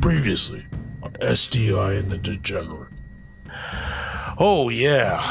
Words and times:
Previously 0.00 0.64
on 1.02 1.12
SDI 1.12 1.98
and 1.98 2.10
the 2.10 2.16
Degenerate. 2.16 2.88
Oh, 4.38 4.70
yeah. 4.70 5.22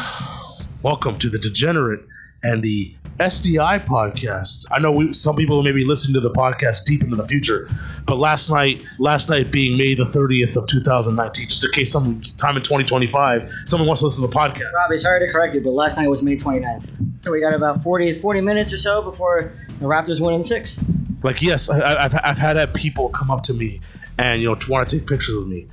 Welcome 0.84 1.18
to 1.20 1.30
the 1.30 1.40
Degenerate 1.40 2.06
and 2.44 2.62
the 2.62 2.96
SDI 3.18 3.84
podcast. 3.88 4.68
I 4.70 4.78
know 4.80 4.92
we, 4.92 5.12
some 5.12 5.36
people 5.36 5.64
may 5.64 5.72
be 5.72 5.86
listening 5.86 6.14
to 6.14 6.20
the 6.20 6.30
podcast 6.34 6.86
deep 6.86 7.04
into 7.04 7.16
the 7.16 7.28
future, 7.28 7.68
but 8.06 8.18
last 8.18 8.52
night, 8.52 8.84
last 9.00 9.28
night 9.28 9.52
being 9.52 9.76
May 9.76 9.96
the 9.96 10.06
30th 10.06 10.56
of 10.56 10.68
2019, 10.68 11.48
just 11.48 11.66
in 11.66 11.72
case 11.72 11.92
some 11.92 12.22
time 12.38 12.56
in 12.56 12.62
2025, 12.62 13.52
someone 13.66 13.88
wants 13.88 14.02
to 14.02 14.06
listen 14.06 14.22
to 14.22 14.28
the 14.28 14.36
podcast. 14.36 14.72
Robbie, 14.76 15.00
sorry 15.00 15.26
to 15.26 15.34
correct 15.34 15.56
you, 15.56 15.62
but 15.62 15.72
last 15.72 15.98
night 15.98 16.08
was 16.08 16.22
May 16.22 16.38
29th. 16.38 17.24
So 17.24 17.32
we 17.32 17.42
got 17.42 17.56
about 17.56 17.82
40, 17.82 18.20
40 18.20 18.42
minutes 18.42 18.72
or 18.72 18.78
so 18.78 19.02
before 19.02 19.52
the 19.80 19.86
Raptors 19.86 20.22
win 20.22 20.36
in 20.36 20.44
six. 20.44 20.80
Like, 21.24 21.42
yes, 21.42 21.70
I, 21.70 22.06
I've, 22.06 22.14
I've 22.24 22.38
had 22.38 22.74
people 22.76 23.10
come 23.10 23.32
up 23.32 23.44
to 23.44 23.54
me 23.54 23.82
and, 24.20 24.42
you 24.42 24.50
know, 24.50 24.56
to 24.56 24.70
want 24.70 24.90
to 24.90 25.00
take 25.00 25.08
pictures 25.08 25.36
of 25.36 25.48
me. 25.48 25.68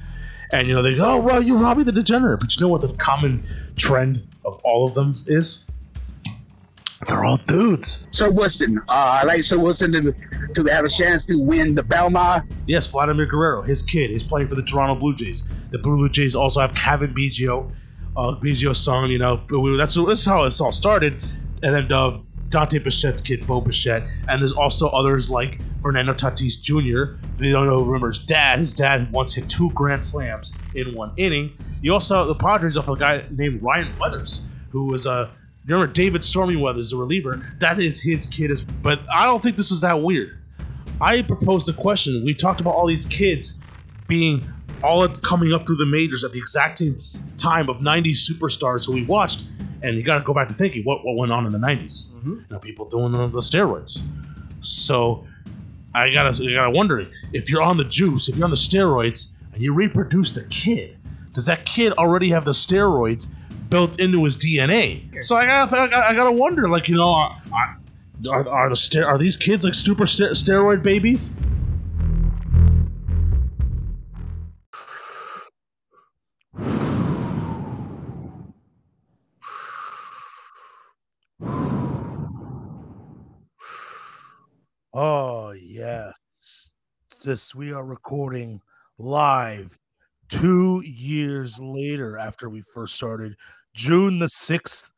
And, 0.52 0.68
you 0.68 0.74
know, 0.74 0.82
they 0.82 0.94
go, 0.94 1.16
oh, 1.16 1.20
well, 1.20 1.42
you're 1.42 1.58
Robbie 1.58 1.82
the 1.82 1.90
Degenerate. 1.90 2.38
But 2.38 2.56
you 2.56 2.64
know 2.64 2.70
what 2.70 2.80
the 2.80 2.94
common 2.94 3.42
trend 3.74 4.26
of 4.44 4.60
all 4.62 4.86
of 4.86 4.94
them 4.94 5.24
is? 5.26 5.64
They're 7.06 7.24
all 7.24 7.36
dudes. 7.36 8.06
Sir 8.12 8.30
Winston, 8.30 8.80
uh, 8.88 9.24
like 9.26 9.44
Sir 9.44 9.58
Winston 9.58 9.92
to, 9.92 10.14
to 10.54 10.72
have 10.72 10.84
a 10.84 10.88
chance 10.88 11.26
to 11.26 11.36
win 11.36 11.74
the 11.74 11.82
Belmont. 11.82 12.50
Yes, 12.66 12.86
Vladimir 12.86 13.26
Guerrero, 13.26 13.62
his 13.62 13.82
kid, 13.82 14.10
he's 14.10 14.22
playing 14.22 14.48
for 14.48 14.54
the 14.54 14.62
Toronto 14.62 14.94
Blue 14.94 15.14
Jays. 15.14 15.50
The 15.72 15.78
Blue 15.78 16.08
Jays 16.08 16.34
also 16.34 16.60
have 16.60 16.74
Cavan 16.74 17.14
Biggio, 17.14 17.70
uh, 18.16 18.36
Biggio's 18.36 18.82
son. 18.82 19.10
You 19.10 19.18
know, 19.18 19.42
that's 19.76 19.94
that's 19.94 20.24
how 20.24 20.44
this 20.44 20.60
all 20.60 20.72
started. 20.72 21.22
And 21.62 21.74
then 21.74 21.92
uh, 21.92 22.18
Dante 22.48 22.78
Bichette's 22.78 23.22
kid, 23.22 23.46
Bo 23.46 23.60
Bichette, 23.60 24.04
and 24.28 24.40
there's 24.40 24.52
also 24.52 24.88
others 24.88 25.28
like 25.28 25.60
Fernando 25.82 26.14
Tatis 26.14 26.60
Jr. 26.60 27.16
You 27.42 27.52
don't 27.52 27.66
know, 27.66 28.06
his 28.06 28.18
dad. 28.20 28.58
His 28.58 28.72
dad 28.72 29.12
once 29.12 29.34
hit 29.34 29.48
two 29.48 29.70
grand 29.70 30.04
slams 30.04 30.52
in 30.74 30.94
one 30.94 31.12
inning. 31.16 31.52
You 31.80 31.92
also 31.92 32.18
have 32.18 32.26
the 32.28 32.34
Padres 32.34 32.76
have 32.76 32.88
a 32.88 32.96
guy 32.96 33.24
named 33.30 33.62
Ryan 33.62 33.94
Weathers, 33.98 34.40
who 34.70 34.86
was 34.86 35.06
a 35.06 35.30
Remember 35.66 35.92
David 35.92 36.22
Stormy 36.22 36.54
Weathers, 36.54 36.90
the 36.90 36.96
reliever? 36.96 37.44
That 37.58 37.80
is 37.80 38.00
his 38.00 38.26
kid. 38.26 38.52
As, 38.52 38.62
but 38.64 39.00
I 39.12 39.26
don't 39.26 39.42
think 39.42 39.56
this 39.56 39.72
is 39.72 39.80
that 39.80 40.00
weird. 40.00 40.38
I 41.00 41.22
proposed 41.22 41.68
a 41.68 41.72
question. 41.72 42.22
We 42.24 42.34
talked 42.34 42.60
about 42.60 42.74
all 42.74 42.86
these 42.86 43.04
kids 43.04 43.62
being 44.06 44.46
all 44.84 45.08
coming 45.08 45.52
up 45.52 45.66
through 45.66 45.76
the 45.76 45.86
majors 45.86 46.22
at 46.22 46.30
the 46.30 46.38
exact 46.38 46.78
same 46.78 46.96
time 47.36 47.68
of 47.68 47.78
90s 47.78 48.30
superstars 48.30 48.86
who 48.86 48.92
we 48.92 49.04
watched. 49.04 49.44
And 49.82 49.96
you 49.96 50.02
got 50.02 50.18
to 50.18 50.24
go 50.24 50.32
back 50.32 50.48
to 50.48 50.54
thinking 50.54 50.84
what, 50.84 51.04
what 51.04 51.16
went 51.16 51.32
on 51.32 51.46
in 51.46 51.52
the 51.52 51.58
90s. 51.58 52.10
Mm-hmm. 52.10 52.32
You 52.32 52.44
know, 52.50 52.58
people 52.58 52.86
doing 52.86 53.12
the, 53.12 53.28
the 53.28 53.40
steroids. 53.40 54.00
So 54.60 55.26
I 55.94 56.12
gotta, 56.12 56.42
I 56.44 56.52
gotta 56.52 56.70
wonder 56.70 57.06
if 57.32 57.50
you're 57.50 57.62
on 57.62 57.76
the 57.76 57.84
juice, 57.84 58.28
if 58.28 58.36
you're 58.36 58.44
on 58.44 58.50
the 58.50 58.56
steroids, 58.56 59.28
and 59.52 59.62
you 59.62 59.72
reproduce 59.72 60.32
the 60.32 60.44
kid, 60.44 60.96
does 61.32 61.46
that 61.46 61.64
kid 61.64 61.92
already 61.94 62.30
have 62.30 62.44
the 62.44 62.52
steroids 62.52 63.34
built 63.68 64.00
into 64.00 64.24
his 64.24 64.36
DNA. 64.36 65.24
So 65.24 65.36
I 65.36 65.46
gotta, 65.46 65.96
I 65.96 66.14
gotta, 66.14 66.32
wonder, 66.32 66.68
like 66.68 66.88
you 66.88 66.96
know, 66.96 67.12
are, 67.12 67.40
are, 68.28 68.48
are 68.48 68.68
the 68.68 69.04
are 69.06 69.18
these 69.18 69.36
kids 69.36 69.64
like 69.64 69.74
super 69.74 70.04
steroid 70.04 70.82
babies? 70.82 71.36
This 87.26 87.56
we 87.56 87.72
are 87.72 87.84
recording 87.84 88.60
live 88.98 89.76
two 90.28 90.80
years 90.84 91.58
later 91.58 92.16
after 92.16 92.48
we 92.48 92.62
first 92.72 92.94
started, 92.94 93.34
June 93.74 94.20
the 94.20 94.26
6th, 94.26 94.92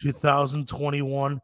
2021. 0.00 1.38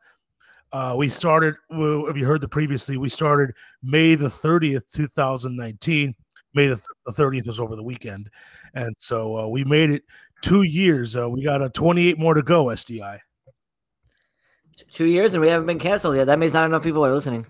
Uh, 0.72 0.94
we 0.96 1.10
started, 1.10 1.54
well, 1.68 2.06
if 2.06 2.16
you 2.16 2.24
heard 2.24 2.40
the 2.40 2.48
previously, 2.48 2.96
we 2.96 3.10
started 3.10 3.54
May 3.82 4.14
the 4.14 4.28
30th, 4.28 4.90
2019. 4.94 6.14
May 6.54 6.68
the, 6.68 6.80
30th 7.10 7.46
was 7.46 7.60
over 7.60 7.76
the 7.76 7.82
weekend. 7.82 8.30
And 8.72 8.94
so 8.96 9.38
uh, 9.38 9.48
we 9.48 9.64
made 9.64 9.90
it 9.90 10.02
two 10.40 10.62
years. 10.62 11.14
Uh, 11.14 11.28
we 11.28 11.44
got 11.44 11.60
a 11.60 11.68
28 11.68 12.18
more 12.18 12.32
to 12.32 12.42
go, 12.42 12.66
SDI. 12.66 13.18
Two 14.90 15.04
years 15.04 15.34
and 15.34 15.42
we 15.42 15.48
haven't 15.48 15.66
been 15.66 15.78
canceled 15.78 16.16
yet. 16.16 16.24
That 16.24 16.38
means 16.38 16.54
not 16.54 16.64
enough 16.64 16.82
people 16.82 17.04
are 17.04 17.12
listening. 17.12 17.46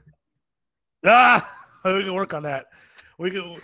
Ah, 1.05 1.62
we 1.97 2.05
can 2.05 2.15
work 2.15 2.35
on 2.35 2.43
that. 2.45 2.67
We 3.19 3.31
can 3.31 3.57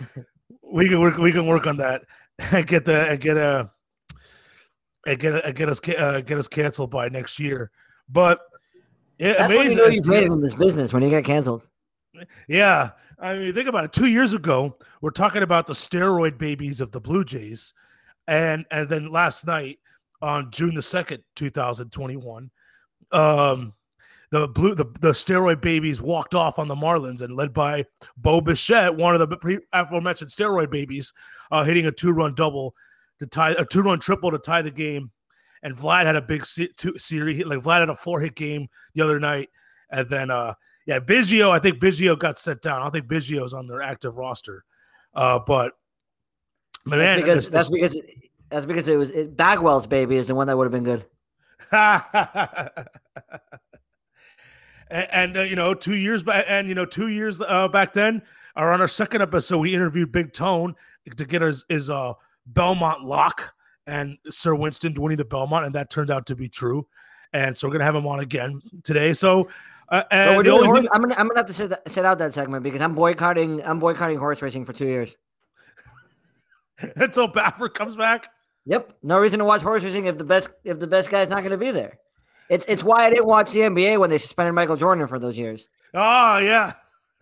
we 0.63 0.87
can 0.87 0.99
work. 0.99 1.17
We 1.17 1.31
can 1.31 1.45
work 1.45 1.67
on 1.67 1.77
that 1.77 2.03
and 2.51 2.65
get 2.65 2.85
the 2.85 3.09
and 3.09 3.19
get 3.19 3.37
a 3.37 3.69
and 5.05 5.19
get 5.19 5.45
a, 5.45 5.53
get 5.53 5.69
us 5.69 5.79
uh, 5.89 6.21
get 6.21 6.37
us 6.37 6.47
canceled 6.47 6.91
by 6.91 7.09
next 7.09 7.39
year. 7.39 7.71
But 8.07 8.39
it, 9.17 9.37
that's 9.37 9.51
amazing. 9.51 9.77
when 9.77 9.93
you 9.93 10.01
know 10.01 10.13
you've 10.19 10.31
in 10.33 10.41
this 10.41 10.55
business 10.55 10.93
when 10.93 11.03
you 11.03 11.09
get 11.09 11.25
canceled. 11.25 11.65
Yeah, 12.47 12.91
I 13.19 13.35
mean, 13.35 13.53
think 13.53 13.69
about 13.69 13.85
it. 13.85 13.93
Two 13.93 14.07
years 14.07 14.33
ago, 14.33 14.75
we're 15.01 15.11
talking 15.11 15.43
about 15.43 15.67
the 15.67 15.73
steroid 15.73 16.37
babies 16.37 16.81
of 16.81 16.91
the 16.91 16.99
Blue 16.99 17.23
Jays, 17.23 17.73
and 18.27 18.65
and 18.71 18.89
then 18.89 19.11
last 19.11 19.45
night 19.45 19.79
on 20.21 20.51
June 20.51 20.75
the 20.75 20.81
second, 20.81 21.23
two 21.35 21.49
thousand 21.49 21.91
twenty 21.91 22.17
one, 22.17 22.51
um, 23.11 23.73
the 24.31 24.47
blue 24.47 24.75
the, 24.75 24.85
the 24.99 25.11
steroid 25.11 25.61
babies 25.61 26.01
walked 26.01 26.35
off 26.35 26.59
on 26.59 26.67
the 26.67 26.75
Marlins 26.75 27.21
and 27.21 27.35
led 27.35 27.53
by 27.53 27.85
Bo 28.17 28.41
Bichette, 28.41 28.95
one 28.95 29.19
of 29.19 29.27
the 29.27 29.37
pre- 29.37 29.59
aforementioned 29.73 30.29
steroid 30.29 30.69
babies, 30.69 31.13
uh, 31.51 31.63
hitting 31.63 31.87
a 31.87 31.91
two 31.91 32.11
run 32.11 32.35
double 32.35 32.75
to 33.19 33.27
tie 33.27 33.51
a 33.51 33.65
two 33.65 33.81
run 33.81 33.99
triple 33.99 34.31
to 34.31 34.37
tie 34.37 34.61
the 34.61 34.71
game. 34.71 35.11
And 35.61 35.75
Vlad 35.75 36.05
had 36.05 36.15
a 36.15 36.21
big 36.21 36.45
se- 36.45 36.71
two, 36.77 36.97
series. 36.97 37.45
Like 37.45 37.59
Vlad 37.59 37.81
had 37.81 37.89
a 37.89 37.95
four 37.95 38.21
hit 38.21 38.35
game 38.35 38.67
the 38.93 39.01
other 39.01 39.19
night, 39.19 39.49
and 39.89 40.09
then 40.09 40.31
uh, 40.31 40.53
yeah, 40.85 40.99
Biggio. 40.99 41.49
I 41.51 41.59
think 41.59 41.79
Biggio 41.79 42.17
got 42.17 42.37
sent 42.37 42.61
down. 42.61 42.79
I 42.79 42.83
don't 42.83 42.91
think 42.91 43.07
Biggio's 43.07 43.53
on 43.53 43.67
their 43.67 43.81
active 43.81 44.15
roster, 44.15 44.63
uh, 45.15 45.39
but 45.39 45.73
man, 46.85 46.99
that's 46.99 47.21
because 47.21 47.35
this, 47.35 47.49
that's 47.49 47.69
because 47.69 47.97
that's 48.49 48.65
because 48.65 48.87
it 48.87 48.95
was 48.95 49.09
it, 49.09 49.35
Bagwell's 49.35 49.87
baby 49.87 50.15
is 50.15 50.27
the 50.27 50.35
one 50.35 50.47
that 50.47 50.55
would 50.55 50.71
have 50.71 50.71
been 50.71 50.83
good. 50.83 51.05
and, 54.89 55.07
and 55.11 55.37
uh, 55.37 55.41
you 55.41 55.55
know, 55.55 55.73
two 55.73 55.95
years 55.95 56.23
back, 56.23 56.45
and 56.47 56.67
you 56.67 56.75
know, 56.75 56.85
two 56.85 57.07
years 57.07 57.41
uh, 57.41 57.67
back 57.67 57.93
then, 57.93 58.21
or 58.55 58.71
on 58.71 58.81
our 58.81 58.87
second 58.87 59.21
episode, 59.21 59.57
we 59.59 59.73
interviewed 59.73 60.11
Big 60.11 60.33
Tone 60.33 60.75
to 61.15 61.25
get 61.25 61.41
his 61.41 61.65
his 61.69 61.89
uh, 61.89 62.13
Belmont 62.47 63.03
lock 63.03 63.53
and 63.87 64.17
Sir 64.29 64.55
Winston 64.55 64.93
winning 64.93 65.17
the 65.17 65.25
Belmont, 65.25 65.65
and 65.65 65.75
that 65.75 65.89
turned 65.89 66.11
out 66.11 66.25
to 66.27 66.35
be 66.35 66.49
true. 66.49 66.87
And 67.33 67.57
so 67.57 67.67
we're 67.67 67.73
gonna 67.73 67.85
have 67.85 67.95
him 67.95 68.07
on 68.07 68.19
again 68.19 68.61
today. 68.83 69.13
So. 69.13 69.49
Uh, 69.91 70.03
and 70.11 70.45
so 70.45 70.63
horse, 70.63 70.81
thing- 70.81 70.89
I'm 70.93 71.01
gonna 71.01 71.15
I'm 71.15 71.27
gonna 71.27 71.39
have 71.39 71.47
to 71.47 71.53
sit, 71.53 71.73
sit 71.87 72.05
out 72.05 72.19
that 72.19 72.31
segment 72.31 72.61
because 72.61 72.79
I'm 72.79 72.93
boycotting 72.93 73.65
I'm 73.65 73.79
boycotting 73.79 74.19
horse 74.19 74.39
racing 74.39 74.63
for 74.63 74.71
two 74.71 74.85
years 74.85 75.17
until 76.95 77.27
Baffert 77.27 77.73
comes 77.73 77.95
back. 77.95 78.29
Yep, 78.65 78.93
no 79.01 79.17
reason 79.17 79.39
to 79.39 79.45
watch 79.45 79.61
horse 79.61 79.83
racing 79.83 80.05
if 80.05 80.15
the 80.15 80.23
best 80.23 80.49
if 80.63 80.77
the 80.77 80.85
best 80.85 81.09
guy's 81.09 81.27
not 81.27 81.39
going 81.39 81.51
to 81.51 81.57
be 81.57 81.71
there. 81.71 81.97
It's 82.49 82.65
it's 82.67 82.83
why 82.83 83.05
I 83.05 83.09
didn't 83.09 83.27
watch 83.27 83.51
the 83.51 83.59
NBA 83.59 83.99
when 83.99 84.09
they 84.09 84.17
suspended 84.17 84.55
Michael 84.55 84.75
Jordan 84.75 85.07
for 85.07 85.19
those 85.19 85.37
years. 85.37 85.67
Oh 85.93 86.39
yeah. 86.39 86.73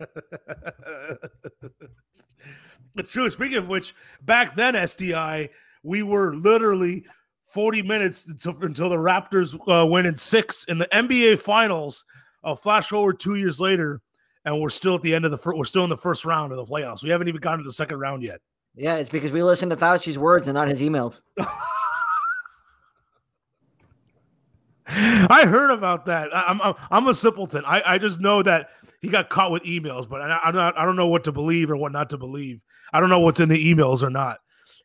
it's 2.96 3.12
true. 3.12 3.28
Speaking 3.28 3.58
of 3.58 3.68
which, 3.68 3.94
back 4.22 4.54
then 4.54 4.74
SDI, 4.74 5.50
we 5.82 6.02
were 6.02 6.34
literally 6.34 7.04
40 7.44 7.82
minutes 7.82 8.28
until, 8.28 8.56
until 8.62 8.88
the 8.90 8.96
Raptors 8.96 9.58
uh, 9.68 9.86
went 9.86 10.06
in 10.06 10.16
six 10.16 10.64
in 10.64 10.78
the 10.78 10.86
NBA 10.86 11.40
Finals. 11.40 12.04
I'll 12.44 12.56
flash 12.56 12.88
forward 12.88 13.18
two 13.18 13.34
years 13.34 13.60
later, 13.60 14.00
and 14.44 14.60
we're 14.60 14.70
still 14.70 14.94
at 14.94 15.02
the 15.02 15.14
end 15.14 15.24
of 15.24 15.30
the 15.30 15.38
first. 15.38 15.58
We're 15.58 15.64
still 15.64 15.84
in 15.84 15.90
the 15.90 15.96
first 15.96 16.24
round 16.24 16.52
of 16.52 16.58
the 16.58 16.64
playoffs. 16.64 17.02
We 17.02 17.10
haven't 17.10 17.28
even 17.28 17.40
gotten 17.40 17.60
to 17.60 17.64
the 17.64 17.72
second 17.72 17.98
round 17.98 18.22
yet. 18.22 18.40
Yeah, 18.74 18.96
it's 18.96 19.10
because 19.10 19.32
we 19.32 19.42
listened 19.42 19.70
to 19.70 19.76
Fauci's 19.76 20.18
words 20.18 20.46
and 20.46 20.54
not 20.54 20.68
his 20.68 20.80
emails. 20.80 21.20
I 25.30 25.44
heard 25.46 25.70
about 25.70 26.06
that. 26.06 26.34
I, 26.34 26.50
am 26.50 26.62
I'm, 26.62 26.74
I'm 26.90 27.06
a 27.08 27.14
simpleton. 27.14 27.62
I, 27.66 27.82
I 27.84 27.98
just 27.98 28.20
know 28.20 28.42
that 28.42 28.70
he 29.00 29.08
got 29.08 29.28
caught 29.28 29.50
with 29.50 29.62
emails, 29.64 30.08
but 30.08 30.22
I, 30.22 30.40
am 30.44 30.54
not. 30.54 30.78
I 30.78 30.86
don't 30.86 30.96
know 30.96 31.08
what 31.08 31.24
to 31.24 31.32
believe 31.32 31.70
or 31.70 31.76
what 31.76 31.92
not 31.92 32.08
to 32.10 32.18
believe. 32.18 32.64
I 32.92 33.00
don't 33.00 33.10
know 33.10 33.20
what's 33.20 33.38
in 33.38 33.50
the 33.50 33.74
emails 33.74 34.02
or 34.02 34.08
not. 34.08 34.38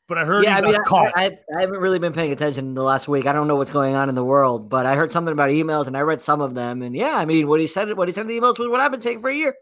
But 0.09 0.17
I 0.17 0.25
heard. 0.25 0.43
Yeah, 0.43 0.57
I 0.57 0.61
mean, 0.61 0.75
I, 0.75 1.11
I, 1.15 1.37
I, 1.55 1.61
haven't 1.61 1.79
really 1.79 1.99
been 1.99 2.11
paying 2.11 2.33
attention 2.33 2.65
in 2.65 2.73
the 2.73 2.83
last 2.83 3.07
week. 3.07 3.25
I 3.25 3.31
don't 3.31 3.47
know 3.47 3.55
what's 3.55 3.71
going 3.71 3.95
on 3.95 4.09
in 4.09 4.15
the 4.15 4.23
world, 4.25 4.69
but 4.69 4.85
I 4.85 4.95
heard 4.95 5.13
something 5.13 5.31
about 5.31 5.49
emails 5.49 5.87
and 5.87 5.95
I 5.95 6.01
read 6.01 6.19
some 6.19 6.41
of 6.41 6.53
them. 6.53 6.81
And 6.81 6.93
yeah, 6.93 7.15
I 7.15 7.23
mean, 7.23 7.47
what 7.47 7.61
he 7.61 7.67
said, 7.67 7.95
what 7.95 8.09
he 8.09 8.13
said 8.13 8.21
in 8.21 8.27
the 8.27 8.37
emails 8.37 8.59
was 8.59 8.67
what 8.67 8.81
I've 8.81 8.91
been 8.91 9.01
saying 9.01 9.21
for 9.21 9.29
a 9.29 9.35
year. 9.35 9.55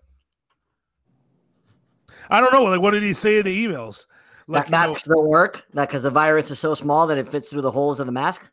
I 2.32 2.42
don't 2.42 2.52
know. 2.52 2.64
Like, 2.64 2.82
what 2.82 2.92
did 2.92 3.04
he 3.04 3.14
say 3.14 3.38
in 3.38 3.46
the 3.46 3.68
emails? 3.68 4.08
Like, 4.48 4.66
that 4.66 4.72
masks 4.72 5.08
know, 5.08 5.18
don't 5.18 5.28
work. 5.28 5.64
That 5.74 5.90
because 5.90 6.02
the 6.02 6.10
virus 6.10 6.50
is 6.50 6.58
so 6.58 6.74
small 6.74 7.06
that 7.08 7.20
it 7.20 7.32
fits 7.32 7.52
through 7.52 7.62
the 7.62 7.72
holes 7.72 8.00
of 8.00 8.08
the 8.08 8.12
mask. 8.12 8.50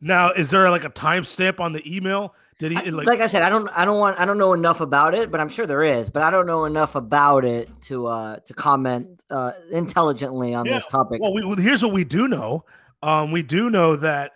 Now, 0.00 0.30
is 0.32 0.50
there 0.50 0.70
like 0.70 0.84
a 0.84 0.90
timestamp 0.90 1.58
on 1.60 1.72
the 1.72 1.82
email? 1.96 2.34
Did 2.58 2.72
he 2.72 2.78
I- 2.78 2.90
like? 2.90 3.06
like, 3.06 3.20
I 3.20 3.26
said, 3.26 3.42
I 3.42 3.48
don't, 3.50 3.68
I 3.76 3.84
don't 3.84 3.98
want, 3.98 4.18
I 4.18 4.24
don't 4.24 4.38
know 4.38 4.52
enough 4.52 4.80
about 4.80 5.14
it, 5.14 5.30
but 5.30 5.40
I'm 5.40 5.48
sure 5.48 5.66
there 5.66 5.82
is. 5.82 6.10
But 6.10 6.22
I 6.22 6.30
don't 6.30 6.46
know 6.46 6.64
enough 6.64 6.94
about 6.94 7.44
it 7.44 7.68
to, 7.82 8.06
uh, 8.06 8.36
to 8.36 8.54
comment 8.54 9.22
uh, 9.30 9.52
intelligently 9.72 10.54
on 10.54 10.66
Yeah, 10.66 10.74
this 10.74 10.86
topic. 10.86 11.20
well, 11.20 11.32
we, 11.34 11.44
well, 11.44 11.56
here's 11.56 11.82
what 11.82 11.92
we 11.92 12.04
do 12.04 12.28
know. 12.28 12.64
Um, 13.02 13.30
we 13.32 13.42
do 13.42 13.68
know 13.70 13.96
that, 13.96 14.32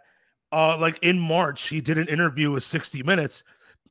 uh, 0.52 0.76
like 0.78 0.98
in 1.02 1.18
March, 1.18 1.68
he 1.68 1.80
did 1.80 1.96
an 1.98 2.08
interview 2.08 2.50
with 2.50 2.62
60 2.62 3.02
Minutes, 3.04 3.42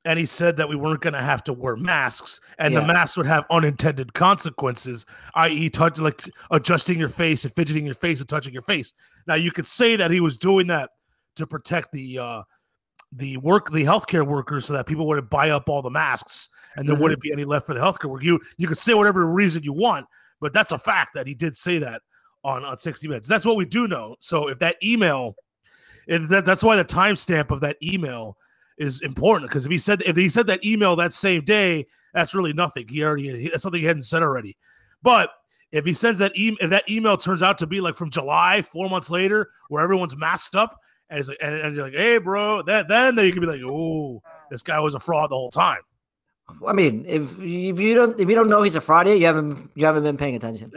and 0.05 0.17
he 0.19 0.25
said 0.25 0.57
that 0.57 0.69
we 0.69 0.75
weren't 0.75 1.01
going 1.01 1.13
to 1.13 1.21
have 1.21 1.43
to 1.45 1.53
wear 1.53 1.75
masks, 1.75 2.39
and 2.57 2.75
the 2.75 2.81
masks 2.85 3.17
would 3.17 3.25
have 3.25 3.45
unintended 3.49 4.13
consequences, 4.13 5.05
i.e., 5.35 5.69
touch 5.69 5.97
like 5.99 6.21
adjusting 6.51 6.99
your 6.99 7.09
face 7.09 7.43
and 7.43 7.53
fidgeting 7.53 7.85
your 7.85 7.95
face 7.95 8.19
and 8.19 8.29
touching 8.29 8.53
your 8.53 8.61
face. 8.61 8.93
Now, 9.27 9.35
you 9.35 9.51
could 9.51 9.65
say 9.65 9.95
that 9.97 10.11
he 10.11 10.19
was 10.19 10.37
doing 10.37 10.67
that 10.67 10.91
to 11.39 11.47
protect 11.47 11.91
the 11.91 12.19
uh, 12.19 12.43
the 13.13 13.37
work 13.37 13.71
the 13.71 13.83
healthcare 13.83 14.25
workers 14.25 14.65
so 14.65 14.73
that 14.73 14.85
people 14.85 15.07
wouldn't 15.07 15.29
buy 15.29 15.49
up 15.49 15.67
all 15.67 15.81
the 15.81 15.89
masks 15.89 16.47
and 16.75 16.87
there 16.87 16.95
Mhm. 16.95 16.99
wouldn't 17.01 17.21
be 17.21 17.31
any 17.31 17.43
left 17.43 17.65
for 17.65 17.73
the 17.73 17.79
healthcare 17.79 18.09
work. 18.09 18.21
You 18.23 18.39
you 18.57 18.67
could 18.67 18.77
say 18.77 18.93
whatever 18.93 19.25
reason 19.25 19.63
you 19.63 19.73
want, 19.73 20.05
but 20.39 20.53
that's 20.53 20.71
a 20.71 20.77
fact 20.77 21.15
that 21.15 21.25
he 21.25 21.33
did 21.33 21.55
say 21.57 21.79
that 21.79 22.01
on 22.43 22.63
on 22.63 22.77
60 22.77 23.07
minutes. 23.07 23.27
That's 23.27 23.45
what 23.45 23.55
we 23.57 23.65
do 23.65 23.87
know. 23.87 24.15
So 24.19 24.47
if 24.49 24.59
that 24.59 24.77
email 24.83 25.35
if 26.07 26.27
that, 26.29 26.45
that's 26.45 26.63
why 26.63 26.75
the 26.75 26.85
timestamp 26.85 27.51
of 27.51 27.61
that 27.61 27.77
email 27.83 28.37
is 28.77 29.01
important 29.01 29.49
because 29.49 29.65
if 29.65 29.71
he 29.71 29.77
said 29.79 30.01
if 30.05 30.15
he 30.15 30.29
said 30.29 30.47
that 30.47 30.63
email 30.63 30.95
that 30.95 31.13
same 31.13 31.43
day, 31.43 31.85
that's 32.13 32.35
really 32.35 32.53
nothing. 32.53 32.87
He 32.87 33.03
already 33.03 33.41
he- 33.43 33.49
that's 33.49 33.63
something 33.63 33.81
he 33.81 33.87
hadn't 33.87 34.03
said 34.03 34.21
already. 34.23 34.55
But 35.01 35.31
if 35.71 35.85
he 35.85 35.93
sends 35.93 36.19
that 36.19 36.37
email, 36.37 36.57
if 36.61 36.69
that 36.71 36.89
email 36.89 37.17
turns 37.17 37.43
out 37.43 37.57
to 37.59 37.67
be 37.67 37.81
like 37.81 37.95
from 37.95 38.09
July, 38.11 38.61
four 38.61 38.89
months 38.89 39.09
later, 39.11 39.49
where 39.69 39.83
everyone's 39.83 40.15
masked 40.15 40.55
up, 40.55 40.79
and, 41.09 41.19
it's 41.19 41.29
like, 41.29 41.37
and, 41.41 41.53
and 41.61 41.75
you're 41.75 41.85
like, 41.85 41.93
hey, 41.93 42.17
bro, 42.17 42.61
that 42.63 42.87
then 42.87 43.17
you 43.17 43.31
can 43.31 43.41
be 43.41 43.47
like, 43.47 43.61
oh, 43.63 44.21
this 44.49 44.63
guy 44.63 44.79
was 44.79 44.95
a 44.95 44.99
fraud 44.99 45.31
the 45.31 45.35
whole 45.35 45.51
time. 45.51 45.81
I 46.67 46.73
mean, 46.73 47.05
if 47.07 47.37
if 47.39 47.79
you 47.79 47.93
don't, 47.93 48.19
if 48.19 48.27
you 48.27 48.35
don't 48.35 48.49
know 48.49 48.63
he's 48.63 48.75
a 48.75 48.81
fraud 48.81 49.07
yet, 49.07 49.19
you 49.19 49.25
haven't, 49.27 49.69
you 49.75 49.85
haven't 49.85 50.03
been 50.03 50.17
paying 50.17 50.35
attention. 50.35 50.71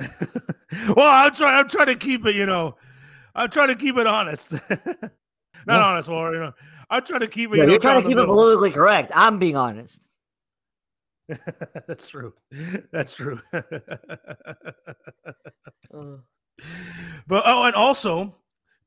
well, 0.95 1.07
I'm 1.09 1.35
trying. 1.35 1.59
I'm 1.61 1.69
trying 1.69 1.87
to 1.87 1.95
keep 1.97 2.27
it. 2.27 2.35
You 2.35 2.45
know, 2.45 2.77
I'm 3.35 3.49
trying 3.49 3.69
to 3.69 3.75
keep 3.77 3.97
it 3.97 4.07
honest. 4.07 4.53
Not 4.71 5.11
Yeah. 5.67 5.83
honest, 5.83 6.09
or 6.11 6.35
you 6.35 6.41
know, 6.41 6.53
I'm 6.91 7.05
trying 7.05 7.21
to 7.21 7.27
keep 7.29 7.53
it. 7.53 7.57
Yeah, 7.57 7.63
you 7.63 7.67
know, 7.67 7.73
you're 7.73 7.81
trying 7.81 8.03
to 8.03 8.09
keep 8.09 8.19
it 8.19 8.27
politically 8.27 8.71
correct. 8.71 9.13
I'm 9.15 9.39
being 9.39 9.57
honest. 9.57 9.99
That's 11.87 12.05
true. 12.05 12.35
That's 12.91 13.15
true. 13.15 13.41
Uh, 15.95 16.19
but 17.27 17.43
oh, 17.47 17.65
and 17.65 17.75
also 17.75 18.35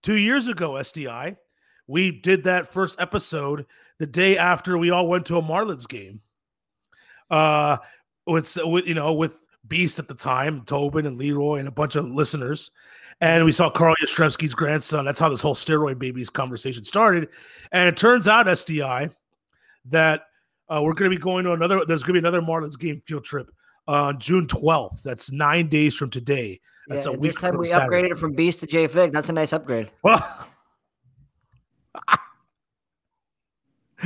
two 0.05 0.17
years 0.17 0.47
ago, 0.47 0.73
SDI, 0.73 1.35
we 1.87 2.11
did 2.11 2.43
that 2.43 2.67
first 2.67 2.99
episode 2.99 3.65
the 3.97 4.05
day 4.05 4.37
after 4.37 4.77
we 4.77 4.91
all 4.91 5.07
went 5.07 5.25
to 5.25 5.37
a 5.37 5.41
Marlins 5.41 5.87
game. 5.87 6.21
Uh, 7.31 7.77
with, 8.27 8.55
with 8.63 8.87
you 8.87 8.93
know 8.93 9.13
with 9.13 9.43
Beast 9.67 9.97
at 9.97 10.07
the 10.07 10.13
time, 10.13 10.61
Tobin 10.61 11.07
and 11.07 11.17
Leroy 11.17 11.57
and 11.57 11.67
a 11.67 11.71
bunch 11.71 11.95
of 11.95 12.05
listeners, 12.05 12.69
and 13.19 13.45
we 13.45 13.51
saw 13.51 13.67
Carl 13.69 13.95
Yastrzemski's 14.03 14.53
grandson. 14.53 15.05
That's 15.05 15.19
how 15.19 15.29
this 15.29 15.41
whole 15.41 15.55
steroid 15.55 15.97
babies 15.97 16.29
conversation 16.29 16.83
started. 16.83 17.29
And 17.71 17.89
it 17.89 17.97
turns 17.97 18.27
out, 18.27 18.45
SDI, 18.45 19.11
that 19.85 20.27
uh, 20.69 20.81
we're 20.83 20.93
going 20.93 21.09
to 21.09 21.17
be 21.17 21.21
going 21.21 21.45
to 21.45 21.53
another. 21.53 21.83
There's 21.83 22.03
going 22.03 22.13
to 22.15 22.21
be 22.21 22.27
another 22.27 22.45
Marlins 22.45 22.77
game 22.77 23.01
field 23.01 23.23
trip 23.23 23.49
on 23.87 24.19
June 24.19 24.47
12th. 24.47 25.01
That's 25.03 25.31
nine 25.31 25.67
days 25.69 25.95
from 25.95 26.09
today. 26.09 26.59
That's 26.87 27.05
yeah, 27.05 27.13
a 27.13 27.17
week 27.17 27.39
time 27.39 27.57
we 27.57 27.65
Saturday. 27.65 28.09
upgraded 28.09 28.17
from 28.17 28.33
Beast 28.33 28.59
to 28.61 28.67
J 28.67 28.87
Fig. 28.87 29.11
That's 29.11 29.29
a 29.29 29.33
nice 29.33 29.53
upgrade. 29.53 29.89
Well, 30.03 30.21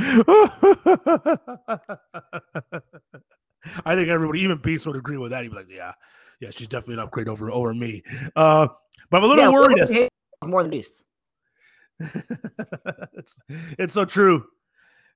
I 3.84 3.94
think 3.94 4.08
everybody, 4.08 4.40
even 4.40 4.58
Beast, 4.58 4.86
would 4.86 4.96
agree 4.96 5.18
with 5.18 5.30
that. 5.32 5.42
He'd 5.42 5.50
be 5.50 5.56
like, 5.56 5.66
"Yeah, 5.70 5.92
yeah, 6.40 6.50
she's 6.50 6.68
definitely 6.68 6.94
an 6.94 7.00
upgrade 7.00 7.28
over 7.28 7.50
over 7.50 7.74
me." 7.74 8.02
Uh, 8.34 8.68
but 9.10 9.18
I'm 9.18 9.24
a 9.24 9.26
little 9.26 9.44
Yeah, 9.44 9.50
worried. 9.50 9.78
as- 9.78 9.92
more 10.44 10.62
than 10.62 10.70
Beast. 10.70 11.04
it's, 12.00 13.36
it's 13.78 13.92
so 13.94 14.06
true. 14.06 14.44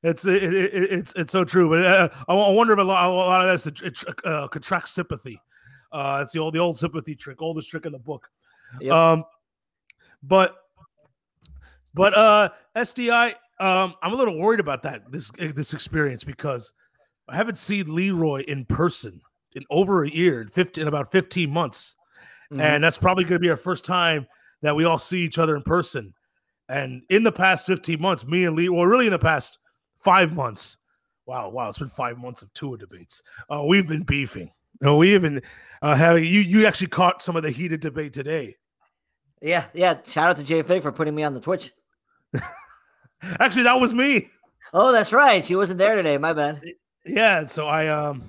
It's 0.04 0.24
it, 0.26 0.42
it, 0.42 0.54
it- 0.74 0.92
it's 0.92 1.12
it's 1.16 1.32
so 1.32 1.44
true. 1.44 1.68
But 1.70 1.84
uh, 1.84 2.08
I, 2.28 2.34
I 2.34 2.50
wonder 2.52 2.72
if 2.74 2.78
a 2.78 2.82
lot, 2.82 3.08
a 3.08 3.12
lot 3.12 3.48
of 3.48 3.60
that's 3.64 3.82
a, 3.82 3.86
it, 3.86 3.98
uh, 4.24 4.46
contract 4.48 4.88
sympathy. 4.90 5.40
Uh, 5.90 6.20
it's 6.22 6.32
the 6.32 6.38
old 6.38 6.54
the 6.54 6.58
old 6.60 6.78
sympathy 6.78 7.14
trick, 7.16 7.40
oldest 7.40 7.70
trick 7.70 7.86
in 7.86 7.92
the 7.92 7.98
book. 7.98 8.28
Yep. 8.80 8.92
Um, 8.92 9.24
but 10.22 10.56
but 11.94 12.16
uh, 12.16 12.48
SDI, 12.76 13.34
um, 13.60 13.94
I'm 14.02 14.12
a 14.12 14.16
little 14.16 14.38
worried 14.38 14.60
about 14.60 14.82
that 14.82 15.10
this 15.10 15.30
this 15.38 15.72
experience 15.74 16.22
because 16.24 16.70
I 17.28 17.36
haven't 17.36 17.58
seen 17.58 17.94
Leroy 17.94 18.42
in 18.42 18.64
person 18.66 19.20
in 19.54 19.64
over 19.70 20.02
a 20.04 20.10
year, 20.10 20.42
in 20.42 20.48
15 20.48 20.82
in 20.82 20.88
about 20.88 21.10
15 21.12 21.50
months 21.50 21.96
Mhm. 22.52 22.60
and 22.60 22.84
that's 22.84 22.98
probably 22.98 23.24
going 23.24 23.34
to 23.36 23.38
be 23.38 23.48
our 23.48 23.56
first 23.56 23.86
time 23.86 24.26
that 24.60 24.76
we 24.76 24.84
all 24.84 24.98
see 24.98 25.20
each 25.22 25.38
other 25.38 25.56
in 25.56 25.62
person. 25.62 26.12
And 26.68 27.02
in 27.08 27.22
the 27.22 27.32
past 27.32 27.64
15 27.64 27.98
months, 27.98 28.26
me 28.26 28.44
and 28.44 28.54
Lee, 28.54 28.68
well, 28.68 28.84
really 28.84 29.06
in 29.06 29.12
the 29.12 29.18
past 29.18 29.58
five 30.04 30.34
months, 30.34 30.78
wow, 31.26 31.48
wow, 31.50 31.68
it's 31.68 31.78
been 31.78 31.88
five 31.88 32.18
months 32.18 32.42
of 32.42 32.52
tour 32.52 32.76
debates. 32.76 33.22
Uh, 33.50 33.64
we've 33.66 33.88
been 33.88 34.02
beefing. 34.04 34.50
You 34.80 34.86
know, 34.86 34.96
we 34.98 35.14
even 35.14 35.40
uh, 35.82 35.94
having 35.94 36.24
you. 36.24 36.40
You 36.40 36.66
actually 36.66 36.88
caught 36.88 37.22
some 37.22 37.36
of 37.36 37.42
the 37.42 37.50
heated 37.50 37.80
debate 37.80 38.12
today. 38.12 38.56
yeah, 39.40 39.64
yeah. 39.72 39.98
Shout 40.04 40.30
out 40.30 40.36
to 40.36 40.44
J 40.44 40.62
Fig 40.62 40.82
for 40.82 40.92
putting 40.92 41.14
me 41.14 41.22
on 41.22 41.34
the 41.34 41.40
Twitch. 41.40 41.72
Actually, 43.40 43.62
that 43.62 43.80
was 43.80 43.94
me. 43.94 44.28
Oh, 44.72 44.92
that's 44.92 45.12
right. 45.12 45.44
She 45.44 45.56
wasn't 45.56 45.78
there 45.78 45.94
today. 45.94 46.18
My 46.18 46.32
bad. 46.32 46.60
Yeah, 47.06 47.44
so 47.46 47.66
I 47.66 47.86
um 47.88 48.22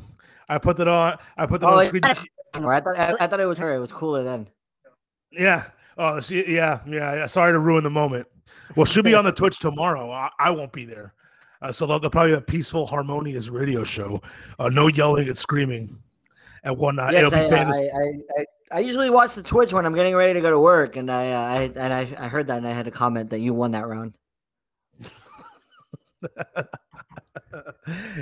I 0.48 0.58
put 0.58 0.78
that 0.78 0.88
on. 0.88 1.18
I 1.38 1.46
put 1.46 1.62
that 1.62 1.68
Oh, 1.68 1.74
on 1.74 1.80
the 1.80 1.86
screen. 1.86 2.04
I 2.06 2.14
thought 2.80 2.98
I, 2.98 3.16
I 3.20 3.28
thought 3.28 3.40
it 3.40 3.46
was 3.46 3.58
her. 3.58 3.74
It 3.76 3.80
was 3.80 3.92
cooler 3.92 4.24
then. 4.24 4.48
Yeah. 5.32 5.66
Oh, 5.98 6.20
she, 6.20 6.54
yeah, 6.54 6.80
yeah, 6.88 7.16
yeah. 7.16 7.26
Sorry 7.26 7.52
to 7.52 7.60
ruin 7.60 7.84
the 7.84 7.90
moment. 7.90 8.28
Well, 8.76 8.86
she'll 8.86 9.04
be 9.04 9.14
on 9.16 9.26
the 9.26 9.32
Twitch 9.32 9.60
tomorrow. 9.60 10.12
I, 10.12 10.30
I 10.40 10.52
won't 10.52 10.72
be 10.72 10.86
there. 10.86 11.14
Uh, 11.66 11.72
so 11.72 11.88
they'll, 11.88 12.00
they'll 12.00 12.12
probably 12.12 12.32
have 12.32 12.44
a 12.44 12.46
peaceful, 12.46 12.86
harmonious 12.86 13.50
radio 13.50 13.84
show. 13.84 14.22
Uh, 14.60 14.70
no 14.70 14.88
yelling 14.88 15.28
and 15.28 15.36
screaming 15.36 15.98
and 16.64 16.78
whatnot. 16.78 17.14
Yes, 17.14 17.24
It'll 17.24 17.32
be 17.32 17.46
I, 17.46 17.50
fantasy. 17.50 17.90
I, 17.90 17.98
I, 17.98 18.12
I, 18.38 18.46
I 18.74 18.80
usually 18.82 19.10
watch 19.10 19.34
the 19.34 19.42
Twitch 19.42 19.74
when 19.74 19.84
I'm 19.84 19.96
getting 19.96 20.16
ready 20.16 20.34
to 20.34 20.42
go 20.42 20.52
to 20.52 20.60
work, 20.60 20.96
and 20.96 21.12
I, 21.12 21.32
uh, 21.32 21.40
I 21.40 21.62
and 21.76 21.94
I, 21.94 22.02
I 22.20 22.28
heard 22.28 22.46
that, 22.48 22.60
and 22.60 22.68
I 22.68 22.72
had 22.72 22.86
to 22.86 22.92
comment 22.92 23.32
that 23.32 23.40
you 23.40 23.56
won 23.56 23.72
that 23.72 23.88
round. 23.88 24.14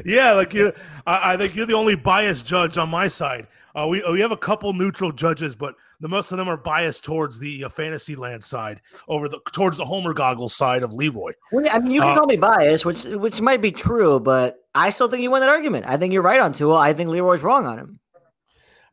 yeah, 0.05 0.31
like 0.31 0.53
you, 0.53 0.71
I, 1.05 1.33
I 1.33 1.37
think 1.37 1.53
you're 1.53 1.65
the 1.65 1.75
only 1.75 1.95
biased 1.95 2.45
judge 2.45 2.77
on 2.77 2.89
my 2.89 3.07
side. 3.07 3.47
Uh, 3.75 3.87
we 3.87 4.03
we 4.11 4.21
have 4.21 4.31
a 4.31 4.37
couple 4.37 4.71
neutral 4.73 5.11
judges, 5.11 5.55
but 5.55 5.73
the 5.99 6.07
most 6.07 6.31
of 6.31 6.37
them 6.37 6.47
are 6.47 6.57
biased 6.57 7.03
towards 7.03 7.39
the 7.39 7.63
uh, 7.63 7.69
Fantasyland 7.69 8.43
side, 8.43 8.81
over 9.07 9.27
the 9.27 9.39
towards 9.51 9.77
the 9.77 9.85
Homer 9.85 10.13
goggles 10.13 10.55
side 10.55 10.83
of 10.83 10.93
Leroy. 10.93 11.31
Well, 11.51 11.65
yeah, 11.65 11.75
I 11.75 11.79
mean, 11.79 11.91
you 11.91 12.01
can 12.01 12.11
Uh, 12.11 12.15
call 12.15 12.27
me 12.27 12.37
biased, 12.37 12.85
which 12.85 13.05
which 13.05 13.41
might 13.41 13.61
be 13.61 13.71
true, 13.71 14.19
but 14.19 14.57
I 14.75 14.91
still 14.91 15.07
think 15.07 15.23
you 15.23 15.31
won 15.31 15.39
that 15.41 15.49
argument. 15.49 15.85
I 15.87 15.97
think 15.97 16.13
you're 16.13 16.21
right 16.21 16.39
on 16.39 16.53
Tua. 16.53 16.75
I 16.77 16.93
think 16.93 17.09
Leroy's 17.09 17.41
wrong 17.41 17.65
on 17.65 17.79
him. 17.79 17.99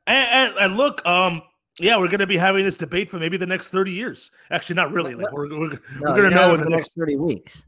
And, 0.06 0.28
and, 0.48 0.58
and 0.58 0.76
look, 0.76 1.04
um, 1.06 1.42
yeah, 1.78 1.96
we're 1.98 2.08
going 2.08 2.20
to 2.20 2.26
be 2.26 2.36
having 2.38 2.64
this 2.64 2.76
debate 2.76 3.10
for 3.10 3.18
maybe 3.18 3.36
the 3.36 3.46
next 3.46 3.68
thirty 3.68 3.92
years. 3.92 4.30
Actually, 4.50 4.76
not 4.76 4.92
really. 4.92 5.14
Like 5.14 5.30
we're 5.32 5.48
we're, 5.48 5.68
No, 5.68 5.78
we're 6.00 6.16
going 6.16 6.30
to 6.30 6.34
know 6.34 6.54
in 6.54 6.60
the 6.60 6.70
next 6.70 6.94
thirty 6.94 7.16
weeks. 7.16 7.62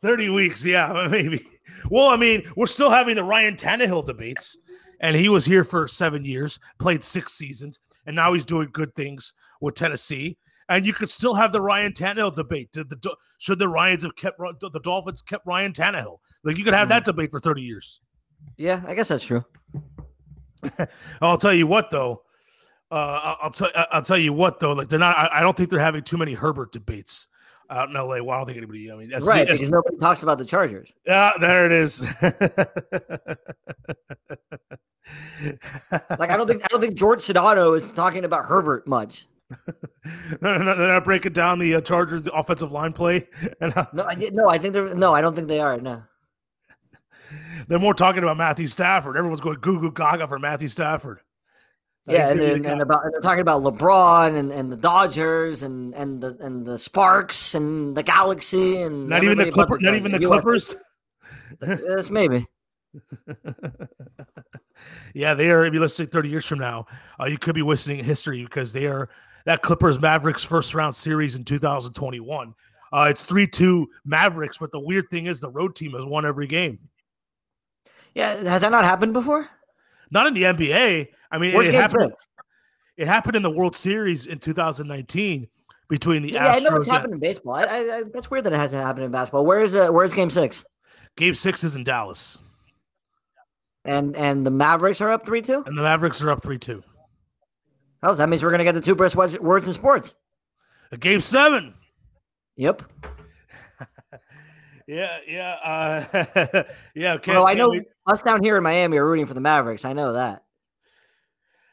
thirty 0.00 0.28
weeks. 0.28 0.64
Yeah, 0.64 1.08
maybe. 1.10 1.44
Well, 1.90 2.08
I 2.08 2.16
mean, 2.16 2.44
we're 2.54 2.66
still 2.66 2.90
having 2.90 3.16
the 3.16 3.24
Ryan 3.24 3.56
Tannehill 3.56 4.06
debates, 4.06 4.56
and 5.00 5.16
he 5.16 5.28
was 5.28 5.44
here 5.44 5.64
for 5.64 5.86
seven 5.88 6.24
years, 6.24 6.58
played 6.78 7.02
six 7.02 7.32
seasons, 7.34 7.80
and 8.06 8.14
now 8.16 8.32
he's 8.32 8.44
doing 8.44 8.68
good 8.72 8.94
things 8.94 9.34
with 9.60 9.74
Tennessee. 9.74 10.36
And 10.68 10.84
you 10.84 10.92
could 10.92 11.08
still 11.08 11.34
have 11.34 11.52
the 11.52 11.60
Ryan 11.60 11.92
Tannehill 11.92 12.34
debate. 12.34 12.72
Did 12.72 12.88
the 12.90 13.16
should 13.38 13.60
the 13.60 13.68
Ryans 13.68 14.02
have 14.02 14.16
kept 14.16 14.38
the 14.38 14.80
Dolphins 14.82 15.22
kept 15.22 15.46
Ryan 15.46 15.72
Tannehill? 15.72 16.18
Like 16.42 16.58
you 16.58 16.64
could 16.64 16.74
have 16.74 16.88
that 16.88 17.04
debate 17.04 17.30
for 17.30 17.38
thirty 17.38 17.62
years. 17.62 18.00
Yeah, 18.56 18.82
I 18.86 18.94
guess 18.94 19.08
that's 19.08 19.24
true. 19.24 19.44
I'll 21.20 21.38
tell 21.38 21.52
you 21.54 21.66
what, 21.66 21.90
though. 21.90 22.22
Uh, 22.90 23.34
I'll, 23.42 23.50
tell 23.50 23.68
I'll 23.92 24.02
tell 24.02 24.18
you 24.18 24.32
what 24.32 24.58
though. 24.60 24.72
Like 24.72 24.88
they're 24.88 24.98
not. 24.98 25.16
I, 25.16 25.38
I 25.38 25.40
don't 25.42 25.56
think 25.56 25.70
they're 25.70 25.78
having 25.78 26.02
too 26.02 26.16
many 26.16 26.34
Herbert 26.34 26.72
debates 26.72 27.28
out 27.70 27.88
in 27.88 27.94
LA. 27.94 28.22
Well, 28.22 28.30
I 28.30 28.36
don't 28.38 28.46
think 28.46 28.58
anybody. 28.58 28.90
I 28.90 28.96
mean, 28.96 29.08
that's 29.08 29.26
right, 29.26 29.38
that's- 29.38 29.60
because 29.60 29.70
nobody 29.70 29.96
talks 29.98 30.22
about 30.22 30.38
the 30.38 30.44
Chargers. 30.44 30.92
yeah, 31.06 31.32
there 31.40 31.66
it 31.66 31.72
is. 31.72 32.00
Like 35.90 36.30
I 36.30 36.36
don't 36.36 36.46
think 36.46 36.62
I 36.64 36.68
don't 36.70 36.80
think 36.80 36.94
George 36.94 37.20
Sedano 37.20 37.80
is 37.80 37.92
talking 37.92 38.24
about 38.24 38.46
Herbert 38.46 38.86
much. 38.86 39.26
they're, 40.40 40.64
not, 40.64 40.76
they're 40.76 40.88
not 40.88 41.04
breaking 41.04 41.32
down 41.32 41.58
the 41.58 41.76
uh, 41.76 41.80
Chargers 41.80 42.22
the 42.24 42.32
offensive 42.32 42.72
line 42.72 42.92
play, 42.92 43.28
and 43.60 43.76
uh, 43.76 43.86
No, 43.92 44.04
I 44.04 44.14
no. 44.32 44.48
I 44.48 44.58
think 44.58 44.74
they're 44.74 44.94
no. 44.94 45.14
I 45.14 45.20
don't 45.20 45.36
think 45.36 45.48
they 45.48 45.60
are. 45.60 45.80
No. 45.80 46.02
they're 47.68 47.78
more 47.78 47.94
talking 47.94 48.22
about 48.22 48.36
Matthew 48.36 48.66
Stafford. 48.66 49.16
Everyone's 49.16 49.40
going 49.40 49.58
goo 49.60 49.80
goo 49.80 49.92
gaga 49.92 50.26
for 50.26 50.38
Matthew 50.38 50.68
Stafford. 50.68 51.20
Yeah, 52.08 52.22
he's 52.22 52.30
and, 52.30 52.40
gonna 52.40 52.54
be 52.54 52.54
then, 52.54 52.62
the 52.62 52.72
and 52.72 52.82
about 52.82 53.04
and 53.04 53.14
they're 53.14 53.20
talking 53.20 53.40
about 53.40 53.62
LeBron 53.62 54.36
and, 54.36 54.52
and 54.52 54.70
the 54.70 54.76
Dodgers 54.76 55.62
and, 55.62 55.94
and 55.94 56.20
the 56.20 56.36
and 56.40 56.64
the 56.64 56.78
Sparks 56.78 57.54
and 57.54 57.96
the 57.96 58.02
Galaxy 58.02 58.82
and 58.82 59.08
not 59.08 59.22
even 59.24 59.38
the 59.38 59.46
everybody 59.46 59.50
but 59.50 59.66
Clipper, 59.68 59.78
not 59.80 59.94
even 59.94 60.12
the 60.12 60.22
US. 60.22 60.42
Clippers. 60.42 60.74
Yes, 61.62 62.10
maybe. 62.10 62.46
Yeah, 65.14 65.34
they 65.34 65.50
are. 65.50 65.64
If 65.64 65.72
you're 65.72 65.82
listening 65.82 66.08
30 66.08 66.28
years 66.28 66.46
from 66.46 66.58
now, 66.58 66.86
uh, 67.20 67.26
you 67.26 67.38
could 67.38 67.54
be 67.54 67.62
witnessing 67.62 68.02
history 68.02 68.42
because 68.44 68.72
they 68.72 68.86
are 68.86 69.08
that 69.44 69.62
Clippers 69.62 70.00
Mavericks 70.00 70.44
first 70.44 70.74
round 70.74 70.94
series 70.94 71.34
in 71.34 71.44
2021. 71.44 72.54
Uh, 72.92 73.06
it's 73.10 73.24
3 73.24 73.46
2 73.46 73.88
Mavericks, 74.04 74.58
but 74.58 74.70
the 74.72 74.80
weird 74.80 75.08
thing 75.10 75.26
is 75.26 75.40
the 75.40 75.50
road 75.50 75.74
team 75.74 75.92
has 75.92 76.04
won 76.04 76.24
every 76.24 76.46
game. 76.46 76.78
Yeah, 78.14 78.36
has 78.44 78.62
that 78.62 78.70
not 78.70 78.84
happened 78.84 79.12
before? 79.12 79.48
Not 80.10 80.26
in 80.26 80.34
the 80.34 80.44
NBA. 80.44 81.08
I 81.30 81.38
mean, 81.38 81.54
Where's 81.54 81.68
it 81.68 81.74
happened, 81.74 82.12
it 82.96 83.06
happened 83.06 83.36
in 83.36 83.42
the 83.42 83.50
World 83.50 83.76
Series 83.76 84.26
in 84.26 84.38
2019 84.38 85.48
between 85.88 86.22
the 86.22 86.30
Astros. 86.30 86.34
Yeah, 86.34 86.52
I 86.52 86.58
know 86.60 86.76
it's 86.76 86.86
and- 86.86 86.96
happened 86.96 87.14
in 87.14 87.20
baseball. 87.20 87.54
I, 87.56 87.64
I, 87.64 88.02
that's 88.12 88.30
weird 88.30 88.44
that 88.44 88.52
it 88.52 88.58
hasn't 88.58 88.82
happened 88.82 89.04
in 89.04 89.10
basketball. 89.10 89.44
Where's 89.44 89.74
uh, 89.74 89.88
where's 89.88 90.14
Game 90.14 90.30
Six? 90.30 90.64
Game 91.16 91.34
six 91.34 91.64
is 91.64 91.76
in 91.76 91.84
Dallas, 91.84 92.42
And 93.86 94.16
and 94.16 94.44
the 94.46 94.50
Mavericks 94.50 95.00
are 95.00 95.10
up 95.10 95.24
three 95.26 95.42
two. 95.42 95.62
and 95.66 95.76
the 95.78 95.82
Mavericks 95.82 96.20
are 96.22 96.30
up 96.30 96.42
3 96.42 96.58
2. 96.58 96.82
Oh, 98.02 98.14
that 98.14 98.28
means 98.28 98.42
we're 98.42 98.50
gonna 98.50 98.64
get 98.64 98.72
the 98.72 98.80
two 98.80 98.94
best 98.94 99.14
words 99.16 99.66
in 99.66 99.72
sports. 99.74 100.16
Game 101.00 101.20
seven. 101.20 101.74
Yep. 102.56 102.82
Yeah, 104.88 105.18
yeah, 105.26 105.50
uh, 105.64 106.62
yeah. 106.94 107.14
Okay, 107.14 107.32
Well, 107.32 107.48
I 107.48 107.54
know 107.54 107.74
us 108.06 108.22
down 108.22 108.40
here 108.44 108.56
in 108.56 108.62
Miami 108.62 108.96
are 108.98 109.04
rooting 109.04 109.26
for 109.26 109.34
the 109.34 109.40
Mavericks. 109.40 109.84
I 109.84 109.94
know 109.94 110.12
that. 110.12 110.44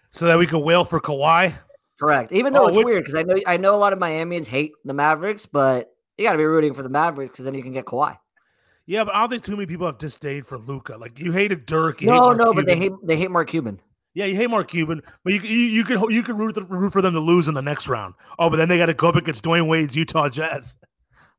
so 0.10 0.26
that 0.26 0.40
we 0.40 0.48
can 0.48 0.64
wail 0.64 0.84
for 0.84 1.00
Kawhi. 1.00 1.54
Correct. 2.00 2.32
Even 2.32 2.54
though 2.54 2.64
Oh, 2.64 2.68
it's 2.70 2.76
what- 2.78 2.86
weird 2.88 3.04
because 3.04 3.14
I 3.20 3.22
know 3.22 3.36
I 3.46 3.58
know 3.58 3.76
a 3.76 3.78
lot 3.78 3.94
of 3.94 4.00
Miamians 4.00 4.48
hate 4.48 4.72
the 4.84 4.96
Mavericks, 4.96 5.46
but 5.46 5.94
you 6.18 6.26
got 6.26 6.32
to 6.32 6.40
be 6.40 6.44
rooting 6.44 6.74
for 6.74 6.82
the 6.82 6.90
Mavericks 6.90 7.34
because 7.34 7.46
then 7.46 7.54
you 7.54 7.62
can 7.62 7.72
get 7.72 7.86
Kawhi. 7.86 8.18
Yeah, 8.86 9.04
but 9.06 9.16
I 9.16 9.22
don't 9.22 9.30
think 9.30 9.44
too 9.44 9.56
many 9.56 9.66
people 9.66 9.86
have 9.86 9.98
disdain 9.98 10.44
for 10.44 10.58
Luka. 10.58 10.98
Like 10.98 11.20
you 11.20 11.32
hated 11.32 11.66
Dirk. 11.66 12.02
You 12.02 12.12
hate 12.12 12.16
No, 12.18 12.22
Mark 12.22 12.38
no, 12.38 12.54
but 12.54 12.66
they 12.66 12.76
hate 12.76 12.92
they 13.04 13.16
hate 13.16 13.32
Mark 13.32 13.50
Cuban. 13.50 13.80
Yeah, 14.14 14.26
you 14.26 14.36
hate 14.36 14.50
Mark 14.50 14.68
Cuban, 14.68 15.02
but 15.24 15.34
you 15.34 15.40
you, 15.40 15.58
you 15.58 15.84
could 15.84 16.00
you 16.12 16.22
could 16.22 16.38
root, 16.38 16.58
root 16.70 16.92
for 16.94 17.02
them 17.02 17.14
to 17.14 17.20
lose 17.20 17.48
in 17.48 17.54
the 17.54 17.62
next 17.62 17.88
round. 17.88 18.14
Oh, 18.38 18.50
but 18.50 18.58
then 18.58 18.70
they 18.70 18.78
got 18.78 18.88
to 18.88 18.94
go 18.94 19.10
up 19.10 19.16
against 19.16 19.44
Dwyane 19.44 19.68
Wade's 19.68 19.96
Utah 19.96 20.30
Jazz. 20.30 20.76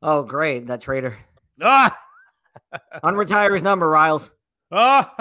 Oh, 0.01 0.23
great, 0.23 0.67
that 0.67 0.81
traitor. 0.81 1.17
Ah, 1.61 1.97
Unretire 3.03 3.53
his 3.53 3.63
number, 3.63 3.87
Riles. 3.87 4.31
ah. 4.71 5.13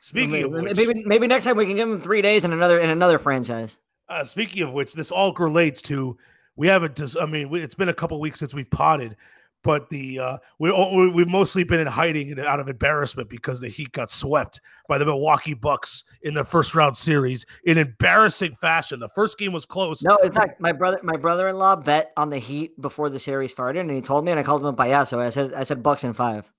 Speaking 0.00 0.30
maybe, 0.30 0.44
of 0.44 0.52
which, 0.52 0.76
maybe 0.76 1.04
maybe 1.04 1.26
next 1.26 1.44
time 1.44 1.56
we 1.56 1.66
can 1.66 1.76
give 1.76 1.88
him 1.88 2.00
three 2.00 2.22
days 2.22 2.44
in 2.44 2.52
another 2.52 2.78
in 2.78 2.90
another 2.90 3.18
franchise. 3.18 3.76
Uh, 4.08 4.22
speaking 4.24 4.62
of 4.62 4.72
which, 4.72 4.92
this 4.92 5.10
all 5.10 5.32
relates 5.34 5.80
to 5.82 6.16
we 6.56 6.66
haven't. 6.68 6.94
Dis- 6.94 7.16
I 7.18 7.26
mean, 7.26 7.48
we, 7.48 7.60
it's 7.62 7.74
been 7.74 7.88
a 7.88 7.94
couple 7.94 8.20
weeks 8.20 8.38
since 8.38 8.52
we've 8.54 8.70
potted, 8.70 9.16
but 9.64 9.88
the 9.88 10.20
uh, 10.20 10.38
we, 10.60 10.70
we 10.70 11.10
we've 11.10 11.28
mostly 11.28 11.64
been 11.64 11.80
in 11.80 11.86
hiding 11.86 12.30
and 12.30 12.38
out 12.38 12.60
of 12.60 12.68
embarrassment 12.68 13.28
because 13.28 13.60
the 13.60 13.68
Heat 13.68 13.90
got 13.90 14.10
swept 14.10 14.60
by 14.88 14.98
the 14.98 15.06
Milwaukee 15.06 15.54
Bucks 15.54 16.04
in 16.22 16.34
the 16.34 16.44
first 16.44 16.74
round 16.74 16.96
series 16.96 17.44
in 17.64 17.78
embarrassing 17.78 18.54
fashion. 18.60 19.00
The 19.00 19.08
first 19.08 19.38
game 19.38 19.52
was 19.52 19.66
close. 19.66 20.04
No, 20.04 20.16
in 20.18 20.30
fact, 20.30 20.60
my 20.60 20.70
brother 20.70 21.00
my 21.02 21.16
brother 21.16 21.48
in 21.48 21.56
law 21.56 21.74
bet 21.74 22.12
on 22.16 22.30
the 22.30 22.38
Heat 22.38 22.80
before 22.80 23.10
the 23.10 23.18
series 23.18 23.50
started, 23.50 23.80
and 23.80 23.90
he 23.90 24.02
told 24.02 24.24
me, 24.24 24.30
and 24.30 24.38
I 24.38 24.44
called 24.44 24.60
him 24.60 24.68
a 24.68 24.74
payaso. 24.74 25.18
I 25.18 25.30
said 25.30 25.54
I 25.54 25.64
said 25.64 25.82
Bucks 25.82 26.04
in 26.04 26.12
five. 26.12 26.52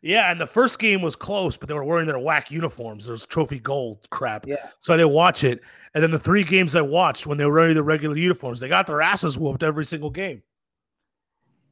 Yeah, 0.00 0.30
and 0.30 0.40
the 0.40 0.46
first 0.46 0.78
game 0.78 1.02
was 1.02 1.16
close, 1.16 1.56
but 1.56 1.68
they 1.68 1.74
were 1.74 1.84
wearing 1.84 2.06
their 2.06 2.20
whack 2.20 2.52
uniforms. 2.52 3.06
Those 3.06 3.26
trophy 3.26 3.58
gold 3.58 4.08
crap. 4.10 4.46
Yeah. 4.46 4.56
So 4.78 4.94
I 4.94 4.96
didn't 4.96 5.12
watch 5.12 5.42
it. 5.42 5.60
And 5.94 6.02
then 6.02 6.12
the 6.12 6.20
three 6.20 6.44
games 6.44 6.76
I 6.76 6.82
watched 6.82 7.26
when 7.26 7.36
they 7.36 7.44
were 7.44 7.52
wearing 7.52 7.74
their 7.74 7.82
regular 7.82 8.16
uniforms, 8.16 8.60
they 8.60 8.68
got 8.68 8.86
their 8.86 9.02
asses 9.02 9.36
whooped 9.36 9.64
every 9.64 9.84
single 9.84 10.10
game. 10.10 10.42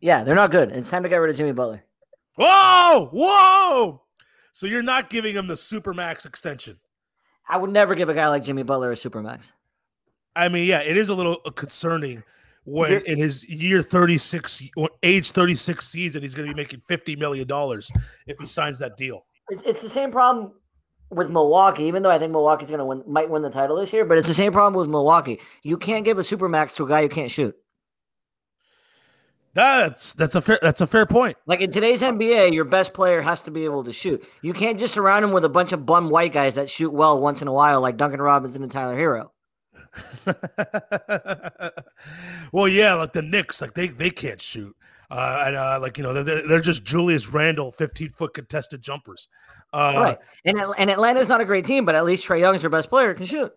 Yeah, 0.00 0.24
they're 0.24 0.34
not 0.34 0.50
good. 0.50 0.70
It's 0.72 0.90
time 0.90 1.02
to 1.02 1.08
get 1.08 1.16
rid 1.16 1.30
of 1.30 1.36
Jimmy 1.36 1.52
Butler. 1.52 1.82
Whoa, 2.36 3.08
whoa! 3.12 4.02
So 4.52 4.66
you're 4.66 4.82
not 4.82 5.08
giving 5.10 5.34
him 5.34 5.46
the 5.46 5.54
supermax 5.54 6.26
extension. 6.26 6.78
I 7.48 7.56
would 7.56 7.70
never 7.70 7.94
give 7.94 8.08
a 8.08 8.14
guy 8.14 8.28
like 8.28 8.44
Jimmy 8.44 8.62
Butler 8.62 8.92
a 8.92 8.94
supermax. 8.94 9.52
I 10.34 10.48
mean, 10.48 10.66
yeah, 10.66 10.80
it 10.80 10.96
is 10.96 11.08
a 11.08 11.14
little 11.14 11.38
uh, 11.46 11.50
concerning 11.50 12.22
when 12.64 12.90
You're- 12.90 13.06
in 13.06 13.18
his 13.18 13.48
year 13.48 13.80
36, 13.82 14.62
age 15.02 15.30
36 15.30 15.86
season, 15.86 16.22
he's 16.22 16.34
going 16.34 16.48
to 16.48 16.54
be 16.54 16.60
making 16.60 16.82
50 16.88 17.16
million 17.16 17.46
dollars 17.46 17.90
if 18.26 18.38
he 18.38 18.46
signs 18.46 18.78
that 18.80 18.96
deal. 18.96 19.24
It's, 19.48 19.62
it's 19.62 19.82
the 19.82 19.88
same 19.88 20.10
problem 20.10 20.52
with 21.10 21.30
Milwaukee, 21.30 21.84
even 21.84 22.02
though 22.02 22.10
I 22.10 22.18
think 22.18 22.32
Milwaukee's 22.32 22.68
going 22.68 22.80
to 22.80 22.84
win, 22.84 23.02
might 23.06 23.30
win 23.30 23.42
the 23.42 23.50
title 23.50 23.76
this 23.76 23.92
year. 23.92 24.04
But 24.04 24.18
it's 24.18 24.28
the 24.28 24.34
same 24.34 24.52
problem 24.52 24.74
with 24.74 24.90
Milwaukee. 24.90 25.40
You 25.62 25.78
can't 25.78 26.04
give 26.04 26.18
a 26.18 26.22
supermax 26.22 26.74
to 26.76 26.84
a 26.84 26.88
guy 26.88 27.02
who 27.02 27.08
can't 27.08 27.30
shoot. 27.30 27.54
That's 29.56 30.12
that's 30.12 30.34
a 30.34 30.42
fair 30.42 30.58
that's 30.60 30.82
a 30.82 30.86
fair 30.86 31.06
point. 31.06 31.38
Like 31.46 31.62
in 31.62 31.70
today's 31.70 32.02
NBA, 32.02 32.52
your 32.52 32.66
best 32.66 32.92
player 32.92 33.22
has 33.22 33.40
to 33.42 33.50
be 33.50 33.64
able 33.64 33.84
to 33.84 33.92
shoot. 33.92 34.22
You 34.42 34.52
can't 34.52 34.78
just 34.78 34.92
surround 34.92 35.24
him 35.24 35.32
with 35.32 35.46
a 35.46 35.48
bunch 35.48 35.72
of 35.72 35.86
bum 35.86 36.10
white 36.10 36.34
guys 36.34 36.56
that 36.56 36.68
shoot 36.68 36.92
well 36.92 37.18
once 37.18 37.40
in 37.40 37.48
a 37.48 37.52
while, 37.52 37.80
like 37.80 37.96
Duncan 37.96 38.20
Robinson 38.20 38.62
and 38.62 38.70
Tyler 38.70 38.94
Herro. 38.94 39.30
well, 42.52 42.68
yeah, 42.68 42.92
like 42.92 43.14
the 43.14 43.22
Knicks, 43.22 43.62
like 43.62 43.72
they 43.72 43.86
they 43.86 44.10
can't 44.10 44.42
shoot, 44.42 44.76
uh, 45.10 45.44
and 45.46 45.56
uh, 45.56 45.78
like 45.80 45.96
you 45.96 46.02
know 46.02 46.22
they're, 46.22 46.46
they're 46.46 46.60
just 46.60 46.84
Julius 46.84 47.32
Randle, 47.32 47.72
fifteen 47.72 48.10
foot 48.10 48.34
contested 48.34 48.82
jumpers. 48.82 49.26
Uh, 49.72 49.92
right. 49.96 50.18
And 50.44 50.60
and 50.76 50.90
Atlanta's 50.90 51.28
not 51.28 51.40
a 51.40 51.46
great 51.46 51.64
team, 51.64 51.86
but 51.86 51.94
at 51.94 52.04
least 52.04 52.28
Trae 52.28 52.40
Young's 52.40 52.60
their 52.60 52.68
best 52.68 52.90
player 52.90 53.14
can 53.14 53.24
shoot. 53.24 53.54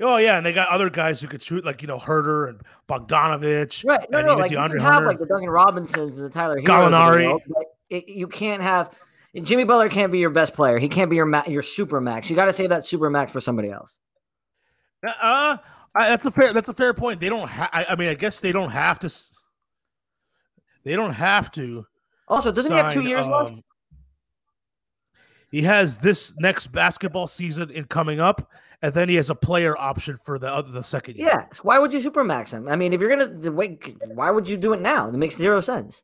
Oh 0.00 0.16
yeah, 0.18 0.36
and 0.36 0.46
they 0.46 0.52
got 0.52 0.68
other 0.68 0.90
guys 0.90 1.20
who 1.20 1.26
could 1.26 1.42
shoot, 1.42 1.64
like 1.64 1.82
you 1.82 1.88
know 1.88 1.98
Huerter 1.98 2.48
and 2.50 2.60
Bogdanovich, 2.88 3.84
Right. 3.84 4.08
No, 4.10 4.22
no. 4.22 4.34
Like 4.34 4.50
you 4.50 4.56
can 4.56 4.78
have 4.78 5.04
like 5.04 5.18
the 5.18 5.26
Duncan 5.26 5.50
Robinsons 5.50 6.16
and 6.16 6.24
the 6.24 6.30
Tyler. 6.30 6.60
Gallinari. 6.60 7.14
of 7.16 7.20
the 7.20 7.26
world, 7.26 7.42
but 7.48 7.64
it, 7.90 8.08
you 8.08 8.28
can't 8.28 8.62
have 8.62 8.94
Jimmy 9.42 9.64
Butler 9.64 9.88
can't 9.88 10.12
be 10.12 10.18
your 10.20 10.30
best 10.30 10.54
player. 10.54 10.78
He 10.78 10.88
can't 10.88 11.10
be 11.10 11.16
your 11.16 11.26
ma- 11.26 11.42
your 11.46 11.62
super 11.62 12.00
max. 12.00 12.30
You 12.30 12.36
got 12.36 12.46
to 12.46 12.52
save 12.52 12.68
that 12.70 12.84
super 12.86 13.10
max 13.10 13.32
for 13.32 13.40
somebody 13.40 13.70
else. 13.70 13.98
Uh, 15.04 15.56
I, 15.94 16.08
that's 16.10 16.26
a 16.26 16.30
fair. 16.30 16.52
That's 16.52 16.68
a 16.68 16.74
fair 16.74 16.94
point. 16.94 17.18
They 17.20 17.28
don't. 17.28 17.48
Ha- 17.48 17.70
I, 17.72 17.86
I 17.90 17.96
mean, 17.96 18.08
I 18.08 18.14
guess 18.14 18.40
they 18.40 18.52
don't 18.52 18.70
have 18.70 18.98
to. 19.00 19.12
They 20.84 20.94
don't 20.94 21.12
have 21.12 21.50
to. 21.52 21.84
Also, 22.28 22.52
doesn't 22.52 22.70
he 22.70 22.78
have 22.78 22.92
two 22.92 23.00
sign, 23.00 23.08
years 23.08 23.26
left? 23.26 23.52
um, 23.52 23.62
He 25.50 25.62
has 25.62 25.96
this 25.96 26.34
next 26.38 26.68
basketball 26.68 27.26
season 27.26 27.70
in 27.70 27.84
coming 27.84 28.20
up, 28.20 28.50
and 28.82 28.94
then 28.94 29.08
he 29.08 29.16
has 29.16 29.30
a 29.30 29.34
player 29.34 29.76
option 29.76 30.16
for 30.22 30.38
the 30.38 30.48
other 30.52 30.70
the 30.70 30.82
second 30.82 31.16
year. 31.16 31.28
Yeah. 31.28 31.46
so 31.52 31.62
why 31.62 31.78
would 31.78 31.92
you 31.92 32.00
super 32.00 32.24
max 32.24 32.52
him? 32.52 32.68
I 32.68 32.76
mean, 32.76 32.92
if 32.92 33.00
you're 33.00 33.14
gonna 33.16 33.50
wait, 33.50 33.96
why 34.14 34.30
would 34.30 34.48
you 34.48 34.56
do 34.56 34.72
it 34.72 34.80
now? 34.80 35.08
It 35.08 35.14
makes 35.14 35.36
zero 35.36 35.60
sense. 35.60 36.02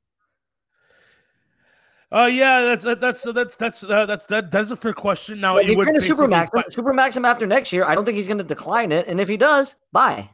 Uh, 2.13 2.27
yeah, 2.27 2.63
that's 2.63 2.85
that's 3.01 3.23
that's 3.33 3.57
that's 3.57 3.83
uh, 3.83 4.07
that's 4.07 4.27
that 4.27 4.51
that's 4.51 4.71
a 4.71 4.77
fair 4.77 4.93
question. 4.93 5.41
Now 5.41 5.55
Like, 5.57 5.67
you 5.67 5.73
if 5.73 5.77
you're 5.77 5.87
would 5.87 5.87
gonna 5.87 6.01
super 6.01 6.29
max 6.29 6.51
him, 6.55 6.63
buy- 6.63 6.69
super 6.71 6.93
max 6.93 7.17
him 7.17 7.25
after 7.25 7.47
next 7.47 7.73
year, 7.73 7.85
I 7.85 7.95
don't 7.97 8.05
think 8.05 8.17
he's 8.17 8.29
gonna 8.29 8.45
decline 8.45 8.93
it. 8.93 9.09
And 9.09 9.21
if 9.21 9.29
he 9.29 9.37
does, 9.37 9.75
bye. 9.91 10.31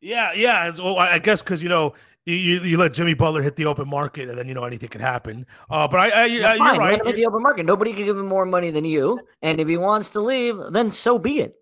Yeah, 0.00 0.32
yeah. 0.34 0.72
So 0.72 0.96
I 0.96 1.14
I 1.14 1.18
guess 1.18 1.42
because 1.42 1.62
you 1.62 1.68
know 1.68 1.92
you, 2.26 2.60
you 2.60 2.76
let 2.76 2.92
Jimmy 2.92 3.14
Butler 3.14 3.40
hit 3.40 3.54
the 3.56 3.66
open 3.66 3.88
market, 3.88 4.28
and 4.28 4.36
then 4.36 4.48
you 4.48 4.54
know 4.54 4.64
anything 4.64 4.88
can 4.88 5.00
happen. 5.00 5.46
Uh, 5.70 5.86
but 5.86 5.98
I, 6.00 6.08
I, 6.08 6.22
I 6.22 6.26
you're 6.26 6.42
fine, 6.58 6.78
right. 6.78 7.06
hit 7.06 7.16
the 7.16 7.26
open 7.26 7.42
market. 7.42 7.64
Nobody 7.66 7.92
can 7.92 8.04
give 8.04 8.18
him 8.18 8.26
more 8.26 8.44
money 8.44 8.70
than 8.70 8.84
you. 8.84 9.20
And 9.42 9.60
if 9.60 9.68
he 9.68 9.76
wants 9.76 10.10
to 10.10 10.20
leave, 10.20 10.58
then 10.70 10.90
so 10.90 11.18
be 11.18 11.38
it. 11.40 11.54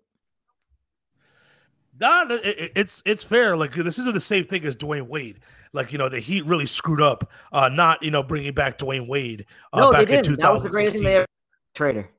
Nah, 1.99 2.25
it- 2.29 2.45
it- 2.45 2.71
it's 2.75 3.01
it's 3.05 3.23
fair. 3.23 3.55
Like 3.55 3.71
this 3.73 3.99
isn't 3.99 4.13
the 4.13 4.19
same 4.19 4.45
thing 4.45 4.65
as 4.65 4.75
Dwyane 4.75 5.07
Wade. 5.07 5.39
Like 5.71 5.91
you 5.91 5.97
know, 5.97 6.09
the 6.09 6.19
Heat 6.19 6.45
really 6.45 6.65
screwed 6.65 7.01
up, 7.01 7.31
uh, 7.53 7.69
not 7.69 8.01
you 8.03 8.11
know 8.11 8.23
bringing 8.23 8.53
back 8.53 8.77
Dwyane 8.77 9.07
Wade. 9.07 9.45
Uh, 9.71 9.79
No, 9.79 9.91
they 9.91 9.99
back 9.99 10.09
in 10.09 10.23
didn't. 10.23 10.39
That 10.39 10.53
was 10.53 10.63
the 10.63 10.69
greatest 10.69 10.97
thing 10.97 11.05
they 11.05 11.15
ever. 11.17 11.25
Trader 11.73 12.09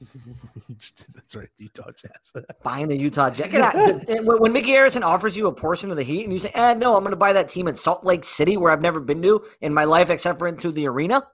That's 0.68 1.34
right, 1.36 1.48
Utah 1.58 1.90
Jazz. 1.90 2.32
buying 2.62 2.88
the 2.88 2.96
Utah 2.96 3.30
Jazz. 3.30 3.50
When 4.22 4.52
Micky 4.52 4.70
Arison 4.72 5.02
offers 5.02 5.36
you 5.36 5.46
a 5.48 5.52
portion 5.52 5.90
of 5.90 5.96
the 5.96 6.02
Heat, 6.04 6.24
and 6.24 6.32
you 6.32 6.38
say, 6.38 6.50
"Eh, 6.54 6.74
no, 6.74 6.94
I'm 6.96 7.00
going 7.02 7.10
to 7.10 7.16
buy 7.16 7.32
that 7.32 7.48
team 7.48 7.66
in 7.68 7.74
Salt 7.74 8.04
Lake 8.04 8.24
City, 8.24 8.56
where 8.56 8.70
I've 8.72 8.80
never 8.80 9.00
been 9.00 9.20
to 9.22 9.44
in 9.60 9.74
my 9.74 9.84
life, 9.84 10.10
except 10.10 10.38
for 10.38 10.46
into 10.48 10.70
the 10.70 10.86
arena." 10.86 11.26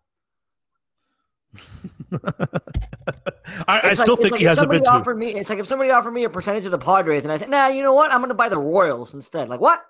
I, 2.13 2.19
I 3.69 3.81
It's 3.91 4.01
still 4.01 4.15
like- 4.15 4.23
think 4.23 4.33
like 4.33 4.41
he 4.41 4.47
hasn't 4.47 4.71
been 4.71 4.85
somebody 4.85 4.85
to. 4.85 4.91
offered 4.93 5.19
me. 5.19 5.35
It's 5.35 5.51
like 5.51 5.59
if 5.59 5.67
somebody 5.67 5.91
offered 5.91 6.13
me 6.13 6.25
a 6.25 6.31
percentage 6.31 6.65
of 6.65 6.71
the 6.71 6.79
Padres, 6.79 7.25
and 7.25 7.33
I 7.33 7.37
said, 7.37 7.51
"Nah, 7.51 7.69
you 7.69 7.83
know 7.83 7.93
what? 7.95 8.11
I'm 8.13 8.19
going 8.21 8.29
to 8.31 8.35
buy 8.35 8.49
the 8.49 8.59
Royals 8.59 9.15
instead." 9.15 9.49
Like 9.49 9.61
what? 9.61 9.85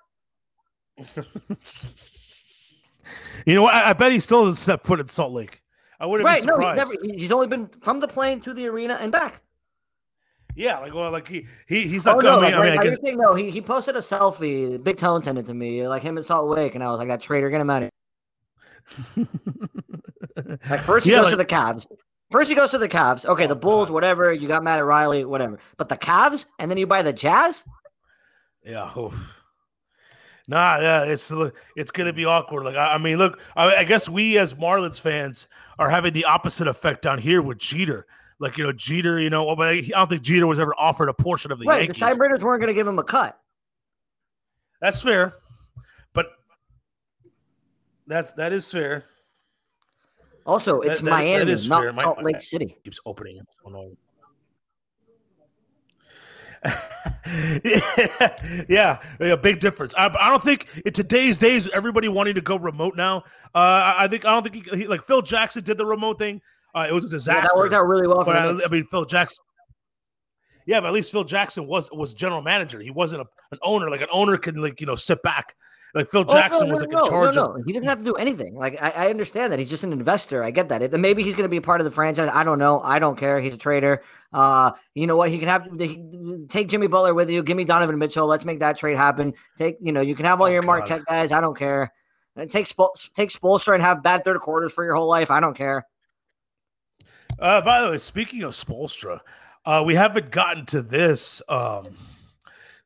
You 3.45 3.53
know 3.55 3.63
what? 3.63 3.73
I, 3.75 3.89
I 3.89 3.93
bet 3.93 4.11
he 4.11 4.19
still 4.19 4.43
doesn't 4.45 4.55
step 4.61 4.85
foot 4.85 4.99
in 4.99 5.07
Salt 5.07 5.31
Lake. 5.33 5.61
I 5.99 6.05
wouldn't 6.05 6.25
Right? 6.25 6.41
be 6.41 6.47
No, 6.47 6.57
he's 6.57 6.65
surprised. 6.81 7.01
never. 7.03 7.15
He's 7.17 7.31
only 7.31 7.47
been 7.47 7.67
from 7.81 7.99
the 7.99 8.07
plane 8.07 8.39
to 8.41 8.53
the 8.53 8.67
arena 8.67 8.97
and 8.99 9.11
back. 9.11 9.41
Yeah, 10.55 10.79
like 10.79 10.93
well, 10.93 11.11
like 11.11 11.27
he, 11.27 11.47
he 11.67 11.87
he's 11.87 12.07
Oh 12.07 12.15
not. 12.15 12.23
no! 12.23 12.39
I 12.39 12.41
mean, 12.41 12.43
like, 12.43 12.53
I 12.53 12.61
mean, 12.63 12.79
I 12.79 12.83
guess, 12.83 12.97
saying 13.03 13.17
no? 13.17 13.33
He 13.33 13.51
he 13.51 13.61
posted 13.61 13.95
a 13.95 13.99
selfie. 13.99 14.81
Big 14.81 14.95
Tone 14.97 15.21
sent 15.21 15.37
it 15.37 15.45
to 15.47 15.53
me, 15.53 15.85
like 15.87 16.01
him 16.01 16.17
in 16.17 16.23
Salt 16.23 16.47
Lake, 16.47 16.75
and 16.75 16.83
I 16.83 16.89
was 16.91 16.99
like, 16.99 17.09
"That 17.09 17.21
traitor, 17.21 17.49
get 17.49 17.59
him 17.59 17.69
out 17.69 17.83
of 17.83 17.89
here." 19.15 19.27
Like 20.69 20.81
first 20.81 21.05
he 21.05 21.11
Yeah, 21.11 21.17
goes 21.17 21.25
like- 21.25 21.31
to 21.31 21.37
the 21.37 21.45
Cavs, 21.45 21.87
First, 22.31 22.49
he 22.49 22.55
goes 22.55 22.71
to 22.71 22.77
the 22.79 22.89
Cavs. 22.89 23.25
Okay, 23.25 23.45
Oh, 23.45 23.47
the 23.47 23.55
Bulls, 23.55 23.87
God. 23.89 23.93
whatever. 23.93 24.33
You 24.33 24.47
got 24.47 24.63
mad 24.63 24.79
at 24.79 24.85
Riley, 24.85 25.23
whatever. 25.25 25.59
But 25.77 25.89
the 25.89 25.95
Cavs, 25.97 26.45
and 26.59 26.69
then 26.71 26.77
you 26.77 26.87
buy 26.87 27.01
the 27.03 27.13
Jazz. 27.13 27.63
Yeah. 28.63 28.91
Oof. 28.97 29.43
Nah, 30.47 30.79
yeah, 30.79 31.03
it's 31.05 31.31
it's 31.75 31.89
gonna 31.91 32.13
be 32.13 32.25
awkward. 32.25 32.65
Like, 32.65 32.75
I, 32.75 32.93
I 32.93 32.97
mean, 32.99 33.17
look, 33.17 33.41
I, 33.55 33.77
I 33.77 33.83
guess 33.83 34.07
we 34.07 34.37
as 34.37 34.53
Marlins 34.53 35.01
fans 35.01 35.47
are 35.79 35.89
having 35.89 36.13
the 36.13 36.25
opposite 36.25 36.67
effect 36.67 37.01
down 37.01 37.17
here 37.17 37.41
with 37.41 37.57
Jeter. 37.57 38.05
Like, 38.37 38.57
you 38.57 38.63
know, 38.65 38.71
Jeter, 38.73 39.19
you 39.19 39.29
know, 39.29 39.55
but 39.55 39.69
I 39.69 39.81
don't 39.81 40.09
think 40.09 40.21
Jeter 40.21 40.45
was 40.45 40.59
ever 40.59 40.75
offered 40.77 41.09
a 41.09 41.13
portion 41.13 41.51
of 41.51 41.57
the 41.59 41.65
right, 41.65 41.83
Yankees. 41.83 41.99
the 41.99 42.05
Steinbrenners 42.05 42.41
weren't 42.43 42.61
going 42.61 42.67
to 42.67 42.73
give 42.73 42.85
him 42.85 42.99
a 42.99 43.03
cut. 43.03 43.39
That's 44.81 45.01
fair, 45.01 45.33
but 46.13 46.27
that's 48.05 48.33
that 48.33 48.51
is 48.53 48.69
fair. 48.69 49.05
Also, 50.45 50.81
it's 50.81 50.99
That- 50.99 51.05
that- 51.05 51.09
that 51.11 51.17
Miami, 51.17 51.51
is 51.51 51.67
not 51.69 51.81
fair. 51.81 51.95
Salt 51.95 52.23
Lake 52.23 52.41
City. 52.41 52.77
keeps 52.83 52.99
opening. 53.05 53.37
It's 53.37 53.57
annoying. 53.65 53.97
yeah, 58.69 58.97
a 59.19 59.37
big 59.37 59.59
difference. 59.59 59.93
I, 59.97 60.07
I 60.19 60.29
don't 60.29 60.43
think 60.43 60.67
in 60.85 60.93
today's 60.93 61.37
days 61.37 61.69
everybody 61.69 62.07
wanting 62.07 62.35
to 62.35 62.41
go 62.41 62.57
remote 62.57 62.95
now. 62.95 63.17
Uh, 63.53 63.59
I, 63.59 63.95
I 63.99 64.07
think 64.07 64.25
I 64.25 64.33
don't 64.33 64.43
think 64.43 64.67
he, 64.67 64.77
he, 64.77 64.87
like 64.87 65.05
Phil 65.05 65.21
Jackson 65.21 65.63
did 65.63 65.77
the 65.77 65.85
remote 65.85 66.19
thing. 66.19 66.41
Uh, 66.73 66.87
it 66.89 66.93
was 66.93 67.05
a 67.05 67.07
Yeah, 67.07 67.11
disaster. 67.11 67.49
that 67.53 67.59
worked 67.59 67.73
out 67.73 67.87
really 67.87 68.07
well 68.07 68.19
for 68.23 68.33
but 68.33 68.35
I, 68.35 68.65
I 68.65 68.67
mean, 68.69 68.85
Phil 68.91 69.05
Jackson. 69.05 69.43
Yeah, 70.65 70.79
but 70.79 70.87
at 70.87 70.93
least 70.93 71.11
Phil 71.11 71.23
Jackson 71.23 71.67
was 71.67 71.89
was 71.91 72.13
general 72.13 72.41
manager. 72.41 72.79
He 72.79 72.91
wasn't 72.91 73.21
a, 73.21 73.25
an 73.51 73.59
owner. 73.61 73.89
Like 73.89 74.01
an 74.01 74.07
owner 74.11 74.37
can 74.37 74.55
like 74.55 74.81
you 74.81 74.87
know 74.87 74.95
sit 74.95 75.21
back. 75.21 75.55
Like 75.93 76.11
Phil 76.11 76.25
Oh, 76.27 76.33
Jackson 76.33 76.67
no, 76.67 76.73
was 76.73 76.81
like 76.81 76.91
no, 76.91 77.03
in 77.03 77.09
charge 77.09 77.35
no, 77.35 77.45
of. 77.45 77.57
no. 77.57 77.63
He 77.65 77.71
doesn't 77.71 77.87
have 77.87 77.99
to 77.99 78.03
do 78.03 78.15
anything. 78.15 78.55
Like 78.55 78.81
I, 78.81 78.89
I 78.89 79.09
understand 79.09 79.53
that 79.53 79.59
he's 79.59 79.69
just 79.69 79.83
an 79.83 79.93
investor. 79.93 80.43
I 80.43 80.51
get 80.51 80.67
that. 80.69 80.81
It, 80.81 80.91
maybe 80.99 81.23
he's 81.23 81.35
going 81.35 81.43
to 81.45 81.49
be 81.49 81.55
a 81.57 81.61
part 81.61 81.79
of 81.79 81.85
the 81.85 81.91
franchise. 81.91 82.29
I 82.33 82.43
don't 82.43 82.59
know. 82.59 82.81
I 82.81 82.99
don't 82.99 83.17
care. 83.17 83.39
He's 83.39 83.53
a 83.53 83.57
trader. 83.57 84.03
Uh, 84.33 84.71
you 84.93 85.07
know 85.07 85.15
what? 85.15 85.29
He 85.29 85.37
can 85.39 85.47
have 85.47 85.67
take 86.49 86.67
Jimmy 86.67 86.87
Butler 86.87 87.13
with 87.13 87.29
you. 87.29 87.43
Give 87.43 87.55
me 87.55 87.63
Donovan 87.63 87.97
Mitchell. 87.99 88.27
Let's 88.27 88.43
make 88.43 88.59
that 88.59 88.77
trade 88.77 88.97
happen. 88.97 89.33
Take 89.57 89.77
you 89.81 89.91
know 89.93 90.01
you 90.01 90.15
can 90.15 90.25
have 90.25 90.41
all 90.41 90.47
Oh, 90.47 90.49
your 90.49 90.61
God. 90.61 90.67
Marquette 90.67 91.05
guys. 91.05 91.31
I 91.31 91.39
don't 91.41 91.57
care. 91.57 91.93
And 92.35 92.51
take 92.51 92.65
Spol- 92.65 93.13
take 93.13 93.29
Spoelstra 93.29 93.75
and 93.75 93.83
have 93.83 94.03
bad 94.03 94.25
third 94.25 94.41
quarters 94.41 94.73
for 94.73 94.83
your 94.83 94.95
whole 94.95 95.07
life. 95.07 95.31
I 95.31 95.39
don't 95.39 95.55
care. 95.55 95.85
Uh, 97.39 97.61
by 97.61 97.81
the 97.81 97.89
way, 97.89 97.97
speaking 97.97 98.43
of 98.43 98.51
Spoelstra, 98.53 99.19
uh, 99.65 99.83
we 99.85 99.95
haven't 99.95 100.31
gotten 100.31 100.65
to 100.67 100.81
this 100.81 101.41
um, 101.49 101.95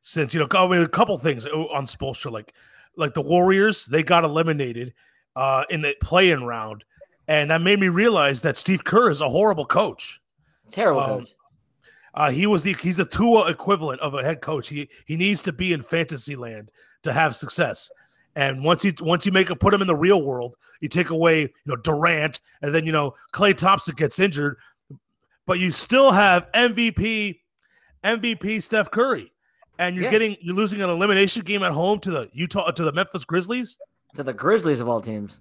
since 0.00 0.34
you 0.34 0.40
know. 0.40 0.48
I 0.52 0.68
mean, 0.68 0.82
a 0.82 0.88
couple 0.88 1.16
things 1.18 1.46
on 1.46 1.84
Spoelstra, 1.84 2.30
like 2.30 2.54
like 2.96 3.14
the 3.14 3.22
Warriors, 3.22 3.86
they 3.86 4.02
got 4.02 4.24
eliminated 4.24 4.94
uh, 5.36 5.64
in 5.70 5.82
the 5.82 5.94
play-in 6.02 6.44
round, 6.44 6.84
and 7.28 7.50
that 7.50 7.62
made 7.62 7.78
me 7.80 7.88
realize 7.88 8.42
that 8.42 8.56
Steve 8.56 8.84
Kerr 8.84 9.10
is 9.10 9.20
a 9.20 9.28
horrible 9.28 9.64
coach. 9.66 10.20
Terrible 10.72 11.00
Um, 11.00 11.18
coach. 11.20 11.34
Uh, 12.14 12.30
he 12.30 12.46
was 12.46 12.62
the 12.64 12.74
he's 12.82 12.98
a 12.98 13.04
Tua 13.04 13.48
equivalent 13.50 14.00
of 14.00 14.14
a 14.14 14.22
head 14.22 14.40
coach. 14.40 14.68
He 14.68 14.88
he 15.06 15.16
needs 15.16 15.42
to 15.44 15.52
be 15.52 15.72
in 15.72 15.82
fantasy 15.82 16.34
land 16.36 16.70
to 17.02 17.12
have 17.12 17.36
success. 17.36 17.90
And 18.36 18.64
once 18.64 18.84
you 18.84 18.92
once 19.00 19.26
you 19.26 19.32
make 19.32 19.50
it 19.50 19.60
put 19.60 19.74
him 19.74 19.80
in 19.80 19.86
the 19.86 19.96
real 19.96 20.22
world, 20.22 20.56
you 20.80 20.88
take 20.88 21.10
away 21.10 21.42
you 21.42 21.50
know 21.66 21.76
Durant, 21.76 22.40
and 22.62 22.74
then 22.74 22.84
you 22.84 22.92
know 22.92 23.14
Klay 23.32 23.56
Thompson 23.56 23.94
gets 23.94 24.18
injured, 24.18 24.56
but 25.46 25.58
you 25.58 25.70
still 25.70 26.12
have 26.12 26.50
MVP 26.52 27.40
MVP 28.02 28.62
Steph 28.62 28.90
Curry, 28.90 29.32
and 29.78 29.94
you're 29.94 30.04
Yeah. 30.04 30.10
getting 30.10 30.36
you're 30.40 30.54
losing 30.54 30.80
an 30.80 30.88
elimination 30.90 31.42
game 31.42 31.62
at 31.62 31.72
home 31.72 32.00
to 32.00 32.10
the 32.10 32.28
Utah 32.32 32.70
to 32.70 32.84
the 32.84 32.92
Memphis 32.92 33.24
Grizzlies. 33.24 33.78
To 34.14 34.22
the 34.22 34.32
Grizzlies 34.32 34.80
of 34.80 34.88
all 34.88 35.00
teams. 35.00 35.40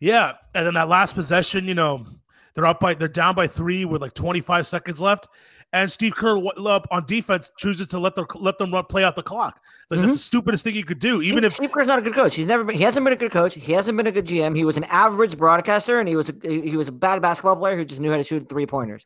Yeah, 0.00 0.32
and 0.54 0.66
then 0.66 0.74
that 0.74 0.88
last 0.88 1.14
possession, 1.14 1.66
you 1.66 1.74
know, 1.74 2.06
they're 2.54 2.66
up 2.66 2.80
by 2.80 2.94
they're 2.94 3.08
down 3.08 3.34
by 3.34 3.46
three 3.46 3.84
with 3.84 4.00
like 4.02 4.14
25 4.14 4.66
seconds 4.66 5.00
left, 5.00 5.28
and 5.72 5.90
Steve 5.90 6.14
Kerr 6.14 6.38
up 6.66 6.86
on 6.90 7.04
defense 7.06 7.50
chooses 7.58 7.86
to 7.88 7.98
let 7.98 8.14
them 8.14 8.26
let 8.36 8.58
them 8.58 8.72
run 8.72 8.84
play 8.84 9.04
out 9.04 9.16
the 9.16 9.22
clock. 9.22 9.60
Like 9.90 9.98
that's 9.98 10.00
mm-hmm. 10.00 10.10
the 10.10 10.18
stupidest 10.18 10.64
thing 10.64 10.74
you 10.74 10.84
could 10.84 10.98
do. 10.98 11.22
Even 11.22 11.38
Steve, 11.38 11.44
if 11.44 11.52
Steve 11.52 11.72
Kerr's 11.72 11.86
not 11.86 11.98
a 11.98 12.02
good 12.02 12.14
coach, 12.14 12.34
he's 12.34 12.46
never 12.46 12.64
been. 12.64 12.76
He 12.76 12.82
hasn't 12.82 13.04
been 13.04 13.12
a 13.12 13.16
good 13.16 13.30
coach. 13.30 13.54
He 13.54 13.72
hasn't 13.72 13.96
been 13.96 14.06
a 14.06 14.12
good 14.12 14.26
GM. 14.26 14.56
He 14.56 14.64
was 14.64 14.76
an 14.76 14.84
average 14.84 15.36
broadcaster, 15.36 15.98
and 15.98 16.08
he 16.08 16.16
was 16.16 16.30
a, 16.30 16.34
he 16.42 16.76
was 16.76 16.88
a 16.88 16.92
bad 16.92 17.20
basketball 17.20 17.56
player 17.56 17.76
who 17.76 17.84
just 17.84 18.00
knew 18.00 18.10
how 18.10 18.16
to 18.16 18.24
shoot 18.24 18.48
three 18.48 18.66
pointers. 18.66 19.04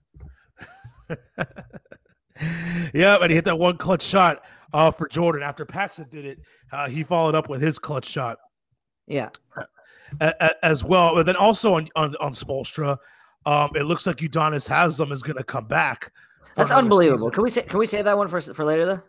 yeah, 2.95 3.17
and 3.21 3.31
he 3.31 3.35
hit 3.35 3.45
that 3.45 3.59
one 3.59 3.77
clutch 3.77 4.03
shot 4.03 4.45
uh, 4.73 4.91
for 4.91 5.09
Jordan 5.09 5.43
after 5.43 5.65
Paxson 5.65 6.07
did 6.09 6.25
it. 6.25 6.39
Uh, 6.73 6.89
he 6.89 7.03
followed 7.03 7.35
up 7.35 7.49
with 7.49 7.61
his 7.61 7.79
clutch 7.79 8.07
shot 8.07 8.39
Yeah, 9.07 9.31
as 10.63 10.85
well. 10.85 11.15
But 11.15 11.27
then 11.27 11.37
also 11.37 11.75
on 11.75 11.89
on, 11.97 12.15
on 12.21 12.33
Spoelstra, 12.33 12.97
um, 13.47 13.71
it 13.75 13.85
looks 13.85 14.07
like 14.07 14.17
Udonis 14.17 14.69
Haslam 14.69 15.13
is 15.13 15.23
going 15.23 15.37
to 15.37 15.45
come 15.45 15.67
back. 15.67 16.13
that's 16.57 16.71
unbelievable. 16.71 17.19
season. 17.19 17.31
Can 17.33 17.43
we 17.43 17.51
say 17.51 17.63
can 17.63 17.79
we 17.79 17.87
save 17.87 18.05
that 18.05 18.17
one 18.17 18.29
for 18.29 18.41
for 18.41 18.65
later 18.65 18.87
though? 18.87 19.03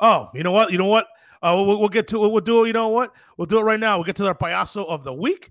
Oh, 0.00 0.30
you 0.34 0.42
know 0.42 0.52
what? 0.52 0.72
You 0.72 0.78
know 0.78 0.88
what? 0.88 1.06
Uh, 1.42 1.54
we'll, 1.56 1.78
we'll 1.80 1.88
get 1.88 2.06
to 2.08 2.24
it. 2.24 2.28
We'll 2.28 2.40
do 2.40 2.64
it. 2.64 2.68
You 2.68 2.72
know 2.72 2.88
what? 2.88 3.12
We'll 3.36 3.46
do 3.46 3.58
it 3.58 3.62
right 3.62 3.80
now. 3.80 3.96
We'll 3.96 4.04
get 4.04 4.16
to 4.16 4.26
our 4.26 4.34
payaso 4.34 4.86
of 4.88 5.04
the 5.04 5.12
week. 5.12 5.50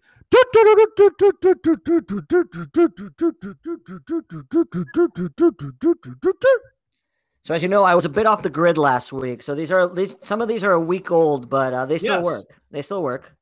So 7.44 7.56
as 7.56 7.64
you 7.64 7.70
know, 7.70 7.84
I 7.84 7.96
was 7.96 8.06
a 8.06 8.10
bit 8.10 8.28
off 8.28 8.44
the 8.44 8.50
grid 8.50 8.78
last 8.78 9.14
week. 9.14 9.44
So 9.44 9.56
these 9.56 9.72
are 9.72 9.88
these 9.94 10.16
some 10.22 10.42
of 10.42 10.48
these 10.48 10.64
are 10.64 10.74
a 10.74 10.82
week 10.82 11.12
old, 11.12 11.50
but 11.50 11.74
uh, 11.74 11.86
they 11.86 11.98
still 11.98 12.18
Yes. 12.18 12.26
work. 12.26 12.62
They 12.72 12.82
still 12.84 13.04
work. 13.04 13.34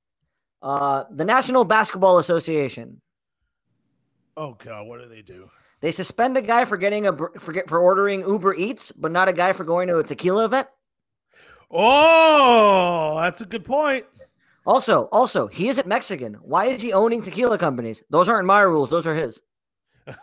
Uh, 0.61 1.05
the 1.11 1.25
National 1.25 1.63
Basketball 1.65 2.17
Association 2.19 3.01
Oh 4.37 4.53
God, 4.63 4.87
what 4.87 5.01
do 5.01 5.07
they 5.09 5.21
do? 5.21 5.49
they 5.81 5.91
suspend 5.91 6.37
a 6.37 6.41
guy 6.41 6.65
for 6.65 6.77
getting 6.77 7.07
a 7.07 7.13
for, 7.39 7.53
get, 7.53 7.69
for 7.69 7.79
ordering 7.79 8.21
Uber 8.21 8.55
Eats, 8.55 8.91
but 8.93 9.11
not 9.11 9.29
a 9.29 9.33
guy 9.33 9.53
for 9.53 9.63
going 9.63 9.87
to 9.89 9.99
a 9.99 10.03
tequila 10.03 10.45
event. 10.45 10.67
Oh, 11.71 13.19
that's 13.21 13.41
a 13.41 13.45
good 13.45 13.65
point. 13.65 14.05
Also, 14.69 15.05
also, 15.11 15.47
he 15.47 15.67
isn't 15.67 15.87
Mexican. 15.87 16.35
Why 16.43 16.65
is 16.65 16.79
he 16.79 16.93
owning 16.93 17.23
tequila 17.23 17.57
companies? 17.57 18.03
Those 18.11 18.29
aren't 18.29 18.45
my 18.45 18.61
rules. 18.61 18.91
Those 18.91 19.07
are 19.07 19.15
his. 19.15 19.41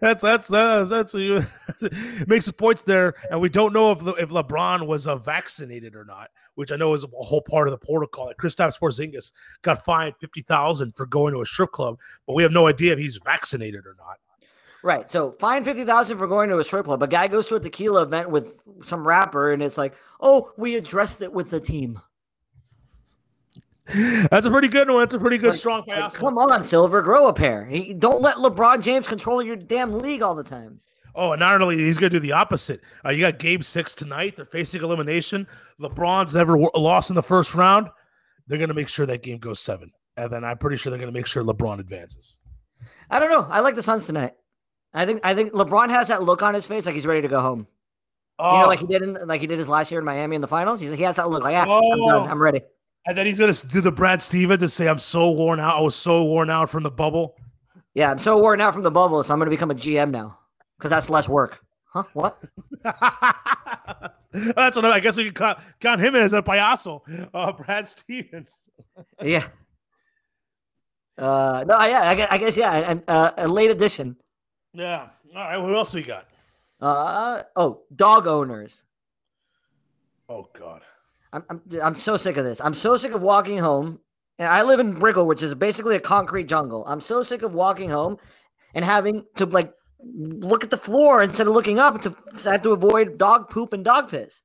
that's 0.00 0.22
that's 0.22 0.46
that's 0.46 0.90
that's 0.90 1.14
you 1.14 1.42
makes 2.28 2.44
some 2.44 2.54
points 2.54 2.84
there, 2.84 3.14
and 3.32 3.40
we 3.40 3.48
don't 3.48 3.72
know 3.72 3.90
if 3.90 4.00
Le- 4.02 4.22
if 4.22 4.28
LeBron 4.28 4.86
was 4.86 5.08
uh, 5.08 5.16
vaccinated 5.16 5.96
or 5.96 6.04
not, 6.04 6.30
which 6.54 6.70
I 6.70 6.76
know 6.76 6.94
is 6.94 7.02
a 7.02 7.08
whole 7.08 7.42
part 7.42 7.66
of 7.66 7.72
the 7.72 7.84
protocol. 7.84 8.26
Like 8.26 8.36
Kristaps 8.36 8.78
Porzingis 8.78 9.32
got 9.62 9.84
fined 9.84 10.14
fifty 10.20 10.42
thousand 10.42 10.94
for 10.94 11.06
going 11.06 11.34
to 11.34 11.40
a 11.40 11.46
strip 11.46 11.72
club, 11.72 11.98
but 12.24 12.34
we 12.34 12.44
have 12.44 12.52
no 12.52 12.68
idea 12.68 12.92
if 12.92 13.00
he's 13.00 13.16
vaccinated 13.16 13.84
or 13.84 13.96
not. 13.98 14.18
Right. 14.86 15.10
So 15.10 15.32
fine 15.32 15.64
fifty 15.64 15.84
thousand 15.84 16.16
for 16.16 16.28
going 16.28 16.48
to 16.48 16.58
a 16.60 16.62
strip 16.64 16.84
club. 16.84 17.02
A 17.02 17.08
guy 17.08 17.26
goes 17.26 17.48
to 17.48 17.56
a 17.56 17.60
tequila 17.60 18.02
event 18.02 18.30
with 18.30 18.60
some 18.84 19.04
rapper, 19.04 19.50
and 19.52 19.60
it's 19.60 19.76
like, 19.76 19.94
oh, 20.20 20.52
we 20.56 20.76
addressed 20.76 21.20
it 21.22 21.32
with 21.32 21.50
the 21.50 21.58
team. 21.58 21.98
That's 24.30 24.46
a 24.46 24.50
pretty 24.50 24.68
good 24.68 24.88
one. 24.88 25.00
That's 25.00 25.14
a 25.14 25.18
pretty 25.18 25.38
good 25.38 25.50
Like- 25.50 25.58
strong 25.58 25.84
like, 25.88 25.98
pass. 25.98 26.16
come 26.16 26.38
on, 26.38 26.62
Silver, 26.62 27.02
grow 27.02 27.26
a 27.26 27.32
pair. 27.32 27.64
He, 27.64 27.94
don't 27.94 28.22
let 28.22 28.36
LeBron 28.36 28.80
James 28.80 29.08
control 29.08 29.42
your 29.42 29.56
damn 29.56 29.92
league 29.98 30.22
all 30.22 30.36
the 30.36 30.44
time. 30.44 30.80
Oh, 31.16 31.32
and 31.32 31.40
not 31.40 31.60
only 31.60 31.78
he's 31.78 31.98
going 31.98 32.10
to 32.12 32.16
do 32.16 32.20
the 32.20 32.32
opposite. 32.32 32.80
Uh, 33.04 33.08
you 33.10 33.20
got 33.22 33.40
Game 33.40 33.62
Six 33.62 33.92
tonight. 33.96 34.36
They're 34.36 34.44
facing 34.44 34.82
elimination. 34.82 35.48
LeBron's 35.80 36.32
never 36.36 36.52
w- 36.52 36.70
lost 36.76 37.10
in 37.10 37.16
the 37.16 37.22
first 37.24 37.54
round. 37.56 37.88
They're 38.46 38.58
going 38.58 38.68
to 38.68 38.74
make 38.74 38.88
sure 38.88 39.04
that 39.06 39.24
game 39.24 39.38
goes 39.38 39.58
seven, 39.58 39.90
and 40.16 40.30
then 40.32 40.44
I'm 40.44 40.58
pretty 40.58 40.76
sure 40.76 40.90
they're 40.90 40.98
going 41.00 41.12
to 41.12 41.18
make 41.18 41.26
sure 41.26 41.42
LeBron 41.42 41.80
advances. 41.80 42.38
I 43.10 43.18
don't 43.18 43.30
know. 43.32 43.48
I 43.50 43.60
like 43.60 43.74
the 43.74 43.82
Suns 43.82 44.06
tonight. 44.06 44.34
I 44.96 45.06
think 45.06 45.20
I 45.24 45.34
think 45.34 45.52
LeBron 45.52 45.90
has 45.90 46.08
that 46.08 46.22
look 46.22 46.42
on 46.42 46.54
his 46.54 46.66
face 46.66 46.86
like 46.86 46.94
he's 46.94 47.06
ready 47.06 47.22
to 47.22 47.28
go 47.28 47.40
home. 47.40 47.66
Oh, 48.38 48.54
You 48.56 48.62
know, 48.62 48.68
like 48.68 48.80
he 48.80 48.86
did 48.86 49.02
in 49.02 49.14
like 49.26 49.40
he 49.40 49.46
did 49.46 49.58
his 49.58 49.68
last 49.68 49.90
year 49.90 50.00
in 50.00 50.04
Miami 50.04 50.34
in 50.36 50.42
the 50.42 50.48
finals. 50.48 50.80
He's 50.80 50.92
he 50.92 51.02
has 51.04 51.16
that 51.16 51.28
look 51.30 51.42
like, 51.44 51.52
yeah, 51.52 51.62
I'm 51.62 51.68
Oh. 51.70 52.10
done. 52.10 52.30
I'm 52.30 52.40
ready. 52.42 52.60
and 53.06 53.16
then 53.16 53.24
he's 53.26 53.38
going 53.38 53.52
to 53.52 53.66
do 53.68 53.80
the 53.80 53.92
Brad 53.92 54.20
Stevens 54.20 54.60
to 54.60 54.68
say, 54.68 54.88
"I'm 54.88 54.98
so 54.98 55.30
worn 55.30 55.60
out. 55.60 55.76
I 55.76 55.80
was 55.80 55.94
so 55.94 56.24
worn 56.24 56.50
out 56.50 56.68
from 56.70 56.82
the 56.82 56.90
bubble." 56.90 57.36
Yeah, 57.94 58.10
I'm 58.10 58.18
so 58.18 58.38
worn 58.40 58.60
out 58.60 58.74
from 58.74 58.82
the 58.82 58.90
bubble, 58.90 59.22
so 59.22 59.32
I'm 59.32 59.38
going 59.38 59.46
to 59.46 59.50
become 59.56 59.70
a 59.70 59.74
GM 59.74 60.10
now 60.10 60.38
because 60.76 60.90
that's 60.90 61.08
less 61.08 61.28
work. 61.28 61.60
Huh? 61.92 62.02
What? 62.12 62.38
That's 64.32 64.76
what 64.76 64.84
I, 64.84 64.92
I 64.96 65.00
guess 65.00 65.16
we 65.16 65.24
can 65.24 65.32
count, 65.32 65.58
count 65.80 66.00
him 66.00 66.14
as 66.14 66.34
a 66.34 66.42
payaso, 66.42 67.00
uh, 67.32 67.52
Brad 67.52 67.86
Stevens. 67.86 68.68
Yeah. 69.22 69.46
Uh, 71.16 71.64
no, 71.66 71.80
yeah, 71.82 72.02
I 72.10 72.14
guess, 72.14 72.28
I 72.30 72.38
guess 72.38 72.56
yeah, 72.56 72.72
and 72.90 73.02
uh, 73.08 73.30
a 73.38 73.48
late 73.48 73.70
addition. 73.70 74.16
Yeah. 74.76 75.08
All 75.34 75.42
right. 75.42 75.56
What 75.56 75.74
else 75.74 75.94
we 75.94 76.02
got? 76.02 76.26
Uh, 76.80 77.42
oh, 77.56 77.82
dog 77.94 78.26
owners. 78.26 78.82
Oh 80.28 80.48
God. 80.52 80.82
I'm, 81.32 81.44
I'm, 81.48 81.62
I'm 81.82 81.96
so 81.96 82.16
sick 82.16 82.36
of 82.36 82.44
this. 82.44 82.60
I'm 82.60 82.74
so 82.74 82.96
sick 82.96 83.12
of 83.12 83.22
walking 83.22 83.58
home. 83.58 84.00
And 84.38 84.48
I 84.48 84.62
live 84.62 84.80
in 84.80 84.92
Brickell, 84.92 85.26
which 85.26 85.42
is 85.42 85.54
basically 85.54 85.96
a 85.96 86.00
concrete 86.00 86.46
jungle. 86.46 86.84
I'm 86.86 87.00
so 87.00 87.22
sick 87.22 87.40
of 87.40 87.54
walking 87.54 87.88
home 87.88 88.18
and 88.74 88.84
having 88.84 89.24
to 89.36 89.46
like 89.46 89.72
look 89.98 90.62
at 90.62 90.68
the 90.68 90.76
floor 90.76 91.22
instead 91.22 91.46
of 91.46 91.54
looking 91.54 91.78
up 91.78 92.02
to 92.02 92.14
I 92.46 92.52
have 92.52 92.62
to 92.62 92.72
avoid 92.72 93.16
dog 93.16 93.48
poop 93.48 93.72
and 93.72 93.82
dog 93.82 94.10
piss. 94.10 94.42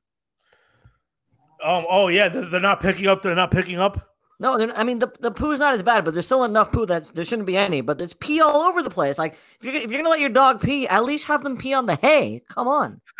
Um. 1.61 1.85
Oh 1.89 2.07
yeah. 2.07 2.29
They're, 2.29 2.49
they're 2.49 2.61
not 2.61 2.79
picking 2.79 3.07
up. 3.07 3.21
They're 3.21 3.35
not 3.35 3.51
picking 3.51 3.79
up. 3.79 4.10
No, 4.41 4.57
I 4.75 4.83
mean 4.83 4.97
the 4.97 5.13
the 5.19 5.29
poo's 5.29 5.59
not 5.59 5.75
as 5.75 5.83
bad, 5.83 6.03
but 6.03 6.15
there's 6.15 6.25
still 6.25 6.43
enough 6.43 6.71
poo 6.71 6.87
that 6.87 7.13
there 7.13 7.23
shouldn't 7.23 7.45
be 7.45 7.55
any. 7.57 7.81
But 7.81 7.99
there's 7.99 8.13
pee 8.13 8.41
all 8.41 8.61
over 8.61 8.81
the 8.81 8.89
place. 8.89 9.19
Like 9.19 9.33
if 9.59 9.63
you're 9.63 9.71
gonna- 9.73 9.85
if 9.85 9.91
you're 9.91 9.99
gonna 9.99 10.09
let 10.09 10.19
your 10.19 10.29
dog 10.29 10.59
pee, 10.61 10.87
at 10.87 11.03
least 11.03 11.27
have 11.27 11.43
them 11.43 11.57
pee 11.57 11.75
on 11.75 11.85
the 11.85 11.95
hay. 11.97 12.41
Come 12.49 12.67
on. 12.67 13.01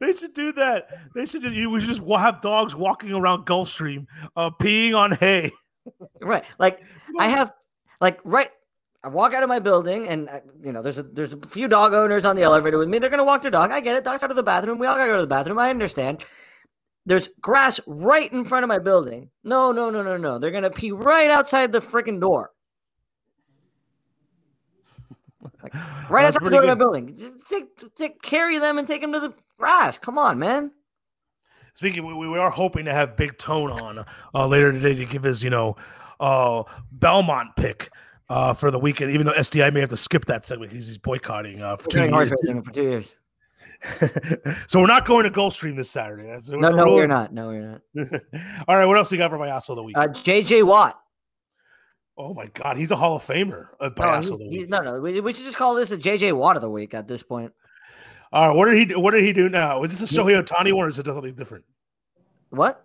they 0.00 0.14
should 0.14 0.32
do 0.32 0.52
that. 0.52 0.88
They 1.14 1.26
should. 1.26 1.44
We 1.44 1.80
should 1.80 1.88
just 1.90 2.02
have 2.08 2.40
dogs 2.40 2.74
walking 2.74 3.12
around 3.12 3.44
Gulfstream, 3.44 4.06
uh, 4.36 4.48
peeing 4.50 4.94
on 4.96 5.12
hay. 5.12 5.52
Right. 6.22 6.44
Like 6.58 6.82
I 7.18 7.28
have 7.28 7.52
like 8.00 8.18
right 8.24 8.48
I 9.04 9.08
walk 9.08 9.34
out 9.34 9.42
of 9.42 9.50
my 9.50 9.58
building 9.58 10.08
and 10.08 10.30
uh, 10.30 10.40
you 10.62 10.72
know 10.72 10.80
there's 10.80 10.96
a 10.96 11.02
there's 11.02 11.34
a 11.34 11.38
few 11.46 11.68
dog 11.68 11.92
owners 11.92 12.24
on 12.24 12.36
the 12.36 12.42
elevator 12.42 12.78
with 12.78 12.88
me. 12.88 12.98
They're 12.98 13.10
going 13.10 13.18
to 13.18 13.24
walk 13.24 13.42
their 13.42 13.50
dog. 13.50 13.70
I 13.70 13.80
get 13.80 13.94
it. 13.94 14.02
Dogs 14.02 14.22
out 14.22 14.30
of 14.30 14.36
the 14.36 14.42
bathroom. 14.42 14.78
We 14.78 14.86
all 14.86 14.96
got 14.96 15.04
to 15.04 15.10
go 15.10 15.16
to 15.16 15.20
the 15.20 15.26
bathroom. 15.26 15.58
I 15.58 15.68
understand. 15.68 16.24
There's 17.06 17.28
grass 17.40 17.80
right 17.86 18.32
in 18.32 18.44
front 18.44 18.64
of 18.64 18.68
my 18.68 18.78
building. 18.78 19.30
No, 19.42 19.72
no, 19.72 19.90
no, 19.90 20.02
no, 20.02 20.16
no. 20.16 20.38
They're 20.38 20.50
going 20.50 20.62
to 20.62 20.70
pee 20.70 20.90
right 20.90 21.30
outside 21.30 21.70
the 21.70 21.80
freaking 21.80 22.20
door. 22.20 22.50
Like, 25.62 25.74
right 26.10 26.24
outside 26.24 26.44
the 26.44 26.50
door 26.50 26.62
of 26.62 26.68
my 26.68 26.74
building. 26.74 27.14
Just 27.16 27.48
take, 27.48 27.94
take, 27.94 28.22
carry 28.22 28.58
them 28.58 28.78
and 28.78 28.86
take 28.86 29.02
them 29.02 29.12
to 29.12 29.20
the 29.20 29.34
grass. 29.58 29.98
Come 29.98 30.16
on, 30.16 30.38
man. 30.38 30.70
Speaking, 31.74 32.06
we, 32.06 32.14
we 32.14 32.38
are 32.38 32.50
hoping 32.50 32.86
to 32.86 32.92
have 32.92 33.16
Big 33.16 33.36
Tone 33.36 33.70
on 33.70 34.04
uh, 34.34 34.46
later 34.46 34.72
today 34.72 34.94
to 34.94 35.04
give 35.04 35.24
his, 35.24 35.42
you 35.42 35.50
know, 35.50 35.76
uh, 36.20 36.62
Belmont 36.92 37.56
pick 37.56 37.90
uh, 38.28 38.54
for 38.54 38.70
the 38.70 38.78
weekend. 38.78 39.10
Even 39.10 39.26
though 39.26 39.32
SDI 39.32 39.72
may 39.74 39.80
have 39.80 39.90
to 39.90 39.96
skip 39.96 40.24
that 40.26 40.44
segment 40.44 40.70
because 40.70 40.86
he's 40.86 40.98
boycotting 40.98 41.60
uh, 41.60 41.76
for 41.76 41.90
two 41.90 42.04
years. 42.04 42.30
for 42.30 42.72
two 42.72 42.82
years. 42.82 43.16
so 44.66 44.80
we're 44.80 44.86
not 44.86 45.04
going 45.04 45.24
to 45.24 45.30
Gulfstream 45.30 45.76
this 45.76 45.90
Saturday. 45.90 46.26
That's 46.28 46.48
No, 46.48 46.68
no, 46.70 46.86
we're 46.94 47.06
not. 47.06 47.32
No, 47.32 47.48
we're 47.48 47.80
not. 47.94 48.20
All 48.68 48.76
right, 48.76 48.86
what 48.86 48.96
else 48.96 49.10
we 49.12 49.18
got 49.18 49.30
for 49.30 49.38
my 49.38 49.48
ass 49.48 49.68
of 49.68 49.76
the 49.76 49.82
week? 49.82 49.96
Uh, 49.98 50.08
JJ 50.08 50.66
Watt. 50.66 50.98
oh 52.16 52.32
my 52.34 52.46
God, 52.54 52.76
he's 52.76 52.90
a 52.90 52.96
Hall 52.96 53.16
of 53.16 53.22
Famer. 53.22 53.66
Uh, 53.80 53.90
No, 53.98 54.12
he's- 54.12 54.30
of 54.30 54.38
the 54.38 54.48
week. 54.48 54.68
no, 54.68 54.80
no. 54.80 55.00
We, 55.00 55.20
we 55.20 55.32
should 55.32 55.44
just 55.44 55.56
call 55.56 55.74
this 55.74 55.90
a 55.90 55.98
JJ 55.98 56.36
Watt 56.36 56.56
of 56.56 56.62
the 56.62 56.70
week 56.70 56.94
at 56.94 57.06
this 57.08 57.22
point. 57.22 57.52
All 58.32 58.48
right, 58.48 58.56
what 58.56 58.66
did 58.66 58.78
he 58.78 58.84
do? 58.86 58.98
What 58.98 59.12
did 59.12 59.22
he 59.24 59.32
do 59.32 59.48
now? 59.48 59.82
Is 59.84 59.98
this 60.00 60.10
a 60.10 60.20
Shohei 60.20 60.42
Otani 60.42 60.72
one 60.72 60.86
or 60.86 60.88
is 60.88 60.98
it 60.98 61.06
something 61.06 61.34
different? 61.34 61.64
What? 62.50 62.84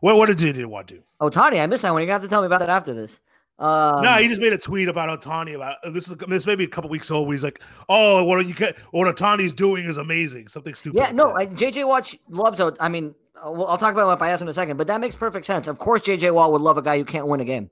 What 0.00 0.16
what 0.16 0.26
did 0.34 0.56
he 0.56 0.64
want 0.64 0.88
to? 0.88 1.02
Oh, 1.20 1.28
Tani, 1.28 1.60
I 1.60 1.66
missed 1.66 1.82
that 1.82 1.92
one. 1.92 2.00
You're 2.00 2.06
gonna 2.06 2.14
have 2.14 2.22
to 2.22 2.28
tell 2.28 2.40
me 2.40 2.46
about 2.46 2.60
that 2.60 2.70
after 2.70 2.94
this. 2.94 3.20
Um, 3.58 4.02
no, 4.02 4.16
he 4.18 4.28
just 4.28 4.40
made 4.40 4.52
a 4.52 4.58
tweet 4.58 4.88
about 4.88 5.20
Otani 5.20 5.56
about 5.56 5.78
this 5.92 6.08
is 6.08 6.14
this 6.28 6.46
may 6.46 6.54
be 6.54 6.62
a 6.62 6.68
couple 6.68 6.88
weeks 6.90 7.10
old. 7.10 7.26
Where 7.26 7.34
he's 7.34 7.42
like, 7.42 7.60
"Oh, 7.88 8.22
what 8.22 8.46
you 8.46 8.54
get? 8.54 8.78
What 8.92 9.12
Otani's 9.12 9.52
doing 9.52 9.84
is 9.84 9.96
amazing." 9.96 10.46
Something 10.46 10.74
stupid. 10.74 10.98
yeah, 10.98 11.10
no. 11.10 11.34
I, 11.34 11.46
JJ 11.46 11.88
Watt 11.88 12.14
loves. 12.28 12.60
I 12.78 12.88
mean, 12.88 13.16
uh, 13.36 13.50
I'll 13.50 13.78
talk 13.78 13.92
about 13.92 14.06
my 14.06 14.14
bias 14.14 14.40
him 14.40 14.46
in 14.46 14.50
a 14.50 14.54
second, 14.54 14.76
but 14.76 14.86
that 14.86 15.00
makes 15.00 15.16
perfect 15.16 15.44
sense. 15.44 15.66
Of 15.66 15.80
course, 15.80 16.02
JJ 16.02 16.32
Watt 16.34 16.52
would 16.52 16.60
love 16.60 16.78
a 16.78 16.82
guy 16.82 16.98
who 16.98 17.04
can't 17.04 17.26
win 17.26 17.40
a 17.40 17.44
game. 17.44 17.68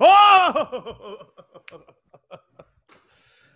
Oh! 0.00 1.16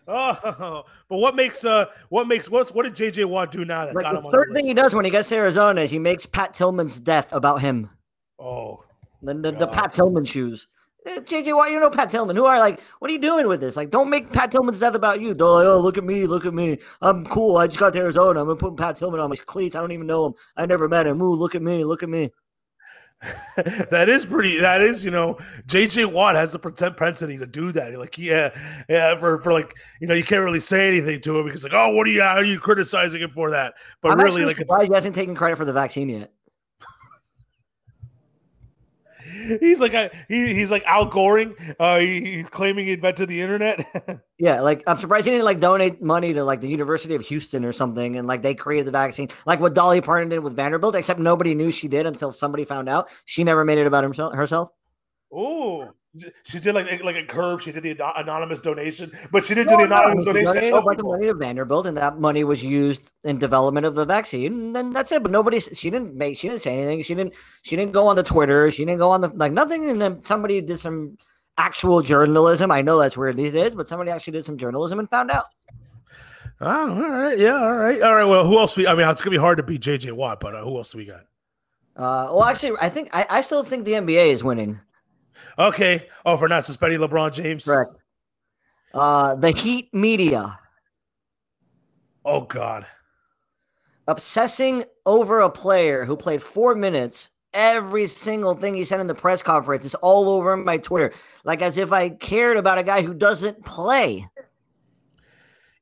oh! 0.08 0.84
But 1.10 1.18
what 1.18 1.36
makes 1.36 1.62
uh 1.62 1.86
what 2.08 2.26
makes 2.26 2.48
what's 2.48 2.72
what 2.72 2.84
did 2.84 2.94
JJ 2.94 3.26
Watt 3.26 3.50
do 3.50 3.66
now 3.66 3.84
that 3.84 3.94
Like 3.94 4.04
got 4.04 4.12
the 4.14 4.20
him 4.20 4.26
on 4.26 4.32
third 4.32 4.48
the 4.50 4.54
thing 4.54 4.66
he 4.66 4.72
does 4.72 4.94
when 4.94 5.04
he 5.04 5.10
gets 5.10 5.28
to 5.28 5.36
Arizona 5.36 5.82
is 5.82 5.90
he 5.90 5.98
makes 5.98 6.24
Pat 6.24 6.54
Tillman's 6.54 7.00
death 7.00 7.34
about 7.34 7.60
him. 7.60 7.90
Oh, 8.38 8.82
The 9.22 9.34
the, 9.34 9.52
the 9.52 9.66
Pat 9.66 9.92
Tillman 9.92 10.24
shoes. 10.24 10.68
JJ 11.06 11.56
Watt, 11.56 11.70
you 11.70 11.78
know 11.78 11.90
Pat 11.90 12.10
Tillman. 12.10 12.36
Who 12.36 12.44
are 12.46 12.58
like, 12.58 12.80
what 12.98 13.10
are 13.10 13.12
you 13.12 13.20
doing 13.20 13.46
with 13.48 13.60
this? 13.60 13.76
Like, 13.76 13.90
don't 13.90 14.10
make 14.10 14.32
Pat 14.32 14.50
Tillman's 14.50 14.80
death 14.80 14.94
about 14.94 15.20
you. 15.20 15.34
They're 15.34 15.46
like, 15.46 15.66
oh, 15.66 15.80
look 15.80 15.96
at 15.96 16.04
me, 16.04 16.26
look 16.26 16.44
at 16.44 16.54
me. 16.54 16.78
I'm 17.00 17.24
cool. 17.26 17.58
I 17.58 17.68
just 17.68 17.78
got 17.78 17.92
to 17.92 17.98
Arizona. 18.00 18.40
I'm 18.40 18.46
gonna 18.46 18.58
put 18.58 18.76
Pat 18.76 18.96
Tillman 18.96 19.20
on 19.20 19.30
my 19.30 19.36
cleats. 19.36 19.76
I 19.76 19.80
don't 19.80 19.92
even 19.92 20.06
know 20.06 20.26
him. 20.26 20.34
I 20.56 20.66
never 20.66 20.88
met 20.88 21.06
him. 21.06 21.22
Ooh, 21.22 21.34
look 21.34 21.54
at 21.54 21.62
me, 21.62 21.84
look 21.84 22.02
at 22.02 22.08
me. 22.08 22.30
that 23.56 24.08
is 24.08 24.26
pretty. 24.26 24.58
That 24.58 24.82
is, 24.82 25.04
you 25.04 25.10
know, 25.10 25.34
JJ 25.66 26.12
Watt 26.12 26.34
has 26.34 26.52
the 26.52 26.58
propensity 26.58 27.38
to 27.38 27.46
do 27.46 27.72
that. 27.72 27.98
Like, 27.98 28.18
yeah, 28.18 28.50
yeah, 28.88 29.16
for, 29.16 29.40
for 29.42 29.52
like, 29.52 29.74
you 30.00 30.06
know, 30.06 30.14
you 30.14 30.24
can't 30.24 30.44
really 30.44 30.60
say 30.60 30.88
anything 30.88 31.20
to 31.22 31.38
him 31.38 31.46
because 31.46 31.64
like, 31.64 31.72
oh, 31.72 31.94
what 31.94 32.06
are 32.06 32.10
you? 32.10 32.22
How 32.22 32.36
are 32.36 32.44
you 32.44 32.58
criticizing 32.58 33.22
him 33.22 33.30
for 33.30 33.50
that? 33.50 33.74
But 34.02 34.12
I'm 34.12 34.20
really, 34.20 34.44
like, 34.44 34.58
it's, 34.58 34.68
surprised 34.68 34.88
he 34.88 34.94
hasn't 34.94 35.14
taken 35.14 35.34
credit 35.34 35.56
for 35.56 35.64
the 35.64 35.72
vaccine 35.72 36.08
yet. 36.08 36.32
he's 39.60 39.80
like, 39.80 39.94
a, 39.94 40.10
he, 40.28 40.54
he's 40.54 40.70
like 40.70 40.84
Al 40.84 41.06
Goring. 41.06 41.54
Uh, 41.78 41.98
he, 41.98 42.20
he's 42.20 42.48
claiming 42.48 42.86
he 42.86 42.92
invented 42.92 43.28
the 43.28 43.40
internet. 43.40 43.86
Yeah, 44.38 44.60
like 44.60 44.82
I'm 44.86 44.98
surprised 44.98 45.24
he 45.24 45.30
didn't 45.30 45.46
like 45.46 45.60
donate 45.60 46.02
money 46.02 46.34
to 46.34 46.44
like 46.44 46.60
the 46.60 46.68
University 46.68 47.14
of 47.14 47.22
Houston 47.22 47.64
or 47.64 47.72
something, 47.72 48.16
and 48.16 48.28
like 48.28 48.42
they 48.42 48.54
created 48.54 48.86
the 48.86 48.90
vaccine, 48.90 49.28
like 49.46 49.60
what 49.60 49.72
Dolly 49.72 50.02
Parton 50.02 50.28
did 50.28 50.40
with 50.40 50.54
Vanderbilt. 50.54 50.94
Except 50.94 51.18
nobody 51.18 51.54
knew 51.54 51.70
she 51.70 51.88
did 51.88 52.04
until 52.04 52.32
somebody 52.32 52.66
found 52.66 52.86
out. 52.90 53.08
She 53.24 53.44
never 53.44 53.64
made 53.64 53.78
it 53.78 53.86
about 53.86 54.04
himself 54.04 54.34
herself. 54.34 54.72
oh, 55.32 55.88
she 56.44 56.58
did 56.60 56.74
like 56.74 56.86
like 57.02 57.16
a 57.16 57.24
curve. 57.24 57.62
She 57.62 57.72
did 57.72 57.82
the 57.82 58.18
anonymous 58.18 58.60
donation, 58.60 59.10
but 59.30 59.44
she 59.44 59.54
didn't 59.54 59.72
No, 59.72 59.78
do 59.78 59.86
the 59.86 59.94
anonymous 59.94 60.24
she 60.24 60.26
donation. 60.32 60.46
to 60.46 60.54
donated 60.54 60.68
tell 60.70 60.78
a 60.78 60.82
bunch 60.82 60.98
of 61.00 61.04
money 61.06 61.26
to 61.26 61.34
Vanderbilt, 61.34 61.86
and 61.86 61.96
that 61.96 62.18
money 62.18 62.44
was 62.44 62.62
used 62.62 63.12
in 63.24 63.38
development 63.38 63.86
of 63.86 63.94
the 63.94 64.04
vaccine. 64.04 64.52
And 64.52 64.76
then 64.76 64.92
that's 64.92 65.12
it. 65.12 65.22
But 65.22 65.32
nobody, 65.32 65.60
she 65.60 65.90
didn't 65.90 66.14
make, 66.14 66.38
she 66.38 66.48
didn't 66.48 66.62
say 66.62 66.76
anything. 66.78 67.02
She 67.02 67.14
didn't, 67.14 67.34
she 67.62 67.76
didn't 67.76 67.92
go 67.92 68.06
on 68.08 68.16
the 68.16 68.22
Twitter. 68.22 68.70
She 68.70 68.84
didn't 68.84 68.98
go 68.98 69.10
on 69.10 69.20
the 69.20 69.28
like 69.28 69.52
nothing. 69.52 69.90
And 69.90 70.00
then 70.00 70.24
somebody 70.24 70.60
did 70.60 70.78
some 70.78 71.16
actual 71.58 72.02
journalism. 72.02 72.70
I 72.70 72.82
know 72.82 72.98
that's 72.98 73.16
weird 73.16 73.36
these 73.36 73.52
days, 73.52 73.74
but 73.74 73.88
somebody 73.88 74.10
actually 74.10 74.34
did 74.34 74.44
some 74.44 74.58
journalism 74.58 74.98
and 74.98 75.08
found 75.08 75.30
out. 75.30 75.44
Oh, 76.60 77.02
all 77.04 77.10
right, 77.10 77.38
yeah, 77.38 77.52
all 77.54 77.76
right, 77.76 78.00
all 78.00 78.14
right. 78.14 78.24
Well, 78.24 78.46
who 78.46 78.58
else? 78.58 78.76
We, 78.78 78.86
I 78.86 78.94
mean, 78.94 79.06
it's 79.06 79.20
gonna 79.20 79.30
be 79.30 79.36
hard 79.36 79.58
to 79.58 79.62
beat 79.62 79.82
JJ 79.82 80.12
Watt, 80.12 80.40
but 80.40 80.54
uh, 80.54 80.62
who 80.64 80.76
else 80.78 80.92
do 80.92 80.98
we 80.98 81.04
got? 81.04 81.20
Uh, 81.96 82.32
well, 82.32 82.44
actually, 82.44 82.76
I 82.80 82.88
think 82.88 83.10
I, 83.12 83.26
I 83.28 83.40
still 83.42 83.62
think 83.62 83.84
the 83.84 83.92
NBA 83.92 84.28
is 84.28 84.42
winning. 84.42 84.78
Okay. 85.58 86.06
Oh, 86.24 86.36
for 86.36 86.48
not 86.48 86.64
suspending 86.64 87.00
LeBron 87.00 87.32
James. 87.32 87.64
Correct. 87.64 87.92
Uh, 88.94 89.34
the 89.34 89.50
Heat 89.50 89.92
media 89.92 90.58
Oh 92.24 92.40
God. 92.42 92.86
obsessing 94.08 94.84
over 95.04 95.40
a 95.40 95.50
player 95.50 96.04
who 96.04 96.16
played 96.16 96.42
four 96.42 96.74
minutes. 96.74 97.30
Every 97.54 98.06
single 98.06 98.54
thing 98.54 98.74
he 98.74 98.84
said 98.84 99.00
in 99.00 99.06
the 99.06 99.14
press 99.14 99.42
conference 99.42 99.84
is 99.84 99.94
all 99.96 100.28
over 100.28 100.56
my 100.56 100.76
Twitter, 100.76 101.14
like 101.44 101.62
as 101.62 101.78
if 101.78 101.92
I 101.92 102.10
cared 102.10 102.56
about 102.58 102.78
a 102.78 102.82
guy 102.82 103.00
who 103.02 103.14
doesn't 103.14 103.64
play. 103.64 104.28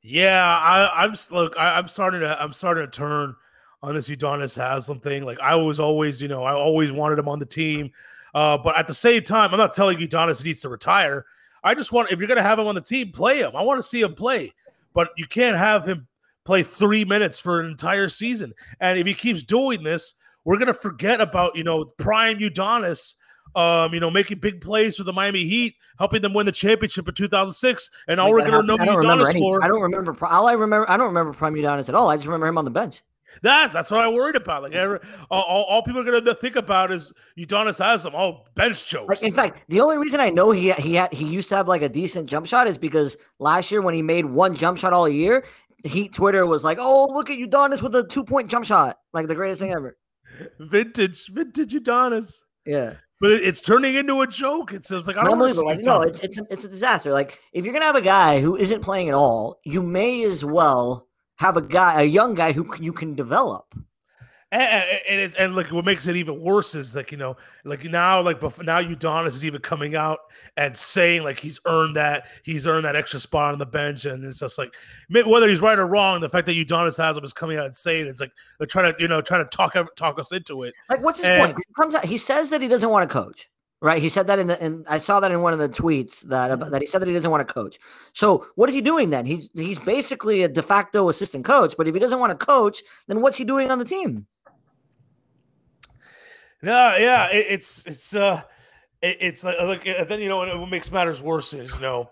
Yeah, 0.03 0.45
I, 0.47 1.05
I'm 1.05 1.15
look. 1.33 1.57
I, 1.59 1.77
I'm 1.79 1.89
starting 1.89 2.21
to. 2.21 2.41
I'm 2.41 2.53
starting 2.53 2.85
to 2.85 2.91
turn 2.91 3.35
on 3.83 3.95
this 3.95 4.09
Udonis 4.09 4.57
Haslam 4.57 5.01
thing. 5.01 5.25
Like 5.25 5.41
I 5.41 5.57
was 5.57 5.81
always, 5.81 6.21
you 6.23 6.29
know, 6.29 6.45
I 6.45 6.53
always 6.53 6.93
wanted 6.93 7.19
him 7.19 7.29
on 7.29 7.39
the 7.39 7.47
team. 7.47 7.91
Uh, 8.35 8.59
but 8.59 8.77
at 8.77 8.87
the 8.87 8.95
same 8.95 9.23
time, 9.23 9.51
I'm 9.53 9.59
not 9.59 9.73
telling 9.73 10.01
you 10.01 10.09
Udonis 10.09 10.45
needs 10.45 10.61
to 10.63 10.69
retire. 10.69 11.25
I 11.63 11.75
just 11.75 11.93
want 11.93 12.11
if 12.11 12.19
you're 12.19 12.29
going 12.29 12.37
to 12.37 12.43
have 12.43 12.59
him 12.59 12.67
on 12.67 12.75
the 12.75 12.81
team, 12.81 13.13
play 13.13 13.41
him. 13.41 13.53
I 13.55 13.63
want 13.63 13.79
to 13.79 13.83
see 13.83 14.01
him 14.01 14.15
play. 14.15 14.53
But 14.93 15.09
you 15.17 15.27
can't 15.27 15.57
have 15.57 15.87
him 15.87 16.07
play 16.45 16.63
three 16.63 17.05
minutes 17.05 17.41
for 17.41 17.61
an 17.61 17.67
entire 17.67 18.09
season. 18.09 18.53
And 18.81 18.99
if 18.99 19.07
he 19.07 19.15
keeps 19.15 19.43
doing 19.43 19.83
this, 19.83 20.15
we're 20.45 20.57
going 20.57 20.69
to 20.69 20.75
forget 20.75 21.21
about 21.21 21.57
you 21.57 21.65
know 21.65 21.85
prime 21.99 22.39
Udonis. 22.39 23.15
Um, 23.57 23.95
you 23.95 24.01
know, 24.01 24.11
making 24.11 24.41
big 24.41 24.61
plays 24.61 24.97
for 24.97 25.05
the 25.05 25.13
Miami 25.13 25.45
Heat, 25.45 25.77
helping 25.97 26.23
them 26.23 26.35
win 26.35 26.45
the 26.45 26.51
championship 26.51 27.07
in 27.07 27.15
2006, 27.15 27.89
and 28.09 28.19
all 28.19 28.27
Like, 28.27 28.47
we're 28.47 28.51
going 28.51 28.63
to 28.63 28.67
know. 28.67 28.83
I 28.83 28.85
don't 28.85 28.97
remember 28.97 29.25
Udonis 29.25 29.31
any- 29.31 29.41
for. 29.41 29.65
I 29.65 29.69
don't 29.69 29.81
remember. 29.81 30.27
All 30.27 30.49
I 30.49 30.55
remember, 30.55 30.91
I 30.91 30.97
don't 30.97 31.07
remember 31.07 31.33
Prime 31.33 31.55
Udonis 31.55 31.89
at 31.89 31.95
all. 31.95 32.11
I 32.11 32.17
just 32.17 32.27
remember 32.27 32.49
him 32.49 32.59
on 32.59 32.65
the 32.65 32.73
bench. 32.73 33.05
That's 33.43 33.73
that's 33.73 33.91
what 33.91 34.01
I 34.01 34.09
worried 34.09 34.37
about. 34.37 34.63
Like 34.63 34.73
every, 34.73 34.99
all, 35.31 35.43
all, 35.43 35.63
all 35.65 35.83
people 35.83 36.01
are 36.01 36.21
gonna 36.21 36.35
think 36.35 36.57
about 36.57 36.93
is 36.93 37.13
Udonis 37.39 38.03
them. 38.03 38.15
Oh, 38.15 38.45
bench 38.55 38.87
chokes. 38.87 39.23
Like, 39.23 39.31
in 39.31 39.37
fact, 39.37 39.61
the 39.69 39.81
only 39.81 39.99
reason 39.99 40.21
I 40.21 40.31
know 40.31 40.51
he 40.51 40.73
he 40.73 40.95
had 40.95 41.13
he 41.13 41.27
used 41.27 41.49
to 41.51 41.57
have 41.57 41.69
like 41.69 41.83
a 41.83 41.89
decent 41.89 42.29
jump 42.29 42.47
shot 42.47 42.67
is 42.67 42.79
because 42.79 43.17
last 43.39 43.71
year 43.71 43.83
when 43.83 43.95
he 43.95 44.03
made 44.03 44.25
one 44.25 44.57
jump 44.57 44.79
shot 44.79 44.93
all 44.93 45.09
year, 45.09 45.45
Heat 45.85 46.13
Twitter 46.13 46.47
was 46.47 46.65
like, 46.65 46.79
"Oh, 46.81 47.07
look 47.13 47.31
at 47.31 47.39
Udonis 47.39 47.83
with 47.83 47.95
a 47.95 48.05
two 48.05 48.25
point 48.25 48.51
jump 48.51 48.65
shot, 48.65 48.99
like 49.13 49.27
the 49.27 49.35
greatest 49.35 49.61
thing 49.61 49.73
ever." 49.73 49.97
vintage, 50.59 51.29
vintage 51.29 51.73
Udonis. 51.73 52.41
Yeah. 52.65 52.95
But 53.21 53.31
it's 53.31 53.61
turning 53.61 53.95
into 53.95 54.21
a 54.21 54.27
joke. 54.27 54.73
It's, 54.73 54.91
it's 54.91 55.07
like 55.07 55.17
I 55.17 55.25
don't 55.25 55.39
to 55.39 55.61
Like, 55.63 55.81
no, 55.81 56.03
it's 56.03 56.21
it's 56.21 56.39
a, 56.39 56.45
it's 56.51 56.65
a 56.65 56.69
disaster. 56.69 57.13
Like 57.13 57.41
if 57.53 57.65
you're 57.65 57.73
gonna 57.73 57.87
have 57.87 57.97
a 57.97 58.03
guy 58.03 58.41
who 58.41 58.57
isn't 58.57 58.83
playing 58.83 59.09
at 59.09 59.15
all, 59.15 59.61
you 59.65 59.83
may 59.83 60.25
as 60.25 60.45
well 60.45 61.07
have 61.39 61.57
a 61.57 61.63
guy, 61.63 62.03
a 62.03 62.05
young 62.05 62.35
guy 62.35 62.53
who 62.53 62.69
you 62.81 62.93
can 62.93 63.15
develop. 63.15 63.65
and, 64.53 64.63
and, 64.63 65.01
and 65.11 65.21
it's 65.21 65.35
and 65.35 65.57
like 65.57 65.73
what 65.73 65.85
makes 65.85 66.07
it 66.07 66.15
even 66.15 66.41
worse 66.41 66.77
is 66.77 66.95
like 66.95 67.11
you 67.11 67.19
know 67.19 67.35
like 67.65 67.83
now 67.85 68.21
like 68.21 68.39
bef- 68.41 68.63
now 68.65 68.81
Udonis 68.81 69.29
is 69.29 69.45
even 69.45 69.61
coming 69.61 69.97
out 69.97 70.19
and 70.57 70.77
saying 70.77 71.25
like 71.25 71.41
he's 71.41 71.59
earned 71.67 71.97
that 71.97 72.29
he's 72.45 72.65
earned 72.67 72.85
that 72.85 72.95
extra 72.95 73.19
spot 73.19 73.53
on 73.55 73.59
the 73.59 73.67
bench 73.67 74.05
and 74.05 74.25
it's 74.25 74.39
just 74.39 74.57
like 74.59 74.73
whether 75.27 75.49
he's 75.49 75.61
right 75.61 75.79
or 75.79 75.87
wrong 75.89 76.21
the 76.21 76.29
fact 76.29 76.47
that 76.47 76.53
Udonis 76.55 76.97
has 76.99 77.17
him 77.17 77.25
is 77.25 77.33
coming 77.33 77.59
out 77.59 77.65
and 77.67 77.75
saying 77.75 78.07
it's 78.07 78.21
like 78.21 78.31
they're 78.59 78.67
trying 78.67 78.95
to 78.95 79.03
you 79.03 79.09
know 79.09 79.21
trying 79.21 79.43
to 79.43 79.49
talk 79.57 79.75
talk 79.97 80.21
us 80.21 80.31
into 80.31 80.63
it 80.63 80.73
Like, 80.89 81.03
what's 81.03 81.19
his 81.19 81.27
And- 81.27 81.55
point? 81.55 81.65
He 81.67 81.75
comes 81.75 81.95
out. 81.97 82.05
He 82.05 82.19
says 82.19 82.51
that 82.51 82.63
he 82.63 82.69
doesn't 82.69 82.91
want 82.91 83.09
to 83.09 83.13
coach. 83.13 83.49
Right? 83.85 84.01
He 84.01 84.09
said 84.09 84.29
that 84.29 84.39
in 84.39 84.47
the. 84.47 84.59
And 84.63 84.87
I 84.89 84.97
saw 84.97 85.21
that 85.21 85.31
in 85.31 85.43
one 85.43 85.53
of 85.53 85.59
the 85.59 85.69
tweets 85.69 86.23
that 86.23 86.51
Mm-hmm. 86.51 86.71
that 86.71 86.81
he 86.81 86.87
said 86.87 87.03
that 87.03 87.07
he 87.07 87.13
doesn't 87.13 87.31
want 87.31 87.47
to 87.47 87.53
coach. 87.53 87.79
So 88.15 88.47
what 88.55 88.71
is 88.71 88.75
he 88.75 88.81
doing 88.81 89.11
then? 89.11 89.27
He's 89.27 89.51
he's 89.53 89.79
basically 89.79 90.43
a 90.43 90.49
de 90.49 90.63
facto 90.63 91.11
assistant 91.11 91.45
coach. 91.45 91.75
But 91.77 91.87
if 91.87 91.93
he 91.93 92.01
doesn't 92.01 92.19
want 92.19 92.31
to 92.31 92.47
coach, 92.47 92.83
then 93.09 93.21
what's 93.21 93.37
he 93.37 93.45
doing 93.45 93.71
on 93.71 93.79
the 93.79 93.85
team? 93.85 94.27
Yeah, 96.63 96.97
yeah. 96.97 97.31
It, 97.31 97.47
it's 97.51 97.85
it's 97.85 98.15
uh, 98.15 98.41
it, 99.03 99.19
it's 99.21 99.45
like 99.45 99.61
like 99.61 99.87
and 99.87 100.09
then 100.09 100.21
you 100.21 100.31
know 100.31 100.39
what, 100.39 100.59
what 100.59 100.71
makes 100.71 100.91
matters 100.91 101.23
worse 101.23 101.53
is 101.53 101.75
you 101.75 101.83
know. 101.83 102.09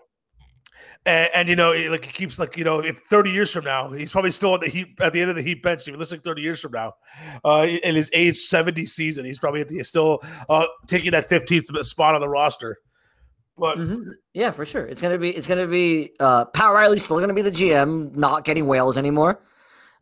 And, 1.05 1.29
and 1.35 1.49
you 1.49 1.55
know, 1.57 1.71
like 1.71 2.05
it 2.07 2.13
keeps 2.13 2.39
like 2.39 2.55
you 2.55 2.63
know, 2.63 2.79
if 2.79 2.99
thirty 3.09 3.29
years 3.31 3.51
from 3.51 3.65
now, 3.65 3.91
he's 3.91 4.11
probably 4.11 4.31
still 4.31 4.53
on 4.53 4.61
the 4.61 4.69
heat 4.69 4.87
at 5.01 5.11
the 5.11 5.19
end 5.21 5.29
of 5.29 5.35
the 5.35 5.41
heat 5.41 5.61
bench. 5.61 5.81
If 5.81 5.87
you're 5.87 5.97
listening 5.97 6.21
thirty 6.21 6.41
years 6.41 6.61
from 6.61 6.71
now, 6.71 6.93
uh, 7.43 7.67
in 7.83 7.95
his 7.95 8.09
age 8.13 8.37
seventy 8.37 8.85
season, 8.85 9.25
he's 9.25 9.37
probably 9.39 9.63
the, 9.63 9.83
still 9.83 10.19
uh, 10.47 10.65
taking 10.87 11.11
that 11.11 11.27
fifteenth 11.27 11.65
spot 11.85 12.15
on 12.15 12.21
the 12.21 12.29
roster. 12.29 12.77
But 13.57 13.77
Mhm. 13.77 14.13
Yeah, 14.33 14.51
for 14.51 14.65
sure. 14.65 14.85
It's 14.85 15.01
gonna 15.01 15.17
be 15.17 15.29
it's 15.29 15.45
gonna 15.45 15.67
be 15.67 16.11
uh 16.19 16.45
Pat 16.45 16.71
Riley's 16.73 17.03
still 17.03 17.19
gonna 17.19 17.33
be 17.33 17.41
the 17.43 17.51
GM, 17.51 18.15
not 18.15 18.45
getting 18.45 18.65
whales 18.65 18.97
anymore. 18.97 19.41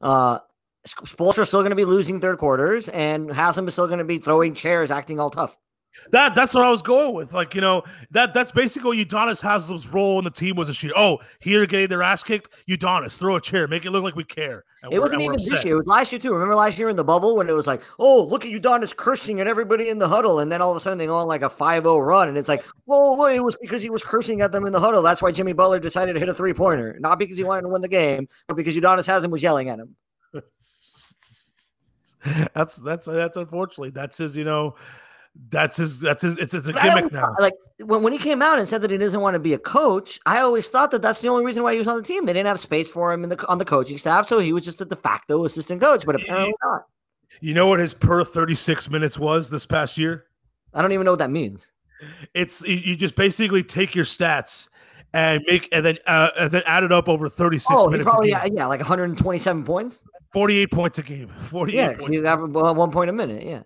Uh 0.02 0.40
Spoelstra's 0.88 1.48
still 1.50 1.62
gonna 1.64 1.76
be 1.76 1.86
losing 1.86 2.20
third 2.22 2.38
quarters, 2.38 2.90
and 2.90 3.32
Haslam 3.32 3.68
is 3.68 3.74
still 3.74 3.88
gonna 3.88 4.06
be 4.06 4.20
throwing 4.20 4.54
chairs, 4.54 4.90
acting 4.92 5.20
all 5.20 5.30
tough. 5.32 5.58
That 6.12 6.36
that's 6.36 6.54
what 6.54 6.64
I 6.64 6.70
was 6.70 6.82
going 6.82 7.14
with. 7.14 7.34
Like, 7.34 7.54
you 7.54 7.62
know, 7.62 7.84
that 8.12 8.34
that's 8.34 8.52
basically 8.52 8.98
what 8.98 9.08
Udonis 9.08 9.42
Haslam's 9.42 9.88
role 9.92 10.20
in 10.20 10.24
the 10.24 10.32
team 10.32 10.56
was 10.56 10.68
this 10.68 10.82
year. 10.84 10.94
Oh, 10.96 11.20
here 11.40 11.66
getting 11.66 11.90
their 11.90 12.02
ass 12.02 12.24
kicked, 12.24 12.66
Udonis, 12.68 13.18
throw 13.18 13.36
a 13.36 13.42
chair, 13.42 13.68
make 13.68 13.86
it 13.86 13.92
look 13.92 14.04
like 14.04 14.16
we 14.16 14.24
care. 14.24 14.64
It 14.90 15.00
wasn't 15.00 15.22
even 15.22 15.34
this 15.34 15.64
year. 15.64 15.76
It 15.76 15.78
was 15.78 15.88
last 15.88 16.12
year 16.12 16.20
too. 16.20 16.34
Remember 16.34 16.56
last 16.56 16.80
year 16.80 16.90
in 16.90 16.96
the 16.96 17.04
bubble 17.04 17.36
when 17.36 17.50
it 17.50 17.54
was 17.54 17.68
like, 17.68 17.84
"Oh, 18.00 18.24
look 18.24 18.46
at 18.46 18.52
Udonis 18.52 18.96
cursing 18.96 19.40
at 19.40 19.48
everybody 19.48 19.90
in 19.90 20.00
the 20.00 20.08
huddle," 20.08 20.40
and 20.40 20.52
then 20.52 20.62
all 20.62 20.72
of 20.72 20.78
a 20.78 20.80
sudden 20.80 20.98
they 20.98 21.06
go 21.06 21.18
on 21.18 21.28
like 21.28 21.44
a 21.44 21.50
5-0 21.50 22.06
run, 22.06 22.30
and 22.30 22.38
it's 22.38 22.50
like, 22.50 22.66
oh, 22.66 22.72
"Well, 22.86 23.18
well, 23.18 23.28
it 23.28 23.44
was 23.44 23.56
because 23.62 23.82
he 23.82 23.90
was 23.90 24.02
cursing 24.02 24.42
at 24.42 24.52
them 24.52 24.66
in 24.66 24.74
the 24.74 24.80
huddle. 24.80 25.02
That's 25.02 25.22
why 25.22 25.32
Jimmy 25.32 25.54
Butler 25.54 25.80
decided 25.80 26.14
to 26.14 26.20
hit 26.20 26.30
a 26.30 26.34
three 26.34 26.54
pointer, 26.54 26.98
not 27.00 27.20
because 27.20 27.38
he 27.38 27.44
wanted 27.44 27.64
to 27.64 27.68
win 27.68 27.82
the 27.82 27.88
game, 27.88 28.28
but 28.48 28.56
because 28.56 28.74
Udonis 28.76 29.06
Haslam 29.06 29.30
was 29.32 29.44
yelling 29.44 29.70
at 29.70 29.78
him." 29.80 29.96
that's 32.54 32.78
that's 32.78 33.06
that's 33.08 33.38
unfortunately 33.38 33.90
that's 33.90 34.18
his, 34.18 34.36
you 34.36 34.44
know, 34.44 34.76
that's 35.50 35.78
his 35.78 36.00
that's 36.00 36.24
his 36.24 36.38
it's, 36.38 36.54
it's 36.54 36.68
a 36.68 36.74
But 36.74 36.82
gimmick 36.84 37.12
now. 37.12 37.34
Like 37.40 37.54
when, 37.86 38.04
when 38.04 38.14
he 38.14 38.20
came 38.20 38.42
out 38.42 38.60
and 38.60 38.68
said 38.68 38.82
that 38.82 38.92
he 38.92 38.98
doesn't 38.98 39.22
want 39.22 39.34
to 39.36 39.40
be 39.40 39.54
a 39.54 39.58
coach, 39.58 40.20
I 40.26 40.40
always 40.40 40.68
thought 40.70 40.92
that 40.92 41.02
that's 41.02 41.22
the 41.22 41.30
only 41.30 41.46
reason 41.46 41.64
why 41.64 41.74
he 41.74 41.80
was 41.80 41.88
on 41.88 41.98
the 41.98 42.04
team. 42.04 42.26
They 42.26 42.34
didn't 42.34 42.48
have 42.48 42.60
space 42.60 42.90
for 42.90 43.14
him 43.14 43.24
in 43.24 43.30
the 43.30 43.48
on 43.48 43.58
the 43.58 43.66
coaching 43.66 43.98
staff, 43.98 44.28
so 44.28 44.40
he 44.40 44.52
was 44.54 44.64
just 44.66 44.82
a 44.82 44.86
de 44.86 44.96
facto 44.96 45.46
assistant 45.46 45.82
coach. 45.82 46.06
But 46.06 46.16
apparently 46.22 46.54
not. 46.64 46.84
You 47.40 47.54
know 47.54 47.68
what 47.68 47.80
his 47.80 47.94
per 47.94 48.26
36 48.26 48.90
minutes 48.90 49.18
was 49.18 49.50
this 49.50 49.66
past 49.66 49.98
year? 49.98 50.26
I 50.74 50.82
don't 50.82 50.92
even 50.92 51.06
know 51.06 51.14
what 51.14 51.20
that 51.20 51.32
means. 51.32 51.66
It's 52.34 52.62
you- 52.64 52.76
you 52.76 52.96
just 52.98 53.16
basically 53.16 53.64
take 53.64 53.96
your 53.96 54.06
stats 54.06 54.68
and 55.14 55.42
make 55.48 55.70
and 55.72 55.86
then 55.86 55.98
uh, 56.08 56.30
and 56.40 56.52
then 56.52 56.64
add 56.66 56.84
it 56.84 56.92
up 56.92 57.08
over 57.08 57.30
36 57.30 57.68
Oh, 57.72 57.86
he 57.88 57.92
minutes 57.92 58.08
a 58.10 58.12
probably 58.12 58.32
game. 58.32 58.40
yeah, 58.44 58.50
yeah, 58.64 58.66
like 58.68 58.80
127 58.82 59.64
points. 59.64 60.02
48 60.34 60.72
points 60.72 60.98
a 60.98 61.04
game. 61.04 61.28
48 61.28 61.76
Yeah, 61.78 61.88
points. 61.94 62.08
he's 62.08 62.22
averaging 62.24 62.54
one 62.54 62.92
point 62.92 63.10
a 63.10 63.14
minute. 63.14 63.44
Yeah. 63.44 63.64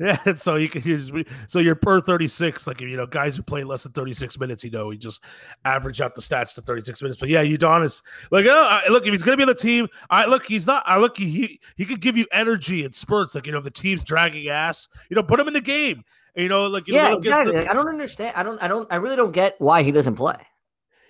Yeah, 0.00 0.16
so 0.34 0.56
you 0.56 0.68
can 0.68 0.82
you 0.82 0.98
just, 0.98 1.12
so 1.46 1.60
you're 1.60 1.76
per 1.76 2.00
36, 2.00 2.66
like 2.66 2.80
you 2.80 2.96
know, 2.96 3.06
guys 3.06 3.36
who 3.36 3.42
play 3.44 3.62
less 3.62 3.84
than 3.84 3.92
36 3.92 4.38
minutes, 4.40 4.64
you 4.64 4.70
know, 4.70 4.90
he 4.90 4.98
just 4.98 5.22
average 5.64 6.00
out 6.00 6.14
the 6.16 6.20
stats 6.20 6.54
to 6.56 6.60
36 6.62 7.00
minutes. 7.00 7.20
But 7.20 7.28
yeah, 7.28 7.44
Udonis, 7.44 8.02
like, 8.32 8.46
uh, 8.46 8.50
I- 8.84 8.88
look, 8.88 9.06
if 9.06 9.12
he's 9.12 9.22
gonna 9.22 9.36
be 9.36 9.44
on 9.44 9.48
the 9.48 9.54
team, 9.54 9.86
I 10.10 10.26
look, 10.26 10.46
he's 10.46 10.66
not. 10.66 10.82
I 10.86 10.98
look, 10.98 11.16
he 11.16 11.60
he 11.76 11.84
could 11.84 12.00
give 12.00 12.16
you 12.16 12.26
energy 12.32 12.84
and 12.84 12.92
spurts, 12.94 13.34
like 13.36 13.46
you 13.46 13.52
know, 13.52 13.58
if 13.58 13.64
the 13.64 13.70
team's 13.70 14.02
dragging 14.02 14.48
ass, 14.48 14.88
you 15.10 15.14
know, 15.14 15.22
put 15.22 15.38
him 15.38 15.46
in 15.46 15.54
the 15.54 15.60
game. 15.60 16.02
You 16.34 16.48
know, 16.48 16.66
like 16.66 16.88
you 16.88 16.94
know, 16.94 17.02
Yeah, 17.02 17.10
look 17.10 17.26
at 17.26 17.44
the- 17.44 17.50
exactly. 17.50 17.68
I 17.68 17.72
don't 17.74 17.88
understand. 17.88 18.32
I 18.36 18.42
don't. 18.42 18.60
I 18.60 18.66
don't. 18.66 18.92
I 18.92 18.96
really 18.96 19.14
don't 19.14 19.30
get 19.32 19.54
why 19.60 19.84
he 19.84 19.92
doesn't 19.92 20.16
play. 20.16 20.34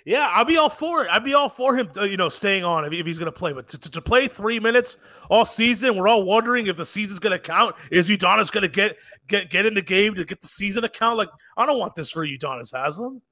Yeah, 0.07 0.29
I'll 0.33 0.45
be 0.45 0.59
all 0.59 0.69
for 0.69 1.03
it. 1.05 1.09
I'd 1.11 1.25
be 1.25 1.33
all 1.33 1.49
for 1.49 1.75
him, 1.77 1.89
you 2.03 2.19
know, 2.19 2.29
staying 2.29 2.63
on 2.63 2.85
if, 2.85 2.93
if 2.93 3.07
he's 3.07 3.19
going 3.19 3.33
to 3.33 3.39
play. 3.39 3.55
But 3.55 3.69
to, 3.69 3.79
to, 3.79 3.91
to 3.91 4.03
play 4.03 4.29
three 4.29 4.61
minutes 4.61 4.99
all 5.31 5.47
season, 5.47 5.97
we're 5.97 6.09
all 6.09 6.25
wondering 6.25 6.67
if 6.67 6.77
the 6.77 6.85
season's 6.85 7.19
going 7.19 7.33
to 7.33 7.39
count. 7.39 7.75
Is 7.91 8.11
Udonis 8.11 8.53
going 8.53 8.63
to 8.63 8.69
get 8.69 8.99
get 9.29 9.49
get 9.49 9.65
in 9.65 9.73
the 9.73 9.81
game 9.83 10.15
to 10.17 10.25
get 10.25 10.43
the 10.43 10.47
season 10.47 10.83
to 10.83 10.91
count? 10.91 11.17
Like, 11.17 11.31
I 11.57 11.65
don't 11.65 11.79
want 11.79 11.95
this 11.95 12.11
for 12.11 12.27
Udonis 12.27 12.73
Haslam. 12.77 13.23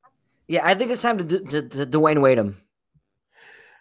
Yeah, 0.48 0.66
I 0.66 0.74
think 0.74 0.90
it's 0.90 1.02
time 1.02 1.18
to 1.18 1.24
do, 1.24 1.40
to, 1.40 1.68
to 1.68 1.86
Dwyane 1.86 2.22
Wade 2.22 2.38
him. 2.38 2.56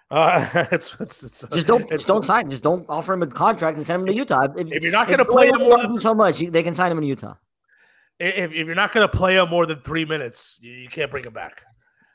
Uh, 0.09 0.45
it's, 0.73 0.95
it's, 0.99 1.23
it's, 1.23 1.45
Just 1.53 1.67
don't. 1.67 1.83
it's- 1.83 1.99
Just 2.01 2.07
don't 2.07 2.25
sign. 2.25 2.49
Just 2.49 2.63
don't 2.63 2.85
offer 2.89 3.13
him 3.13 3.23
a 3.23 3.27
contract 3.27 3.77
and 3.77 3.85
send 3.85 4.01
him 4.01 4.07
to 4.07 4.13
Utah. 4.13 4.47
If 4.57 4.83
you're 4.83 4.91
not 4.91 5.07
going 5.07 5.19
to 5.19 5.25
play 5.25 5.47
him 5.47 5.59
more 5.59 5.81
than 5.81 5.99
so 6.01 6.13
much, 6.13 6.39
they 6.39 6.61
can 6.63 6.73
sign 6.73 6.91
him 6.91 6.97
in 6.97 7.05
Utah. 7.05 7.35
if, 8.19 8.51
if 8.51 8.67
you're 8.67 8.75
not 8.75 8.91
going 8.91 9.07
to 9.09 9.17
play 9.17 9.37
him 9.37 9.49
more 9.49 9.65
than 9.65 9.79
three 9.79 10.03
minutes, 10.03 10.59
you, 10.61 10.73
you 10.73 10.89
can't 10.89 11.09
bring 11.09 11.23
him 11.23 11.31
back. 11.33 11.63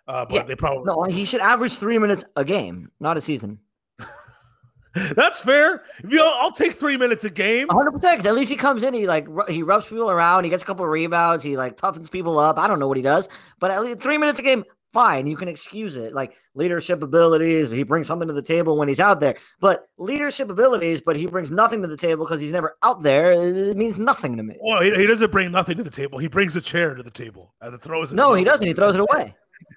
Uh, 0.06 0.24
but 0.24 0.34
Yeah, 0.34 0.42
they 0.44 0.56
probably 0.56 0.84
No, 0.84 1.02
he 1.04 1.24
should 1.24 1.40
average 1.40 1.78
three 1.78 1.98
minutes 1.98 2.24
a 2.36 2.44
game, 2.44 2.90
not 3.00 3.16
a 3.16 3.20
season. 3.20 3.58
that's 5.14 5.42
fair. 5.42 5.82
If 6.02 6.12
you, 6.12 6.22
I'll 6.22 6.52
take 6.52 6.74
three 6.74 6.96
minutes 6.96 7.24
a 7.24 7.30
game. 7.30 7.68
100. 7.68 7.90
percent 7.92 8.26
At 8.26 8.34
least 8.34 8.50
he 8.50 8.56
comes 8.56 8.82
in, 8.82 8.94
he 8.94 9.06
like 9.06 9.26
he 9.48 9.62
rubs 9.62 9.86
people 9.86 10.10
around, 10.10 10.44
he 10.44 10.50
gets 10.50 10.62
a 10.62 10.66
couple 10.66 10.84
of 10.84 10.90
rebounds, 10.90 11.42
he 11.42 11.56
like 11.56 11.76
toughens 11.76 12.10
people 12.10 12.38
up. 12.38 12.58
I 12.58 12.66
don't 12.66 12.78
know 12.78 12.88
what 12.88 12.96
he 12.96 13.02
does, 13.02 13.28
but 13.58 13.70
at 13.70 13.82
least 13.82 14.00
three 14.00 14.18
minutes 14.18 14.38
a 14.38 14.42
game, 14.42 14.64
fine. 14.92 15.26
You 15.26 15.36
can 15.36 15.48
excuse 15.48 15.96
it, 15.96 16.14
like 16.14 16.34
leadership 16.54 17.02
abilities. 17.02 17.68
He 17.68 17.82
brings 17.82 18.06
something 18.06 18.28
to 18.28 18.32
the 18.32 18.40
table 18.40 18.78
when 18.78 18.88
he's 18.88 19.00
out 19.00 19.20
there, 19.20 19.36
but 19.60 19.88
leadership 19.98 20.48
abilities, 20.48 21.02
but 21.04 21.16
he 21.16 21.26
brings 21.26 21.50
nothing 21.50 21.82
to 21.82 21.88
the 21.88 21.98
table 21.98 22.24
because 22.24 22.40
he's 22.40 22.52
never 22.52 22.76
out 22.82 23.02
there. 23.02 23.32
It, 23.32 23.56
it 23.56 23.76
means 23.76 23.98
nothing 23.98 24.38
to 24.38 24.42
me. 24.42 24.56
Well, 24.60 24.82
he, 24.82 24.94
he 24.94 25.06
doesn't 25.06 25.30
bring 25.30 25.52
nothing 25.52 25.76
to 25.76 25.82
the 25.82 25.90
table. 25.90 26.18
He 26.18 26.28
brings 26.28 26.56
a 26.56 26.62
chair 26.62 26.94
to 26.94 27.02
the 27.02 27.10
table 27.10 27.54
and 27.60 27.78
throws 27.82 28.12
it. 28.12 28.16
No, 28.16 28.32
he 28.32 28.44
doesn't. 28.44 28.66
He 28.66 28.72
throws 28.72 28.94
it 28.94 29.00
away. 29.02 29.34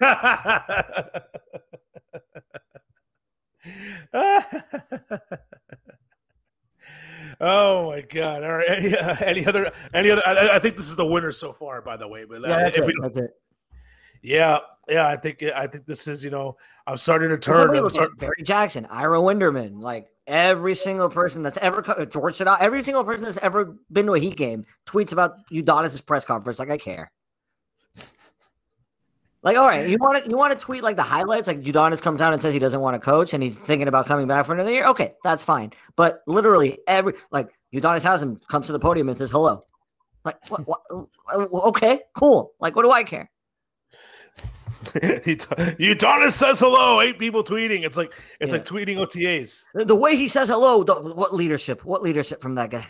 oh 7.40 7.90
my 7.90 8.00
god! 8.02 8.42
All 8.42 8.52
right, 8.52 8.66
any, 8.68 8.96
uh, 8.96 9.16
any 9.20 9.46
other? 9.46 9.70
Any 9.94 10.10
other? 10.10 10.22
I, 10.26 10.56
I 10.56 10.58
think 10.58 10.76
this 10.76 10.86
is 10.88 10.96
the 10.96 11.06
winner 11.06 11.32
so 11.32 11.52
far, 11.52 11.82
by 11.82 11.96
the 11.96 12.08
way. 12.08 12.24
But 12.24 12.44
uh, 12.44 12.48
Yeah, 12.48 12.56
that's 12.56 12.76
if 12.78 12.82
it. 12.84 12.86
we- 12.86 12.94
That's 13.02 13.16
it. 13.18 13.30
yeah, 14.22 14.58
yeah, 14.88 15.08
I 15.08 15.16
think 15.16 15.42
I 15.42 15.66
think 15.66 15.86
this 15.86 16.06
is 16.08 16.22
you 16.24 16.30
know 16.30 16.56
I'm 16.86 16.96
starting 16.96 17.28
to 17.30 17.38
turn. 17.38 17.70
I'm 17.70 17.76
look 17.76 17.86
at 17.86 17.92
start, 17.92 18.18
Barry 18.18 18.42
Jackson, 18.42 18.86
Ira 18.86 19.18
Winderman, 19.18 19.80
like 19.80 20.08
every 20.26 20.74
single 20.74 21.08
person 21.08 21.42
that's 21.42 21.58
ever 21.58 21.82
George 22.10 22.38
Sadot, 22.38 22.58
every 22.60 22.82
single 22.82 23.04
person 23.04 23.24
that's 23.24 23.38
ever 23.38 23.76
been 23.92 24.06
to 24.06 24.14
a 24.14 24.18
Heat 24.18 24.36
game 24.36 24.64
tweets 24.86 25.12
about 25.12 25.32
Udonis' 25.52 26.04
press 26.04 26.24
conference. 26.24 26.58
Like 26.58 26.70
I 26.70 26.78
care. 26.78 27.10
Like, 29.42 29.56
all 29.56 29.66
right, 29.66 29.88
you 29.88 29.96
want 29.96 30.22
to 30.22 30.28
you 30.30 30.36
want 30.36 30.58
to 30.58 30.62
tweet 30.62 30.82
like 30.82 30.96
the 30.96 31.02
highlights, 31.02 31.46
like 31.46 31.62
Udonis 31.62 32.02
comes 32.02 32.20
out 32.20 32.32
and 32.34 32.42
says 32.42 32.52
he 32.52 32.58
doesn't 32.58 32.80
want 32.80 32.94
to 32.94 32.98
coach 33.00 33.32
and 33.32 33.42
he's 33.42 33.56
thinking 33.58 33.88
about 33.88 34.04
coming 34.06 34.26
back 34.28 34.44
for 34.44 34.52
another 34.52 34.70
year. 34.70 34.86
Okay, 34.88 35.14
that's 35.24 35.42
fine. 35.42 35.72
But 35.96 36.20
literally 36.26 36.78
every 36.86 37.14
like 37.30 37.48
Udonis 37.74 38.02
Haslam 38.02 38.40
comes 38.50 38.66
to 38.66 38.72
the 38.72 38.78
podium 38.78 39.08
and 39.08 39.16
says 39.16 39.30
hello. 39.30 39.64
Like, 40.26 40.36
what, 40.50 40.68
what, 40.68 41.64
okay, 41.68 42.00
cool. 42.14 42.52
Like, 42.60 42.76
what 42.76 42.82
do 42.82 42.90
I 42.90 43.02
care? 43.02 43.30
Udonis 44.84 46.32
says 46.32 46.60
hello. 46.60 47.00
Eight 47.00 47.18
people 47.18 47.42
tweeting. 47.42 47.84
It's 47.84 47.96
like 47.96 48.12
it's 48.40 48.50
Yeah. 48.52 48.58
like 48.58 48.66
tweeting 48.66 48.96
OTAs. 48.96 49.62
The, 49.74 49.84
the 49.86 49.96
way 49.96 50.16
he 50.16 50.28
says 50.28 50.48
hello, 50.48 50.82
the, 50.84 50.94
what 50.94 51.34
leadership? 51.34 51.84
What 51.84 52.02
leadership 52.02 52.42
from 52.42 52.56
that 52.56 52.70
guy? 52.70 52.86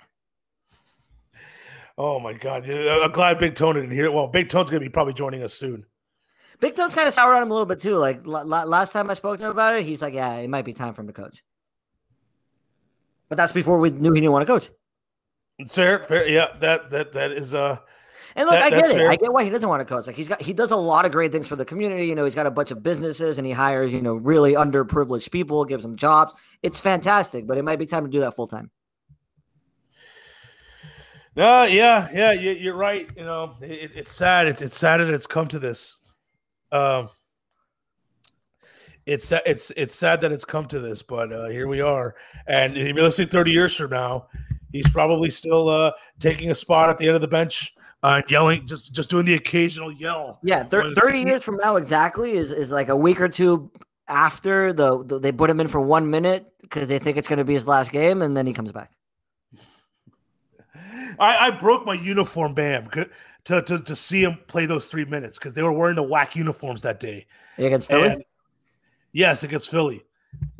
Oh 1.98 2.18
my 2.18 2.32
god! 2.32 2.68
I'm 2.68 3.10
glad 3.12 3.38
Big 3.38 3.54
Tone 3.54 3.74
didn't 3.74 3.90
hear 3.90 4.06
it. 4.06 4.12
Well, 4.12 4.26
Big 4.28 4.48
Tone's 4.48 4.70
gonna 4.70 4.80
be 4.80 4.88
probably 4.88 5.12
joining 5.12 5.42
us 5.42 5.52
soon. 5.52 5.84
Big 6.60 6.76
Tone's 6.76 6.94
kind 6.94 7.08
of 7.08 7.14
sour 7.14 7.34
on 7.34 7.42
him 7.42 7.50
a 7.50 7.54
little 7.54 7.66
bit 7.66 7.80
too. 7.80 7.96
Like 7.96 8.26
la- 8.26 8.42
la- 8.42 8.64
last 8.64 8.92
time 8.92 9.10
I 9.10 9.14
spoke 9.14 9.38
to 9.38 9.44
him 9.44 9.50
about 9.50 9.76
it, 9.76 9.84
he's 9.84 10.02
like, 10.02 10.14
"Yeah, 10.14 10.34
it 10.36 10.48
might 10.48 10.64
be 10.64 10.72
time 10.74 10.92
for 10.94 11.00
him 11.00 11.06
to 11.08 11.12
coach." 11.12 11.42
But 13.28 13.36
that's 13.36 13.52
before 13.52 13.78
we 13.78 13.90
knew 13.90 14.12
he 14.12 14.20
didn't 14.20 14.32
want 14.32 14.46
to 14.46 14.52
coach. 14.52 14.70
Fair, 15.68 16.00
fair. 16.04 16.28
Yeah, 16.28 16.48
that 16.60 16.90
that 16.90 17.12
that 17.12 17.32
is 17.32 17.54
uh 17.54 17.78
And 18.36 18.46
look, 18.46 18.54
That- 18.54 18.64
I 18.64 18.70
get 18.70 18.86
it. 18.90 18.92
fair. 18.92 19.10
I 19.10 19.16
get 19.16 19.32
why 19.32 19.44
he 19.44 19.50
doesn't 19.50 19.68
want 19.68 19.80
to 19.80 19.84
coach. 19.84 20.06
Like 20.06 20.16
he's 20.16 20.28
got, 20.28 20.40
he 20.42 20.52
does 20.52 20.70
a 20.70 20.76
lot 20.76 21.04
of 21.04 21.12
great 21.12 21.32
things 21.32 21.46
for 21.48 21.56
the 21.56 21.64
community. 21.64 22.06
You 22.06 22.14
know, 22.14 22.24
he's 22.24 22.34
got 22.34 22.46
a 22.46 22.50
bunch 22.50 22.70
of 22.70 22.82
businesses 22.82 23.38
and 23.38 23.46
he 23.46 23.52
hires, 23.52 23.92
you 23.92 24.02
know, 24.02 24.14
really 24.14 24.52
underprivileged 24.54 25.30
people, 25.30 25.64
gives 25.64 25.82
them 25.82 25.96
jobs. 25.96 26.34
It's 26.62 26.78
fantastic, 26.80 27.46
but 27.46 27.56
it 27.58 27.64
might 27.64 27.78
be 27.78 27.86
time 27.86 28.04
to 28.04 28.10
do 28.10 28.20
that 28.20 28.36
full 28.36 28.46
time. 28.46 28.70
No, 31.36 31.62
yeah, 31.64 32.08
yeah, 32.12 32.32
you, 32.32 32.50
you're 32.50 32.74
right. 32.76 33.08
You 33.16 33.24
know, 33.24 33.54
it, 33.60 33.92
it's 33.94 34.12
sad. 34.12 34.48
It's 34.48 34.60
it's 34.60 34.76
sad 34.76 34.98
that 34.98 35.08
it's 35.08 35.26
come 35.28 35.46
to 35.48 35.58
this. 35.60 35.99
Um, 36.72 37.08
it's 39.06 39.32
it's 39.32 39.70
it's 39.72 39.94
sad 39.94 40.20
that 40.20 40.32
it's 40.32 40.44
come 40.44 40.66
to 40.66 40.78
this, 40.78 41.02
but 41.02 41.32
uh, 41.32 41.48
here 41.48 41.66
we 41.66 41.80
are. 41.80 42.14
And 42.46 42.74
listening 42.74 43.28
30 43.28 43.50
years 43.50 43.74
from 43.74 43.90
now, 43.90 44.28
he's 44.72 44.88
probably 44.88 45.30
still 45.30 45.68
uh, 45.68 45.92
taking 46.18 46.50
a 46.50 46.54
spot 46.54 46.90
at 46.90 46.98
the 46.98 47.06
end 47.06 47.16
of 47.16 47.20
the 47.20 47.28
bench, 47.28 47.74
uh, 48.02 48.22
yelling, 48.28 48.66
just 48.66 48.94
just 48.94 49.10
doing 49.10 49.24
the 49.24 49.34
occasional 49.34 49.90
yell. 49.90 50.38
Yeah, 50.42 50.62
thir- 50.62 50.94
thirty 50.94 51.22
years 51.22 51.42
from 51.42 51.56
now 51.56 51.76
exactly 51.76 52.32
is 52.32 52.52
is 52.52 52.70
like 52.70 52.88
a 52.88 52.96
week 52.96 53.20
or 53.20 53.28
two 53.28 53.70
after 54.06 54.72
the, 54.72 55.04
the 55.04 55.18
they 55.18 55.32
put 55.32 55.50
him 55.50 55.60
in 55.60 55.68
for 55.68 55.80
one 55.80 56.10
minute 56.10 56.52
because 56.60 56.88
they 56.88 56.98
think 56.98 57.16
it's 57.16 57.28
going 57.28 57.38
to 57.38 57.44
be 57.44 57.54
his 57.54 57.66
last 57.66 57.90
game, 57.90 58.22
and 58.22 58.36
then 58.36 58.46
he 58.46 58.52
comes 58.52 58.70
back. 58.70 58.90
I, 61.18 61.48
I 61.48 61.50
broke 61.50 61.84
my 61.84 61.94
uniform 61.94 62.54
band 62.54 62.88
c- 62.94 63.04
to, 63.44 63.62
to 63.62 63.78
to 63.78 63.96
see 63.96 64.22
him 64.22 64.38
play 64.46 64.66
those 64.66 64.90
three 64.90 65.04
minutes 65.04 65.38
because 65.38 65.54
they 65.54 65.62
were 65.62 65.72
wearing 65.72 65.96
the 65.96 66.02
whack 66.02 66.36
uniforms 66.36 66.82
that 66.82 67.00
day. 67.00 67.26
Against 67.58 67.88
Philly. 67.88 68.08
And- 68.08 68.24
yes, 69.12 69.42
against 69.42 69.70
Philly. 69.70 70.02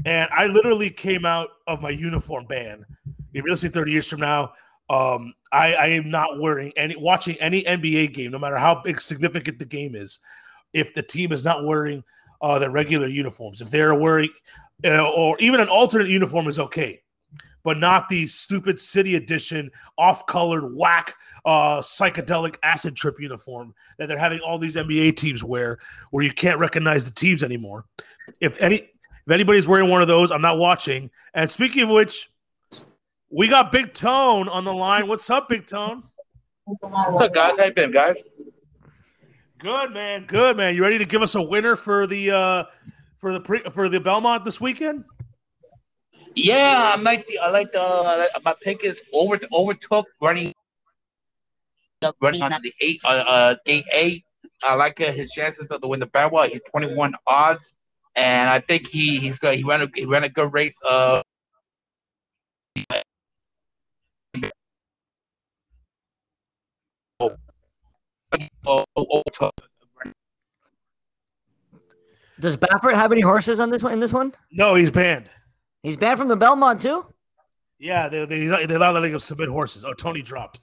And 0.05 0.29
I 0.33 0.47
literally 0.47 0.91
came 0.91 1.25
out 1.25 1.49
of 1.67 1.81
my 1.81 1.91
uniform 1.91 2.47
ban. 2.47 2.85
If 3.33 3.45
you're 3.45 3.51
listening 3.51 3.73
30 3.73 3.93
years 3.93 4.09
from 4.09 4.21
now, 4.21 4.53
um, 4.89 5.33
I, 5.53 5.75
I 5.75 5.87
am 5.87 6.11
not 6.11 6.41
wearing 6.41 6.73
any 6.77 6.97
watching 6.97 7.37
any 7.37 7.63
NBA 7.63 8.13
game, 8.13 8.33
no 8.33 8.39
matter 8.39 8.57
how 8.57 8.83
big 8.83 9.01
significant 9.01 9.59
the 9.61 9.65
game 9.65 9.95
is, 9.95 10.19
if 10.73 10.95
the 10.95 11.03
team 11.03 11.31
is 11.33 11.45
not 11.45 11.65
wearing 11.65 12.03
uh, 12.43 12.59
their 12.59 12.71
regular 12.71 13.07
uniforms. 13.07 13.61
If 13.61 13.71
they're 13.71 13.95
wearing, 13.95 14.31
uh, 14.85 15.09
or 15.13 15.37
even 15.39 15.61
an 15.61 15.69
alternate 15.69 16.09
uniform 16.09 16.49
is 16.49 16.59
okay, 16.59 17.03
but 17.63 17.79
not 17.79 18.09
the 18.09 18.27
stupid 18.27 18.79
city 18.79 19.17
edition, 19.17 19.71
off-colored, 19.99 20.75
whack, 20.77 21.15
uh, 21.45 21.79
psychedelic 21.79 22.57
acid 22.63 22.97
trip 22.97 23.21
uniform 23.21 23.75
that 23.99 24.07
they're 24.07 24.19
having 24.19 24.41
all 24.41 24.59
these 24.59 24.77
NBA 24.77 25.17
teams 25.17 25.45
wear, 25.45 25.79
where 26.11 26.25
you 26.25 26.33
can't 26.33 26.59
recognize 26.59 27.05
the 27.05 27.11
teams 27.11 27.43
anymore. 27.43 27.85
If 28.41 28.61
any, 28.61 28.77
if 28.77 29.31
anybody's 29.31 29.69
wearing 29.69 29.91
one 29.91 30.03
of 30.03 30.09
those, 30.09 30.33
I'm 30.33 30.43
not 30.43 30.59
watching. 30.59 31.11
And 31.35 31.51
speaking 31.51 31.85
of 31.85 31.89
which, 31.91 32.31
we 33.31 33.49
got 33.49 33.71
Big 33.73 33.95
Tone 33.95 34.49
on 34.49 34.65
the 34.65 34.73
line. 34.75 35.07
What's 35.07 35.29
up, 35.31 35.49
Big 35.49 35.67
Tone? 35.67 36.03
What's 36.65 37.21
up, 37.21 37.33
guys? 37.33 37.59
How 37.59 37.67
you 37.67 37.73
been, 37.73 37.93
guys? 37.93 38.23
Good 39.59 39.93
man, 39.93 40.25
good 40.27 40.57
man. 40.57 40.75
You 40.75 40.83
ready 40.83 40.99
to 40.99 41.05
give 41.05 41.21
us 41.21 41.35
a 41.35 41.43
winner 41.43 41.77
for 41.77 42.07
the 42.07 42.31
uh 42.31 42.65
for 43.17 43.33
the 43.35 43.41
pre 43.41 43.61
for 43.73 43.89
the 43.89 44.01
Belmont 44.01 44.45
this 44.45 44.61
weekend? 44.61 45.05
Yeah, 46.35 46.95
I 46.97 47.01
like 47.01 47.27
the 47.27 47.39
I 47.39 47.51
like 47.51 47.73
the 47.73 47.81
I 47.81 48.17
like- 48.35 48.45
my 48.45 48.55
pick 48.61 48.85
is 48.85 49.03
over 49.13 49.39
overtook 49.53 50.07
running 50.21 50.55
running 52.21 52.43
on 52.43 52.63
the 52.63 52.73
eight 52.81 53.01
uh, 53.05 53.09
uh 53.09 53.57
gate 53.67 53.85
eight. 53.93 54.25
I 54.63 54.75
like 54.75 55.01
uh, 55.01 55.13
his 55.13 55.31
chances 55.33 55.67
to 55.67 55.79
win 55.83 56.01
the 56.01 56.07
battle. 56.07 56.43
He's 56.43 56.63
twenty 56.71 56.95
one 56.95 57.15
odds, 57.27 57.75
and 58.15 58.49
I 58.49 58.61
think 58.61 58.87
he 58.87 59.19
he's 59.19 59.39
good. 59.39 59.57
He 59.57 59.65
ran 59.65 59.83
a 59.83 59.89
he 59.95 60.05
ran 60.05 60.25
a 60.25 60.29
good 60.29 60.53
race. 60.53 60.81
Uh, 60.89 61.23
oh, 67.21 67.37
oh, 68.67 68.85
oh, 68.97 69.23
Does 72.39 72.57
Baffert 72.57 72.95
have 72.95 73.13
any 73.13 73.21
horses 73.21 73.61
on 73.61 73.71
this 73.71 73.83
one? 73.83 73.93
In 73.93 74.01
this 74.01 74.13
one, 74.13 74.33
No, 74.51 74.75
he's 74.75 74.91
banned. 74.91 75.29
He's 75.83 75.97
banned 75.97 76.19
from 76.19 76.29
the 76.29 76.37
Belmont 76.37 76.81
too. 76.81 77.07
Yeah, 77.79 78.09
they 78.09 78.25
they 78.27 78.47
they're 78.67 78.79
not 78.79 78.95
letting 78.95 79.13
him 79.13 79.19
submit 79.19 79.49
horses. 79.49 79.85
Oh, 79.85 79.95
Tony 79.95 80.23
dropped. 80.23 80.61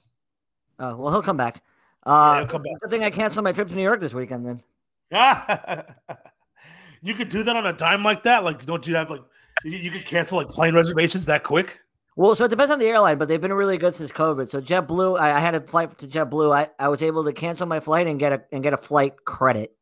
Oh 0.78 0.96
well, 0.96 1.12
he'll 1.12 1.22
come 1.22 1.36
back. 1.36 1.62
Yeah, 2.06 2.12
Uh, 2.12 2.38
he'll 2.38 2.46
come 2.46 2.62
back. 2.62 2.80
good 2.80 2.90
thing 2.90 3.02
I 3.04 3.10
canceled 3.10 3.44
my 3.44 3.52
trip 3.52 3.68
to 3.68 3.74
New 3.74 3.82
York 3.82 4.00
this 4.00 4.14
weekend. 4.14 4.46
Then 4.46 4.62
Yeah. 5.10 5.82
you 7.02 7.14
could 7.14 7.28
do 7.28 7.42
that 7.42 7.56
on 7.56 7.66
a 7.66 7.72
dime 7.72 8.02
like 8.02 8.22
that. 8.24 8.44
Like, 8.44 8.64
don't 8.64 8.86
you 8.86 8.94
have 8.96 9.10
like 9.10 9.22
you, 9.64 9.72
you 9.78 9.90
could 9.90 10.04
cancel 10.06 10.38
like 10.38 10.48
plane 10.48 10.74
reservations 10.74 11.26
that 11.26 11.42
quick? 11.42 11.80
Well, 12.16 12.34
so 12.34 12.44
it 12.46 12.48
depends 12.48 12.72
on 12.72 12.80
the 12.80 12.86
airline, 12.86 13.16
but 13.18 13.28
they've 13.28 13.40
been 13.40 13.52
really 13.52 13.78
good 13.78 13.94
since 13.94 14.10
COVID. 14.10 14.48
So 14.48 14.60
JetBlue, 14.60 15.20
I, 15.20 15.36
I 15.36 15.38
had 15.38 15.54
a 15.54 15.60
flight 15.60 15.96
to 15.98 16.08
JetBlue. 16.08 16.52
I, 16.52 16.68
I 16.78 16.88
was 16.88 17.00
able 17.00 17.22
to 17.24 17.32
cancel 17.32 17.64
my 17.66 17.78
flight 17.78 18.08
and 18.08 18.18
get 18.18 18.32
a 18.32 18.42
and 18.52 18.62
get 18.62 18.72
a 18.72 18.76
flight 18.76 19.24
credit. 19.24 19.72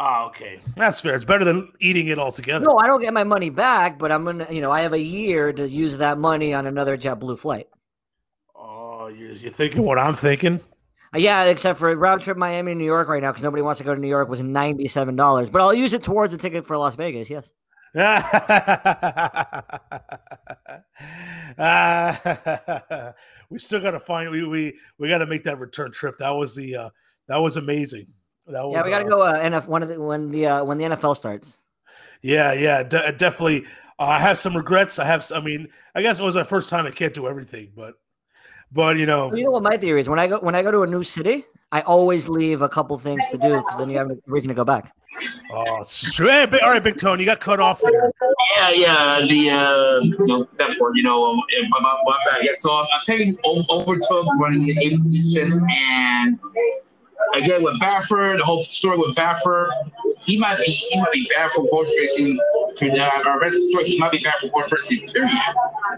Oh, 0.00 0.26
okay, 0.28 0.60
that's 0.76 1.00
fair. 1.00 1.16
It's 1.16 1.24
better 1.24 1.44
than 1.44 1.72
eating 1.80 2.06
it 2.06 2.20
altogether. 2.20 2.64
No, 2.64 2.78
I 2.78 2.86
don't 2.86 3.00
get 3.00 3.12
my 3.12 3.24
money 3.24 3.50
back, 3.50 3.98
but 3.98 4.12
I'm 4.12 4.24
gonna, 4.24 4.46
you 4.48 4.60
know, 4.60 4.70
I 4.70 4.82
have 4.82 4.92
a 4.92 5.00
year 5.00 5.52
to 5.52 5.68
use 5.68 5.98
that 5.98 6.18
money 6.18 6.54
on 6.54 6.66
another 6.66 6.96
JetBlue 6.96 7.40
flight. 7.40 7.66
Oh, 8.54 9.08
you're, 9.08 9.32
you're 9.32 9.50
thinking 9.50 9.84
what 9.84 9.98
I'm 9.98 10.14
thinking? 10.14 10.60
Uh, 11.12 11.18
yeah, 11.18 11.42
except 11.44 11.80
for 11.80 11.94
round 11.96 12.20
trip 12.20 12.36
Miami 12.36 12.74
New 12.76 12.84
York 12.84 13.08
right 13.08 13.20
now 13.20 13.32
because 13.32 13.42
nobody 13.42 13.62
wants 13.62 13.78
to 13.78 13.84
go 13.84 13.92
to 13.92 14.00
New 14.00 14.08
York 14.08 14.28
was 14.28 14.40
ninety 14.40 14.86
seven 14.86 15.16
dollars. 15.16 15.50
But 15.50 15.62
I'll 15.62 15.74
use 15.74 15.92
it 15.92 16.04
towards 16.04 16.32
a 16.32 16.38
ticket 16.38 16.64
for 16.64 16.76
Las 16.76 16.94
Vegas. 16.94 17.28
Yes. 17.28 17.50
Ah, 21.60 23.14
we 23.50 23.58
still 23.58 23.80
got 23.80 23.92
to 23.92 24.00
find 24.00 24.30
we 24.30 24.46
we 24.46 24.78
we 24.98 25.08
got 25.08 25.18
to 25.18 25.26
make 25.26 25.44
that 25.44 25.58
return 25.58 25.90
trip. 25.90 26.16
That 26.18 26.30
was 26.30 26.54
the 26.54 26.76
uh 26.76 26.90
that 27.26 27.38
was 27.38 27.56
amazing. 27.56 28.06
That 28.48 28.64
was 28.64 28.74
Yeah, 28.74 28.84
we 28.84 28.90
got 28.90 28.98
to 29.00 29.06
uh, 29.06 29.08
go. 29.08 29.22
Uh, 29.22 29.34
NF 29.60 29.66
one 29.66 29.82
of 29.82 29.88
the 29.88 30.00
when 30.00 30.30
the 30.30 30.46
uh, 30.46 30.64
when 30.64 30.78
the 30.78 30.84
NFL 30.84 31.16
starts. 31.16 31.58
Yeah, 32.22 32.52
yeah, 32.52 32.82
de- 32.82 33.12
definitely. 33.12 33.64
Uh, 33.98 34.04
I 34.04 34.18
have 34.20 34.38
some 34.38 34.56
regrets. 34.56 34.98
I 34.98 35.04
have. 35.04 35.24
I 35.34 35.40
mean, 35.40 35.68
I 35.94 36.02
guess 36.02 36.18
it 36.18 36.24
was 36.24 36.34
my 36.34 36.44
first 36.44 36.70
time. 36.70 36.86
I 36.86 36.90
can't 36.90 37.14
do 37.14 37.28
everything, 37.28 37.72
but 37.76 37.94
but 38.72 38.96
you 38.96 39.06
know, 39.06 39.34
You 39.34 39.44
know 39.44 39.50
what 39.50 39.62
my 39.62 39.76
theory 39.76 40.00
is? 40.00 40.08
When 40.08 40.18
I 40.18 40.26
go 40.28 40.38
when 40.40 40.54
I 40.54 40.62
go 40.62 40.70
to 40.70 40.82
a 40.82 40.86
new 40.86 41.02
city, 41.02 41.44
I 41.72 41.82
always 41.82 42.28
leave 42.28 42.62
a 42.62 42.68
couple 42.68 42.96
things 42.98 43.24
to 43.30 43.38
do 43.38 43.60
because 43.60 43.78
then 43.78 43.90
you 43.90 43.98
have 43.98 44.10
a 44.10 44.16
reason 44.26 44.48
to 44.48 44.54
go 44.54 44.64
back. 44.64 44.94
oh, 45.50 45.80
it's 45.80 46.12
true. 46.14 46.28
Hey, 46.28 46.46
big, 46.46 46.62
all 46.62 46.70
right, 46.70 46.82
Big 46.82 46.98
Tone, 46.98 47.18
you 47.18 47.26
got 47.26 47.40
cut 47.40 47.60
off 47.60 47.80
there. 47.82 48.12
Yeah, 48.56 48.70
yeah, 48.70 49.26
the 49.28 49.50
uh, 49.50 50.00
you 50.00 50.26
know, 50.26 50.48
that 50.58 50.78
part, 50.78 50.96
you 50.96 51.02
know, 51.02 51.24
um, 51.30 51.40
my, 51.70 51.80
my, 51.80 51.96
my 52.04 52.18
bad. 52.26 52.38
Yeah, 52.42 52.52
so 52.54 52.72
I'm 52.72 52.86
taking 53.04 53.36
o- 53.44 53.64
overtook 53.70 54.26
running 54.38 54.64
the 54.64 54.78
eight 54.82 55.02
position, 55.02 55.50
and 55.90 56.38
again 57.34 57.62
with 57.62 57.78
Baffert, 57.80 58.38
the 58.38 58.44
whole 58.44 58.64
story 58.64 58.96
with 58.98 59.14
Baffert, 59.14 59.70
he 60.20 60.38
might 60.38 60.58
be 60.58 60.64
he 60.64 61.00
might 61.00 61.12
be 61.12 61.28
bad 61.36 61.52
for 61.52 61.66
horse 61.70 61.92
racing. 61.98 62.38
To 62.78 62.90
the 62.90 63.02
uh, 63.04 63.38
rest 63.38 63.56
of 63.56 63.62
the 63.62 63.68
story, 63.72 63.84
he 63.86 63.98
might 63.98 64.12
be 64.12 64.18
bad 64.18 64.34
for 64.40 64.48
horse 64.48 64.72
racing. 64.72 65.06
Period. 65.08 65.30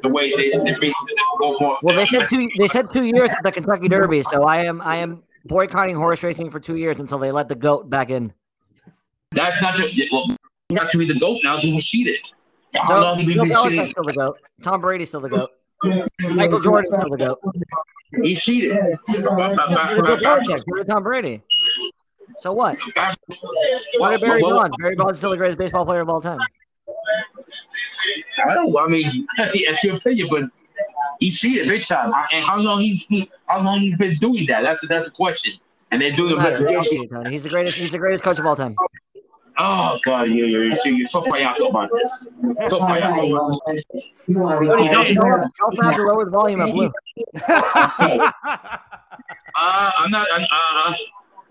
The 0.03 0.09
way 0.09 0.31
they 0.37 0.51
they 0.51 0.93
go 1.39 1.57
more. 1.61 1.79
Well, 1.83 1.97
they 1.97 2.07
said 2.07 2.27
two. 2.29 2.49
They 2.57 2.69
said 2.69 2.87
two 2.93 3.05
years 3.05 3.31
at 3.31 3.43
the 3.43 3.53
Kentucky 3.53 3.89
Derby, 3.89 4.23
so 4.23 4.45
I 4.45 4.65
am 4.65 4.81
I 4.83 4.97
am 4.97 5.23
boycotting 5.45 5.97
horse 5.97 6.23
racing 6.23 6.51
for 6.51 6.61
two 6.61 6.77
years 6.77 7.01
until 7.01 7.19
they 7.19 7.33
let 7.33 7.49
the 7.49 7.55
goat 7.55 7.89
back 7.91 8.11
in. 8.11 8.33
That's 9.33 9.61
not 9.63 9.77
just 9.77 10.01
well, 10.13 10.27
not 10.71 10.91
to 10.91 10.99
be 10.99 11.07
the 11.07 11.19
goat 11.19 11.39
now. 11.45 11.57
He 11.59 11.75
was 11.75 11.87
cheated. 11.87 12.17
How 12.75 12.87
So, 12.89 13.01
long 13.01 13.19
he 13.19 13.35
Bill 13.35 13.45
been 13.45 13.55
cheated? 13.65 13.91
still 13.91 14.05
the 14.05 14.13
goat. 14.13 14.39
Tom 14.63 14.81
Brady's 14.81 15.09
still 15.09 15.21
the 15.21 15.29
goat. 15.29 15.51
Michael 16.35 16.61
Jordan's 16.61 16.95
still 16.97 17.11
the 17.11 17.17
goat. 17.17 17.39
He 18.23 18.35
cheated. 18.35 18.77
You're 19.09 20.85
Tom 20.85 21.03
Brady. 21.03 21.43
So 22.41 22.53
what? 22.53 22.79
What 23.99 24.11
did 24.11 24.21
Barry 24.21 24.43
Bonds? 24.43 24.77
Barry 24.79 24.97
Bonds 24.97 25.13
is 25.13 25.19
still 25.19 25.31
the 25.31 25.37
greatest 25.37 25.59
baseball 25.59 25.85
player 25.85 26.01
of 26.01 26.09
all 26.09 26.21
time. 26.21 26.41
I 28.47 28.55
don't. 28.55 28.77
I 28.77 28.87
mean, 28.87 29.27
that's 29.37 29.85
your 29.85 29.97
opinion, 29.97 30.29
but 30.31 30.45
he 31.21 31.31
cheated 31.31 31.69
big 31.69 31.85
time. 31.85 32.13
And 32.33 32.45
how 32.45 32.59
long 32.59 32.81
he's 32.81 33.05
he, 33.07 33.31
how 33.47 33.61
long 33.61 33.79
he's 33.79 33.97
been 33.97 34.15
doing 34.15 34.47
that? 34.47 34.63
That's 34.63 34.87
that's 34.89 35.09
a 35.09 35.13
question. 35.13 35.61
And 35.91 36.01
they're 36.01 36.13
doing 36.13 36.37
Doesn't 36.37 36.65
matter. 36.67 36.83
They 36.89 36.97
don't 36.97 37.03
investigation. 37.03 37.31
He's 37.31 37.43
the 37.43 37.49
greatest. 37.49 37.77
He's 37.77 37.91
the 37.91 37.99
greatest 37.99 38.25
coach 38.25 38.39
of 38.39 38.47
all 38.47 38.57
time. 38.57 38.77
Oh 39.63 39.99
God, 40.05 40.29
you 40.29 40.47
you're, 40.47 40.65
you're, 40.65 40.95
you're 40.95 41.07
so 41.07 41.21
payaso 41.21 41.69
about 41.69 41.91
this. 41.93 42.29
So 42.69 42.81
payaso. 42.81 43.59
Tony, 44.27 44.89
tell, 44.89 45.05
tell, 45.05 45.51
tell 45.55 45.71
Fab 45.73 45.97
to 45.97 46.03
lower 46.03 46.25
the 46.25 46.31
volume 46.31 46.63
at 46.63 46.73
Blue. 46.73 46.91
Uh, 49.57 49.91
I'm 49.99 50.11
not. 50.11 50.27
I'm, 50.33 50.47
uh, 50.51 50.95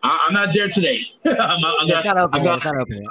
I'm 0.01 0.33
not 0.33 0.53
there 0.53 0.69
today. 0.69 1.01
I'm, 1.25 1.35
I'm 1.35 1.89
It's 1.89 2.05
not, 2.05 2.15
not 2.15 2.17
open 2.17 2.41
I 2.41 2.43
got, 2.43 2.55
It's 2.55 2.65
not 2.65 2.77
open 2.77 3.07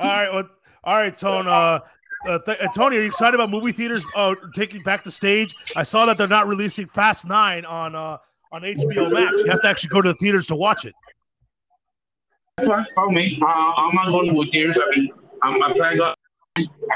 all 0.00 0.08
right, 0.08 0.34
well, 0.34 0.48
all 0.84 0.96
right, 0.96 1.14
Tone. 1.14 1.46
Uh, 1.46 1.80
uh, 2.26 2.38
th- 2.44 2.58
uh, 2.60 2.68
Tony, 2.74 2.96
are 2.96 3.00
you 3.00 3.06
excited 3.06 3.34
about 3.34 3.50
movie 3.50 3.72
theaters 3.72 4.04
uh, 4.14 4.34
taking 4.54 4.82
back 4.82 5.04
the 5.04 5.10
stage? 5.10 5.54
I 5.76 5.82
saw 5.82 6.06
that 6.06 6.18
they're 6.18 6.28
not 6.28 6.46
releasing 6.46 6.86
Fast 6.86 7.26
Nine 7.26 7.64
on 7.64 7.94
uh, 7.94 8.18
on 8.52 8.62
HBO 8.62 9.10
Max. 9.12 9.42
You 9.42 9.50
have 9.50 9.62
to 9.62 9.68
actually 9.68 9.90
go 9.90 10.02
to 10.02 10.10
the 10.10 10.14
theaters 10.16 10.46
to 10.48 10.56
watch 10.56 10.84
it. 10.84 10.94
Fine, 12.66 12.86
follow 12.94 13.10
me. 13.10 13.38
Uh, 13.42 13.46
I'm 13.46 13.94
not 13.94 14.10
going 14.10 14.26
to 14.26 14.32
movie 14.32 14.50
theaters. 14.50 14.78
I 14.78 14.96
mean, 14.96 15.10
I'm, 15.42 15.62
I'm. 15.62 15.82
I 15.82 15.96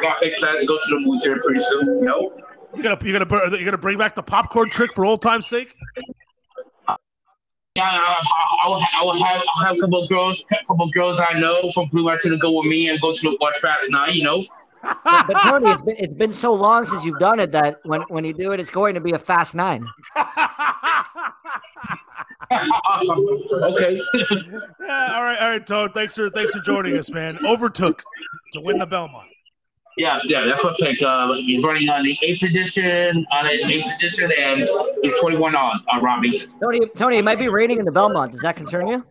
got 0.02 0.20
big 0.20 0.34
plans 0.36 0.60
to 0.60 0.66
go 0.66 0.76
to 0.76 0.82
the 0.90 1.00
movie 1.00 1.20
theater 1.20 1.40
pretty 1.44 1.60
soon. 1.62 1.86
You 1.86 2.04
know. 2.04 2.32
You're 2.74 2.82
gonna 2.82 2.98
you're 3.04 3.18
gonna 3.24 3.56
you're 3.56 3.64
gonna 3.64 3.78
bring 3.78 3.98
back 3.98 4.14
the 4.14 4.22
popcorn 4.22 4.68
trick 4.68 4.92
for 4.94 5.04
old 5.04 5.22
time's 5.22 5.46
sake. 5.46 5.74
Yeah, 7.76 7.82
I, 7.82 8.22
I, 8.22 8.66
I, 8.66 8.68
will, 8.68 8.80
I 9.00 9.04
will 9.04 9.24
have 9.24 9.42
I'll 9.56 9.64
have 9.64 9.76
a 9.76 9.80
couple 9.80 10.02
of 10.02 10.08
girls, 10.08 10.44
a 10.52 10.66
couple 10.66 10.86
of 10.86 10.92
girls 10.92 11.20
I 11.20 11.38
know 11.38 11.70
from 11.72 11.88
Blue 11.88 12.04
Mountain 12.04 12.32
to 12.32 12.38
go 12.38 12.58
with 12.58 12.66
me 12.66 12.88
and 12.88 13.00
go 13.00 13.12
to 13.12 13.20
the 13.20 13.36
watch 13.40 13.56
Fast 13.58 13.90
Nine. 13.90 14.14
You 14.14 14.24
know. 14.24 14.44
But, 14.84 15.26
but 15.26 15.40
Tony, 15.40 15.70
it's 15.70 15.82
been 15.82 15.96
it's 15.98 16.14
been 16.14 16.32
so 16.32 16.52
long 16.54 16.86
since 16.86 17.04
you've 17.04 17.18
done 17.18 17.40
it 17.40 17.52
that 17.52 17.80
when 17.84 18.02
when 18.02 18.24
you 18.24 18.32
do 18.32 18.52
it, 18.52 18.60
it's 18.60 18.70
going 18.70 18.94
to 18.94 19.00
be 19.00 19.12
a 19.12 19.18
fast 19.18 19.54
nine. 19.54 19.86
okay. 23.62 24.00
Yeah, 24.14 25.14
all 25.14 25.22
right, 25.22 25.38
all 25.40 25.48
right, 25.48 25.66
Tone. 25.66 25.90
Thanks 25.92 26.16
for 26.16 26.30
thanks 26.30 26.54
for 26.54 26.60
joining 26.60 26.96
us, 26.96 27.10
man. 27.10 27.38
Overtook 27.44 28.02
to 28.52 28.60
win 28.60 28.78
the 28.78 28.86
Belmont. 28.86 29.28
Yeah, 29.96 30.18
yeah, 30.24 30.44
that's 30.44 30.64
what 30.64 30.76
pick. 30.78 31.00
Uh, 31.02 31.32
he's 31.34 31.62
running 31.62 31.88
on 31.88 32.02
the 32.02 32.18
eighth 32.22 32.42
edition, 32.42 33.24
on 33.30 33.46
his 33.46 33.70
eighth 33.70 33.86
edition, 33.96 34.32
and 34.36 34.66
he's 35.02 35.20
21 35.20 35.54
on, 35.54 35.78
uh, 35.92 36.00
Robbie. 36.00 36.42
Tony, 36.60 36.88
Tony, 36.96 37.18
it 37.18 37.24
might 37.24 37.38
be 37.38 37.48
raining 37.48 37.78
in 37.78 37.84
the 37.84 37.92
Belmont. 37.92 38.32
Does 38.32 38.40
that 38.40 38.56
concern 38.56 38.88
you? 38.88 39.04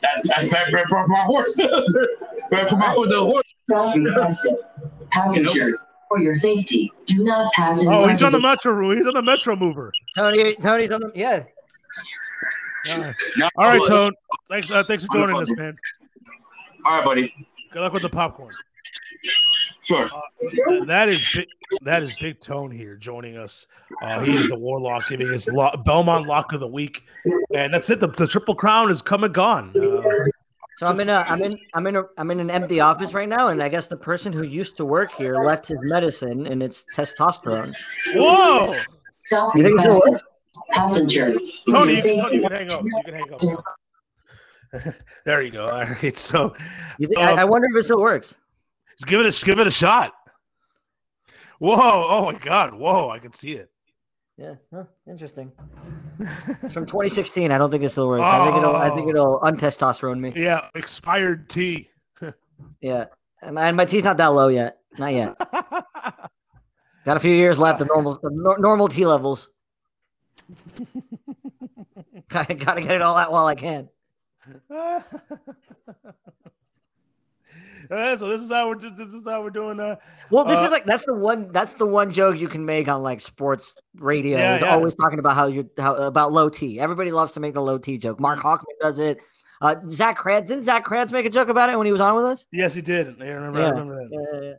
That, 0.00 0.22
that's 0.24 0.50
bad, 0.50 0.72
bad 0.72 0.86
for 0.88 1.06
my 1.06 1.20
horse. 1.20 1.56
bad 2.50 2.68
for 2.68 2.76
my 2.76 2.94
the 2.94 3.20
horse. 3.20 3.52
Self-requested. 3.68 4.56
Passengers, 5.10 5.86
for 6.08 6.18
your 6.18 6.34
safety, 6.34 6.90
do 7.06 7.24
not 7.24 7.52
pass 7.54 7.80
in 7.80 7.88
Oh, 7.88 8.06
he's 8.08 8.22
on 8.22 8.32
the 8.32 8.40
front 8.40 8.60
Metro. 8.64 8.90
He's 8.96 9.06
on 9.06 9.14
the 9.14 9.22
Metro 9.22 9.56
Mover. 9.56 9.92
Tony, 10.16 10.54
Tony's 10.56 10.90
on 10.90 11.00
the 11.00 11.12
yeah. 11.14 11.44
No, 13.36 13.48
All 13.56 13.66
right, 13.68 13.78
but- 13.80 13.88
Tone. 13.88 14.12
Thanks, 14.48 14.70
uh, 14.70 14.82
thanks 14.82 15.04
for 15.04 15.12
joining 15.12 15.36
us, 15.36 15.50
man. 15.52 15.76
All 16.86 16.96
right, 16.96 17.04
buddy. 17.04 17.34
Good 17.70 17.80
luck 17.82 17.92
with 17.92 18.02
the 18.02 18.08
popcorn. 18.08 18.54
Sure. 19.82 20.08
Th- 20.40 20.84
that 20.86 21.08
is 21.08 21.34
big, 21.34 21.46
that 21.82 22.02
is 22.02 22.12
Big 22.20 22.40
Tone 22.40 22.70
here 22.70 22.96
joining 22.96 23.36
us. 23.36 23.66
Uh, 24.02 24.20
he 24.20 24.32
is 24.34 24.48
the 24.48 24.56
Warlock 24.58 25.06
giving 25.08 25.28
his 25.28 25.48
lo- 25.48 25.74
Belmont 25.84 26.26
Lock 26.26 26.52
of 26.52 26.60
the 26.60 26.66
Week, 26.68 27.04
and 27.54 27.72
that's 27.72 27.88
it. 27.90 28.00
The, 28.00 28.08
the 28.08 28.26
Triple 28.26 28.54
Crown 28.54 28.90
is 28.90 29.02
come 29.02 29.24
and 29.24 29.32
gone. 29.34 29.72
Uh, 29.76 30.30
So 30.78 30.86
I'm 30.86 31.00
in 31.00 31.08
a 31.08 31.24
I'm 31.26 31.42
in 31.42 31.58
I'm 31.74 31.86
in 31.88 31.96
a 31.96 32.04
I'm 32.16 32.30
in 32.30 32.38
an 32.38 32.50
empty 32.50 32.78
office 32.78 33.12
right 33.12 33.28
now, 33.28 33.48
and 33.48 33.60
I 33.60 33.68
guess 33.68 33.88
the 33.88 33.96
person 33.96 34.32
who 34.32 34.44
used 34.44 34.76
to 34.76 34.84
work 34.84 35.10
here 35.10 35.34
left 35.36 35.66
his 35.66 35.78
medicine, 35.82 36.46
and 36.46 36.62
it's 36.62 36.84
testosterone. 36.94 37.74
whoa, 38.14 38.76
Stop 39.24 39.56
You 39.56 39.64
think 39.64 39.74
it 39.74 39.80
still 39.80 39.94
requested. 39.94 40.12
works? 40.12 40.22
Passengers. 40.70 41.64
Tony, 41.68 41.94
you 41.96 42.02
Tony, 42.02 42.36
you 42.36 42.42
can 42.42 42.52
hang 42.52 42.70
up. 42.70 42.84
You 42.84 43.02
can 43.04 43.14
hang 43.14 43.32
up. 43.32 44.94
there 45.24 45.42
you 45.42 45.50
go. 45.50 45.68
All 45.68 45.80
right, 45.84 46.16
so 46.16 46.54
You 47.00 47.08
think, 47.08 47.18
I, 47.18 47.32
I 47.32 47.42
um, 47.42 47.50
wonder 47.50 47.66
if 47.72 47.76
it 47.76 47.82
still 47.82 48.00
works. 48.00 48.36
give 49.04 49.18
it 49.20 49.26
a 49.26 49.44
give 49.44 49.58
it 49.58 49.66
a 49.66 49.72
shot. 49.72 50.12
Whoa! 51.58 51.76
Oh 51.76 52.30
my 52.30 52.38
God! 52.38 52.72
Whoa! 52.74 53.10
I 53.10 53.18
can 53.18 53.32
see 53.32 53.54
it. 53.54 53.68
Yeah, 54.38 54.54
huh, 54.72 54.84
interesting. 55.08 55.50
It's 56.62 56.72
from 56.72 56.86
2016. 56.86 57.50
I 57.50 57.58
don't 57.58 57.70
think 57.72 57.82
it 57.82 57.88
still 57.90 58.06
works. 58.06 58.22
I 58.22 58.44
think 58.44 58.56
it'll 58.58 58.76
I 58.76 58.88
think 58.90 59.06
Oh. 59.06 59.10
it'll 59.10 59.40
untestosterone 59.40 60.20
me. 60.20 60.32
Yeah, 60.36 60.68
expired 60.74 61.48
tea. 61.50 61.90
Yeah, 62.80 63.06
and 63.42 63.54
my, 63.56 63.66
and 63.68 63.76
my 63.76 63.84
teeth 63.84 64.04
not 64.04 64.16
that 64.18 64.28
low 64.28 64.48
yet. 64.48 64.78
Not 64.98 65.12
yet. 65.12 65.36
Got 67.04 67.16
a 67.16 67.20
few 67.20 67.32
years 67.32 67.58
left 67.58 67.80
of 67.80 67.88
normal 67.88 68.12
of 68.14 68.32
nor- 68.32 68.58
normal 68.58 68.86
T 68.88 69.06
levels. 69.06 69.48
gotta, 72.28 72.54
gotta 72.54 72.80
get 72.82 72.92
it 72.92 73.02
all 73.02 73.16
out 73.16 73.30
while 73.32 73.46
I 73.46 73.54
can. 73.54 73.88
Uh, 77.90 78.16
so 78.16 78.28
this 78.28 78.42
is 78.42 78.50
how 78.50 78.68
we're 78.68 78.76
this 78.78 79.12
is 79.12 79.24
how 79.26 79.42
we're 79.42 79.50
doing. 79.50 79.78
Uh, 79.80 79.96
Well, 80.30 80.44
this 80.44 80.58
Uh, 80.58 80.64
is 80.66 80.70
like 80.70 80.84
that's 80.84 81.04
the 81.04 81.14
one 81.14 81.50
that's 81.52 81.74
the 81.74 81.86
one 81.86 82.12
joke 82.12 82.38
you 82.38 82.48
can 82.48 82.64
make 82.64 82.88
on 82.88 83.02
like 83.02 83.20
sports 83.20 83.74
radio. 83.96 84.38
Yeah, 84.38 84.56
is 84.56 84.62
yeah. 84.62 84.72
always 84.74 84.94
talking 84.94 85.18
about 85.18 85.34
how 85.34 85.46
you 85.46 85.68
how 85.78 85.94
about 85.94 86.32
low 86.32 86.48
T. 86.48 86.78
Everybody 86.80 87.12
loves 87.12 87.32
to 87.32 87.40
make 87.40 87.54
the 87.54 87.62
low 87.62 87.78
T 87.78 87.98
joke. 87.98 88.20
Mark 88.20 88.40
Mm-hmm. 88.40 88.64
Does 88.80 88.98
it. 88.98 89.18
Uh, 89.60 89.74
Zach 89.88 90.16
Krantz 90.16 90.48
didn't 90.48 90.64
Zach 90.64 90.84
Krantz 90.84 91.12
make 91.12 91.26
a 91.26 91.30
joke 91.30 91.48
about 91.48 91.68
it 91.68 91.76
when 91.76 91.86
he 91.86 91.92
was 91.92 92.00
on 92.00 92.14
with 92.14 92.24
us? 92.26 92.46
yes, 92.52 92.74
he 92.74 92.80
did. 92.82 93.20
I 93.20 93.28
remember. 93.30 93.60
I 93.60 93.68
remember 93.70 93.94
that. 93.96 94.08
Yeah, 94.12 94.40
yeah, 94.40 94.48
yeah. 94.50 94.54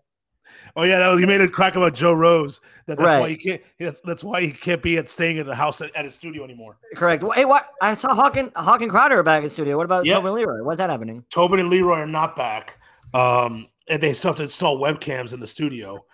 Oh 0.75 0.83
yeah, 0.83 0.97
that 0.99 1.07
was, 1.09 1.19
he 1.19 1.25
made 1.27 1.41
a 1.41 1.47
crack 1.47 1.75
about 1.75 1.93
Joe 1.93 2.11
Rose. 2.11 2.59
That 2.87 2.97
that's 2.97 3.21
why 3.21 3.29
he 3.29 3.35
can't. 3.37 3.61
That's, 3.79 4.01
that's 4.01 4.23
why 4.23 4.41
he 4.41 4.51
can't 4.51 4.81
be 4.81 4.97
at 4.97 5.07
staying 5.07 5.37
at 5.37 5.45
the 5.45 5.53
house 5.53 5.79
at, 5.79 5.95
at 5.95 6.05
his 6.05 6.15
studio 6.15 6.43
anymore. 6.43 6.77
Correct. 6.95 7.21
Well, 7.21 7.33
Hey, 7.33 7.45
what 7.45 7.67
I 7.81 7.93
saw 7.93 8.09
Hochman 8.09 8.51
Hawk 8.55 8.81
and 8.81 8.89
Crowder 8.89 9.21
back 9.21 9.37
in 9.37 9.43
the 9.43 9.49
studio. 9.51 9.77
What 9.77 9.85
about 9.85 10.05
Yeah. 10.07 10.15
Tobin 10.15 10.33
Leroy? 10.33 10.63
What's 10.63 10.79
that 10.79 10.89
happening? 10.89 11.23
Tobin 11.29 11.59
and 11.59 11.69
Leroy 11.69 11.97
are 11.99 12.07
not 12.07 12.35
back. 12.35 12.78
Um, 13.13 13.67
and 13.87 14.01
they 14.01 14.13
still 14.13 14.31
have 14.31 14.37
to 14.37 14.43
install 14.43 14.79
webcams 14.79 15.33
in 15.33 15.39
the 15.39 15.47
studio. 15.47 16.05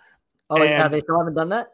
Oh, 0.48 0.62
yeah, 0.62 0.88
they 0.88 1.00
still 1.00 1.18
haven't 1.18 1.34
done 1.34 1.50
that. 1.50 1.72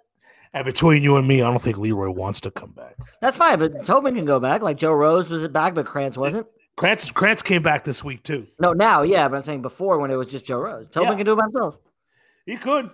And 0.55 0.65
between 0.65 1.03
you 1.03 1.17
and 1.17 1.27
me, 1.27 1.41
I 1.43 1.51
don't 1.51 1.63
think 1.63 1.79
Leroy 1.79 2.11
wants 2.11 2.41
to 2.43 2.51
come 2.51 2.73
back. 2.73 2.97
That's 3.21 3.37
fine, 3.37 3.59
but 3.59 3.85
Tobin 3.85 4.15
can 4.15 4.27
go 4.27 4.39
back. 4.39 4.63
Like 4.63 4.77
Joe 4.77 4.93
Rose 4.93 5.31
was 5.31 5.45
it 5.45 5.53
back, 5.53 5.75
but 5.75 5.87
Krantz 5.87 6.17
wasn't. 6.17 6.47
Krantz, 6.77 7.11
Krantz 7.11 7.43
came 7.43 7.63
back 7.63 7.85
this 7.85 8.03
week 8.05 8.23
too. 8.23 8.47
No, 8.59 8.73
now, 8.73 9.03
yeah, 9.03 9.29
but 9.29 9.37
I'm 9.37 9.43
saying 9.43 9.63
before 9.63 9.99
when 9.99 10.11
it 10.11 10.17
was 10.17 10.29
just 10.29 10.45
Joe 10.45 10.61
Rose. 10.61 10.89
Tobin 10.93 11.13
Yeah. 11.13 11.17
can 11.17 11.27
do 11.27 11.33
it 11.33 11.37
by 11.37 11.45
himself. 11.45 11.79
He 12.45 12.57
could. 12.57 12.91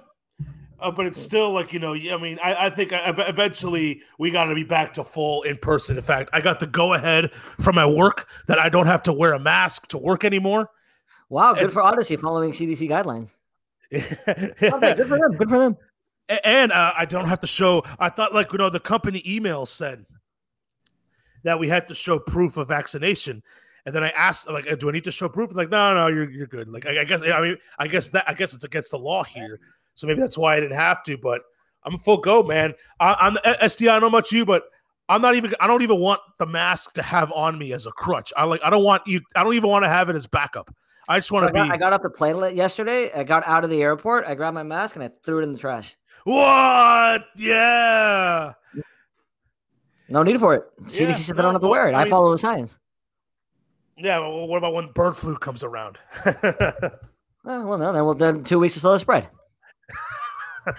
Uh, 0.80 0.92
but 0.92 1.06
it's 1.06 1.20
still 1.20 1.52
like 1.52 1.72
you 1.72 1.80
know. 1.80 1.94
I 1.94 2.16
mean, 2.18 2.38
I, 2.42 2.66
I 2.66 2.70
think 2.70 2.90
eventually 2.92 4.02
we 4.18 4.30
got 4.30 4.44
to 4.44 4.54
be 4.54 4.62
back 4.62 4.92
to 4.92 5.02
full 5.02 5.42
in 5.42 5.56
person. 5.56 5.96
In 5.96 6.02
fact, 6.02 6.30
I 6.32 6.40
got 6.40 6.60
the 6.60 6.68
go 6.68 6.94
ahead 6.94 7.32
from 7.32 7.74
my 7.74 7.86
work 7.86 8.28
that 8.46 8.60
I 8.60 8.68
don't 8.68 8.86
have 8.86 9.02
to 9.04 9.12
wear 9.12 9.32
a 9.32 9.40
mask 9.40 9.88
to 9.88 9.98
work 9.98 10.24
anymore. 10.24 10.70
Wow, 11.28 11.52
good 11.54 11.64
It's- 11.64 11.72
for 11.72 11.82
Odyssey 11.82 12.16
following 12.16 12.52
CDC 12.52 12.88
guidelines. 12.88 13.28
Okay, 13.92 14.94
good 14.94 15.08
for 15.08 15.18
them. 15.18 15.32
Good 15.36 15.48
for 15.48 15.58
them. 15.58 15.76
And 16.44 16.72
uh, 16.72 16.92
I 16.96 17.06
don't 17.06 17.26
have 17.26 17.38
to 17.40 17.46
show. 17.46 17.82
I 17.98 18.10
thought 18.10 18.34
like 18.34 18.52
you 18.52 18.58
know 18.58 18.68
the 18.68 18.80
company 18.80 19.22
email 19.26 19.64
said 19.64 20.04
that 21.44 21.58
we 21.58 21.68
had 21.68 21.88
to 21.88 21.94
show 21.94 22.18
proof 22.18 22.56
of 22.58 22.68
vaccination, 22.68 23.42
and 23.86 23.94
then 23.94 24.04
I 24.04 24.10
asked 24.10 24.50
like, 24.50 24.66
do 24.78 24.88
I 24.90 24.92
need 24.92 25.04
to 25.04 25.10
show 25.10 25.28
proof? 25.28 25.54
Like, 25.54 25.70
no, 25.70 25.94
no, 25.94 26.08
you're 26.08 26.30
you're 26.30 26.46
good. 26.46 26.68
Like, 26.68 26.84
I, 26.86 27.00
I 27.00 27.04
guess 27.04 27.22
I 27.22 27.40
mean, 27.40 27.56
I 27.78 27.86
guess 27.86 28.08
that 28.08 28.28
I 28.28 28.34
guess 28.34 28.52
it's 28.52 28.64
against 28.64 28.90
the 28.90 28.98
law 28.98 29.24
here, 29.24 29.58
so 29.94 30.06
maybe 30.06 30.20
that's 30.20 30.36
why 30.36 30.56
I 30.56 30.60
didn't 30.60 30.76
have 30.76 31.02
to. 31.04 31.16
But 31.16 31.40
I'm 31.84 31.94
a 31.94 31.98
full 31.98 32.18
go, 32.18 32.42
man. 32.42 32.74
I, 33.00 33.16
I'm 33.18 33.34
the 33.34 33.40
SDI. 33.62 33.88
I 33.88 33.92
don't 33.92 34.02
know 34.02 34.08
about 34.08 34.30
you, 34.30 34.44
but 34.44 34.64
I'm 35.08 35.22
not 35.22 35.34
even. 35.34 35.54
I 35.60 35.66
don't 35.66 35.80
even 35.82 35.98
want 35.98 36.20
the 36.38 36.46
mask 36.46 36.92
to 36.94 37.02
have 37.02 37.32
on 37.32 37.58
me 37.58 37.72
as 37.72 37.86
a 37.86 37.92
crutch. 37.92 38.34
I 38.36 38.44
like. 38.44 38.60
I 38.62 38.68
don't 38.68 38.84
want 38.84 39.06
you. 39.06 39.22
I 39.34 39.42
don't 39.44 39.54
even 39.54 39.70
want 39.70 39.84
to 39.84 39.88
have 39.88 40.10
it 40.10 40.16
as 40.16 40.26
backup. 40.26 40.74
I 41.08 41.18
just 41.18 41.32
want 41.32 41.46
to 41.46 41.52
got, 41.52 41.64
be. 41.68 41.70
I 41.70 41.76
got 41.76 41.92
off 41.92 42.02
the 42.02 42.10
plane 42.10 42.54
yesterday. 42.54 43.10
I 43.12 43.24
got 43.24 43.46
out 43.46 43.64
of 43.64 43.70
the 43.70 43.82
airport. 43.82 44.26
I 44.26 44.34
grabbed 44.34 44.54
my 44.54 44.62
mask 44.62 44.94
and 44.94 45.02
I 45.02 45.10
threw 45.24 45.40
it 45.40 45.42
in 45.42 45.52
the 45.52 45.58
trash. 45.58 45.96
what? 46.24 47.26
Yeah. 47.36 48.52
No 50.10 50.22
need 50.22 50.38
for 50.38 50.54
it. 50.54 50.64
Yeah, 50.80 51.08
CDC 51.08 51.14
said 51.16 51.34
I 51.34 51.38
no, 51.38 51.42
don't 51.44 51.54
have 51.54 51.62
to 51.62 51.68
wear 51.68 51.88
it. 51.88 51.94
I 51.94 52.00
I, 52.00 52.04
mean- 52.04 52.10
follow 52.10 52.30
the 52.30 52.38
science. 52.38 52.78
Yeah, 54.00 54.20
well, 54.20 54.46
what 54.46 54.58
about 54.58 54.74
when 54.74 54.92
bird 54.92 55.16
flu 55.16 55.36
comes 55.36 55.64
around? 55.64 55.98
Oh, 57.50 57.66
well, 57.66 57.78
no, 57.78 57.92
then 57.94 58.04
we'll 58.04 58.14
then 58.14 58.44
two 58.44 58.58
weeks 58.58 58.74
to 58.74 58.80
slow 58.80 58.92
the 58.92 58.98
spread. 58.98 59.26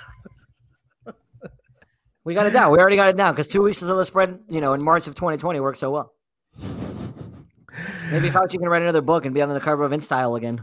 we 2.23 2.35
got 2.35 2.45
it 2.45 2.51
down. 2.51 2.71
We 2.71 2.77
already 2.77 2.95
got 2.95 3.09
it 3.09 3.17
down 3.17 3.33
because 3.33 3.47
two 3.47 3.63
weeks 3.63 3.79
to 3.79 3.85
slow 3.85 3.97
the 3.97 4.05
spread, 4.05 4.37
you 4.47 4.61
know, 4.61 4.73
in 4.73 4.83
March 4.83 5.07
of 5.07 5.15
2020 5.15 5.59
worked 5.61 5.79
so 5.79 5.89
well. 5.89 6.13
Maybe 8.11 8.29
Fauci 8.29 8.51
can 8.59 8.67
write 8.69 8.81
another 8.81 9.01
book 9.01 9.25
and 9.25 9.33
be 9.33 9.41
on 9.41 9.49
the 9.49 9.59
cover 9.59 9.83
of 9.83 9.91
InStyle 9.91 10.37
again. 10.37 10.61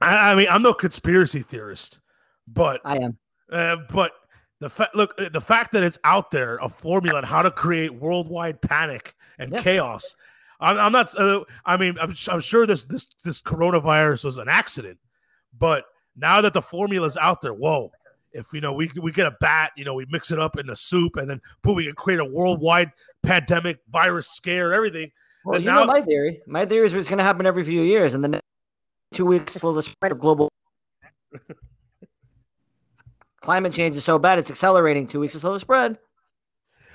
I, 0.00 0.32
I 0.32 0.34
mean, 0.34 0.46
I'm 0.50 0.62
no 0.62 0.72
conspiracy 0.72 1.40
theorist, 1.40 2.00
but 2.46 2.80
I 2.84 2.96
am. 2.98 3.18
uh, 3.50 3.76
but 3.90 4.12
the 4.60 4.68
fact 4.70 4.94
look 4.94 5.14
uh, 5.18 5.28
the 5.30 5.40
fact 5.40 5.72
that 5.72 5.82
it's 5.82 5.98
out 6.04 6.30
there 6.30 6.56
a 6.58 6.68
formula 6.68 7.18
on 7.18 7.24
how 7.24 7.42
to 7.42 7.50
create 7.50 7.94
worldwide 7.94 8.60
panic 8.62 9.14
and 9.38 9.52
Yeah. 9.52 9.62
chaos. 9.62 10.14
I'm, 10.60 10.78
I'm 10.78 10.92
not. 10.92 11.14
Uh, 11.18 11.40
I 11.64 11.76
mean, 11.76 11.96
I'm, 12.00 12.14
I'm 12.28 12.40
sure 12.40 12.66
this 12.66 12.84
this 12.84 13.06
this 13.24 13.40
coronavirus 13.40 14.24
was 14.24 14.38
an 14.38 14.48
accident, 14.48 14.98
but 15.58 15.84
now 16.16 16.40
that 16.42 16.52
the 16.54 16.62
formula 16.62 17.06
is 17.06 17.16
out 17.16 17.40
there, 17.40 17.54
whoa. 17.54 17.90
If 18.32 18.52
you 18.52 18.60
know 18.60 18.72
we 18.72 18.88
we 19.02 19.10
get 19.10 19.26
a 19.26 19.36
bat, 19.40 19.72
you 19.76 19.84
know 19.84 19.94
we 19.94 20.06
mix 20.08 20.30
it 20.30 20.38
up 20.38 20.56
in 20.58 20.66
the 20.66 20.76
soup, 20.76 21.16
and 21.16 21.28
then 21.28 21.40
boom, 21.62 21.74
we 21.76 21.86
can 21.86 21.94
create 21.96 22.20
a 22.20 22.24
worldwide 22.24 22.92
pandemic, 23.24 23.78
virus 23.90 24.28
scare, 24.28 24.72
everything. 24.72 25.10
Well, 25.44 25.60
you 25.60 25.66
now- 25.66 25.80
know 25.80 25.86
my 25.86 26.00
theory. 26.02 26.42
My 26.46 26.66
theory 26.66 26.86
is 26.86 26.92
it's 26.92 27.08
going 27.08 27.18
to 27.18 27.24
happen 27.24 27.46
every 27.46 27.64
few 27.64 27.82
years, 27.82 28.14
and 28.14 28.22
then 28.22 28.40
two 29.12 29.26
weeks 29.26 29.54
slow 29.54 29.72
the 29.72 29.82
spread 29.82 30.12
of 30.12 30.18
global. 30.18 30.50
Climate 33.40 33.72
change 33.72 33.96
is 33.96 34.04
so 34.04 34.18
bad 34.18 34.38
it's 34.38 34.50
accelerating. 34.50 35.06
Two 35.06 35.20
weeks 35.20 35.32
to 35.32 35.40
slow 35.40 35.54
the 35.54 35.60
spread. 35.60 35.98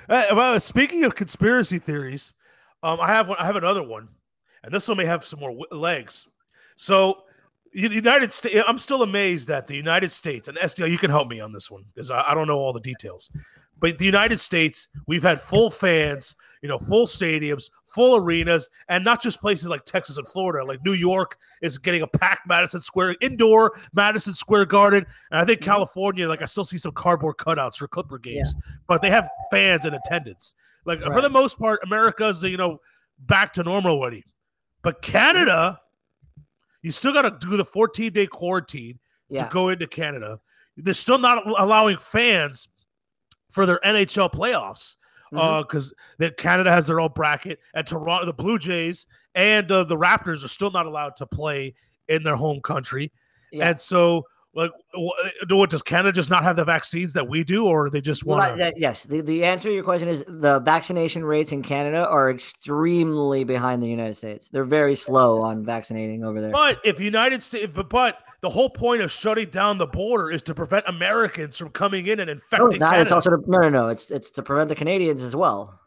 Uh, 0.07 0.25
well, 0.33 0.59
speaking 0.59 1.03
of 1.03 1.15
conspiracy 1.15 1.79
theories, 1.79 2.33
um, 2.83 2.99
I 3.01 3.07
have 3.07 3.27
one. 3.27 3.37
I 3.39 3.45
have 3.45 3.55
another 3.55 3.81
one, 3.81 4.09
and 4.63 4.71
this 4.71 4.87
one 4.87 4.97
may 4.97 5.05
have 5.05 5.25
some 5.25 5.39
more 5.39 5.49
w- 5.49 5.65
legs. 5.71 6.27
So, 6.75 7.23
the 7.73 7.89
United 7.89 8.31
States. 8.31 8.63
I'm 8.67 8.77
still 8.77 9.01
amazed 9.01 9.47
that 9.47 9.65
the 9.65 9.75
United 9.75 10.11
States 10.11 10.47
and 10.47 10.55
SDI. 10.59 10.91
You 10.91 10.99
can 10.99 11.09
help 11.09 11.27
me 11.27 11.39
on 11.39 11.51
this 11.51 11.71
one 11.71 11.83
because 11.93 12.11
I, 12.11 12.21
I 12.29 12.33
don't 12.35 12.47
know 12.47 12.59
all 12.59 12.73
the 12.73 12.79
details. 12.79 13.31
But 13.79 13.97
the 13.97 14.05
United 14.05 14.39
States, 14.39 14.89
we've 15.05 15.23
had 15.23 15.41
full 15.41 15.69
fans, 15.69 16.35
you 16.61 16.69
know, 16.69 16.79
full 16.79 17.05
stadiums, 17.05 17.69
full 17.85 18.15
arenas, 18.15 18.69
and 18.87 19.03
not 19.03 19.21
just 19.21 19.41
places 19.41 19.67
like 19.67 19.83
Texas 19.85 20.17
and 20.17 20.27
Florida. 20.27 20.65
Like 20.65 20.83
New 20.85 20.93
York 20.93 21.37
is 21.61 21.77
getting 21.77 22.01
a 22.01 22.07
packed 22.07 22.47
Madison 22.47 22.81
Square 22.81 23.17
indoor 23.21 23.77
Madison 23.93 24.33
Square 24.33 24.65
Garden, 24.67 25.05
and 25.31 25.39
I 25.39 25.45
think 25.45 25.59
mm-hmm. 25.59 25.69
California, 25.71 26.27
like 26.27 26.41
I 26.41 26.45
still 26.45 26.63
see 26.63 26.77
some 26.77 26.93
cardboard 26.93 27.37
cutouts 27.37 27.77
for 27.77 27.87
Clipper 27.87 28.17
games, 28.17 28.55
but 28.87 29.01
they 29.01 29.09
have 29.09 29.29
fans 29.51 29.85
in 29.85 29.93
attendance. 29.93 30.53
Like 30.85 31.01
for 31.01 31.21
the 31.21 31.29
most 31.29 31.59
part, 31.59 31.79
America's 31.83 32.43
you 32.43 32.57
know 32.57 32.79
back 33.19 33.53
to 33.53 33.63
normal 33.63 33.97
already, 33.97 34.23
but 34.83 35.01
Canada, 35.01 35.79
you 36.81 36.91
still 36.91 37.13
got 37.13 37.23
to 37.23 37.47
do 37.47 37.57
the 37.57 37.65
14 37.65 38.11
day 38.13 38.27
quarantine 38.27 38.99
Yeah. 39.29 39.43
to 39.43 39.49
go 39.53 39.69
into 39.69 39.87
Canada. 39.87 40.39
They're 40.77 40.93
still 40.93 41.17
not 41.17 41.45
allowing 41.59 41.97
fans 41.97 42.67
for 43.49 43.65
their 43.65 43.79
NHL 43.85 44.31
playoffs 44.31 44.97
because 45.31 45.93
that 46.19 46.37
Canada 46.37 46.71
has 46.71 46.87
their 46.87 46.99
own 46.99 47.11
bracket, 47.13 47.59
and 47.73 47.85
Toronto, 47.85 48.25
the 48.25 48.33
Blue 48.33 48.57
Jays, 48.57 49.05
and 49.33 49.69
uh, 49.71 49.83
the 49.83 49.97
Raptors 49.97 50.43
are 50.45 50.49
still 50.49 50.71
not 50.71 50.85
allowed 50.85 51.15
to 51.17 51.25
play 51.25 51.73
in 52.07 52.23
their 52.23 52.35
home 52.35 52.61
country. 52.61 53.11
Yeah. 53.51 53.69
And 53.69 53.79
so, 53.79 54.23
like, 54.55 54.71
what 55.49 55.69
does 55.69 55.81
Canada 55.81 56.13
just 56.13 56.29
not 56.29 56.43
have 56.43 56.55
the 56.55 56.63
vaccines 56.63 57.11
that 57.13 57.27
we 57.27 57.43
do, 57.43 57.65
or 57.65 57.89
they 57.89 57.99
just 57.99 58.25
want 58.25 58.57
that- 58.57 58.79
yes. 58.79 59.03
The, 59.03 59.19
the 59.19 59.43
answer 59.43 59.67
to 59.67 59.73
your 59.75 59.83
question 59.83 60.07
is 60.07 60.23
the 60.27 60.59
vaccination 60.59 61.25
rates 61.25 61.51
in 61.51 61.61
Canada 61.61 62.07
are 62.07 62.31
extremely 62.31 63.43
behind 63.43 63.83
the 63.83 63.87
United 63.87 64.15
States. 64.15 64.47
They're 64.47 64.63
very 64.63 64.95
slow 64.95 65.41
on 65.41 65.65
vaccinating 65.65 66.23
over 66.23 66.39
there. 66.39 66.51
But 66.51 66.79
if 66.85 67.01
United 67.01 67.43
States, 67.43 67.73
but, 67.75 67.89
but 67.89 68.19
the 68.39 68.47
whole 68.49 68.69
point 68.69 69.01
of 69.01 69.11
shutting 69.11 69.49
down 69.49 69.77
the 69.77 69.87
border 69.87 70.31
is 70.31 70.41
to 70.43 70.55
prevent 70.55 70.85
Americans 70.87 71.57
from 71.57 71.69
coming 71.69 72.07
in 72.07 72.21
and 72.21 72.27
no, 72.27 72.33
infecting 72.33 72.67
it's 72.67 72.79
not. 72.79 72.89
Canada. 72.91 73.01
It's 73.01 73.11
also 73.11 73.31
to, 73.31 73.43
no, 73.47 73.59
no, 73.59 73.69
no. 73.69 73.87
It's 73.89 74.09
it's 74.09 74.31
to 74.31 74.41
prevent 74.41 74.69
the 74.69 74.75
Canadians 74.75 75.21
as 75.21 75.35
well. 75.35 75.77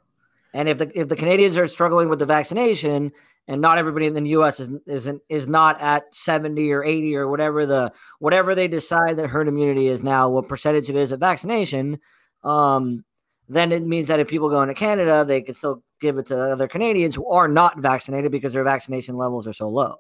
And 0.53 0.69
if 0.69 0.77
the 0.77 0.91
if 0.99 1.09
the 1.09 1.17
Canadians 1.17 1.57
are 1.57 1.67
struggling 1.69 2.11
with 2.11 2.19
the 2.19 2.27
vaccination 2.27 3.13
and 3.49 3.63
not 3.63 3.79
everybody 3.79 4.07
in 4.07 4.13
the 4.13 4.29
U.S. 4.31 4.61
is 4.61 4.69
isn't 4.87 5.23
is 5.29 5.49
not 5.49 5.81
at 5.81 6.15
seventy 6.15 6.71
or 6.71 6.85
eighty 6.85 7.17
or 7.17 7.29
whatever 7.29 7.65
the 7.67 7.91
whatever 8.19 8.55
they 8.55 8.69
decide 8.69 9.17
that 9.17 9.29
herd 9.29 9.49
immunity 9.49 9.89
is 9.89 10.03
now, 10.03 10.29
what 10.29 10.49
percentage 10.49 10.91
it 10.91 10.97
is 10.97 11.11
of 11.11 11.21
vaccination. 11.21 11.99
Um, 12.45 13.05
then 13.49 13.73
it 13.73 13.83
means 13.83 14.09
that 14.09 14.21
if 14.21 14.29
people 14.29 14.51
go 14.51 14.61
into 14.61 14.75
Canada, 14.75 15.25
they 15.25 15.41
can 15.41 15.55
still 15.55 15.83
give 16.01 16.19
it 16.19 16.27
to 16.27 16.39
other 16.39 16.69
Canadians 16.69 17.15
who 17.15 17.29
are 17.31 17.49
not 17.49 17.79
vaccinated 17.79 18.31
because 18.31 18.53
their 18.53 18.63
vaccination 18.65 19.17
levels 19.17 19.47
are 19.47 19.55
so 19.55 19.69
low. 19.69 19.97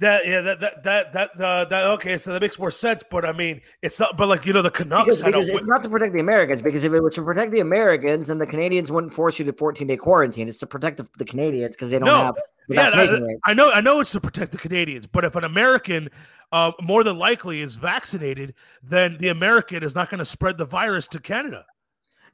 That 0.00 0.26
yeah, 0.26 0.40
that 0.42 0.60
that 0.60 0.82
that 0.84 1.12
that, 1.12 1.40
uh, 1.40 1.64
that 1.64 1.86
okay, 1.94 2.18
so 2.18 2.32
that 2.32 2.40
makes 2.40 2.56
more 2.56 2.70
sense. 2.70 3.02
But 3.08 3.24
I 3.24 3.32
mean, 3.32 3.60
it's 3.82 3.98
not. 3.98 4.16
But 4.16 4.28
like 4.28 4.46
you 4.46 4.52
know, 4.52 4.62
the 4.62 4.70
Canucks 4.70 5.18
Because, 5.18 5.22
because 5.22 5.48
it's 5.48 5.66
not 5.66 5.82
to 5.82 5.88
protect 5.88 6.12
the 6.12 6.20
Americans, 6.20 6.62
because 6.62 6.84
if 6.84 6.92
it 6.92 7.00
was 7.02 7.16
to 7.16 7.22
protect 7.22 7.50
the 7.50 7.58
Americans, 7.58 8.28
then 8.28 8.38
the 8.38 8.46
Canadians 8.46 8.92
wouldn't 8.92 9.12
force 9.12 9.40
you 9.40 9.44
to 9.46 9.52
14 9.52 9.88
day 9.88 9.96
quarantine. 9.96 10.48
It's 10.48 10.58
to 10.58 10.66
protect 10.68 10.98
the, 10.98 11.08
the 11.18 11.24
Canadians 11.24 11.74
because 11.74 11.90
they 11.90 11.98
don't 11.98 12.06
No. 12.06 12.26
have 12.26 12.36
the 12.68 12.74
Yeah, 12.76 12.90
I. 12.94 13.50
I 13.50 13.54
know, 13.54 13.72
I 13.72 13.80
know 13.80 13.98
it's 13.98 14.12
to 14.12 14.20
protect 14.20 14.52
the 14.52 14.58
Canadians, 14.58 15.08
but 15.08 15.24
if 15.24 15.34
an 15.34 15.42
American, 15.42 16.10
uh, 16.52 16.70
more 16.80 17.02
than 17.02 17.18
likely, 17.18 17.60
is 17.60 17.74
vaccinated, 17.74 18.54
then 18.82 19.16
the 19.18 19.28
American 19.28 19.82
is 19.82 19.96
not 19.96 20.10
going 20.10 20.18
to 20.18 20.24
spread 20.24 20.58
the 20.58 20.64
virus 20.64 21.08
to 21.08 21.18
Canada. 21.18 21.64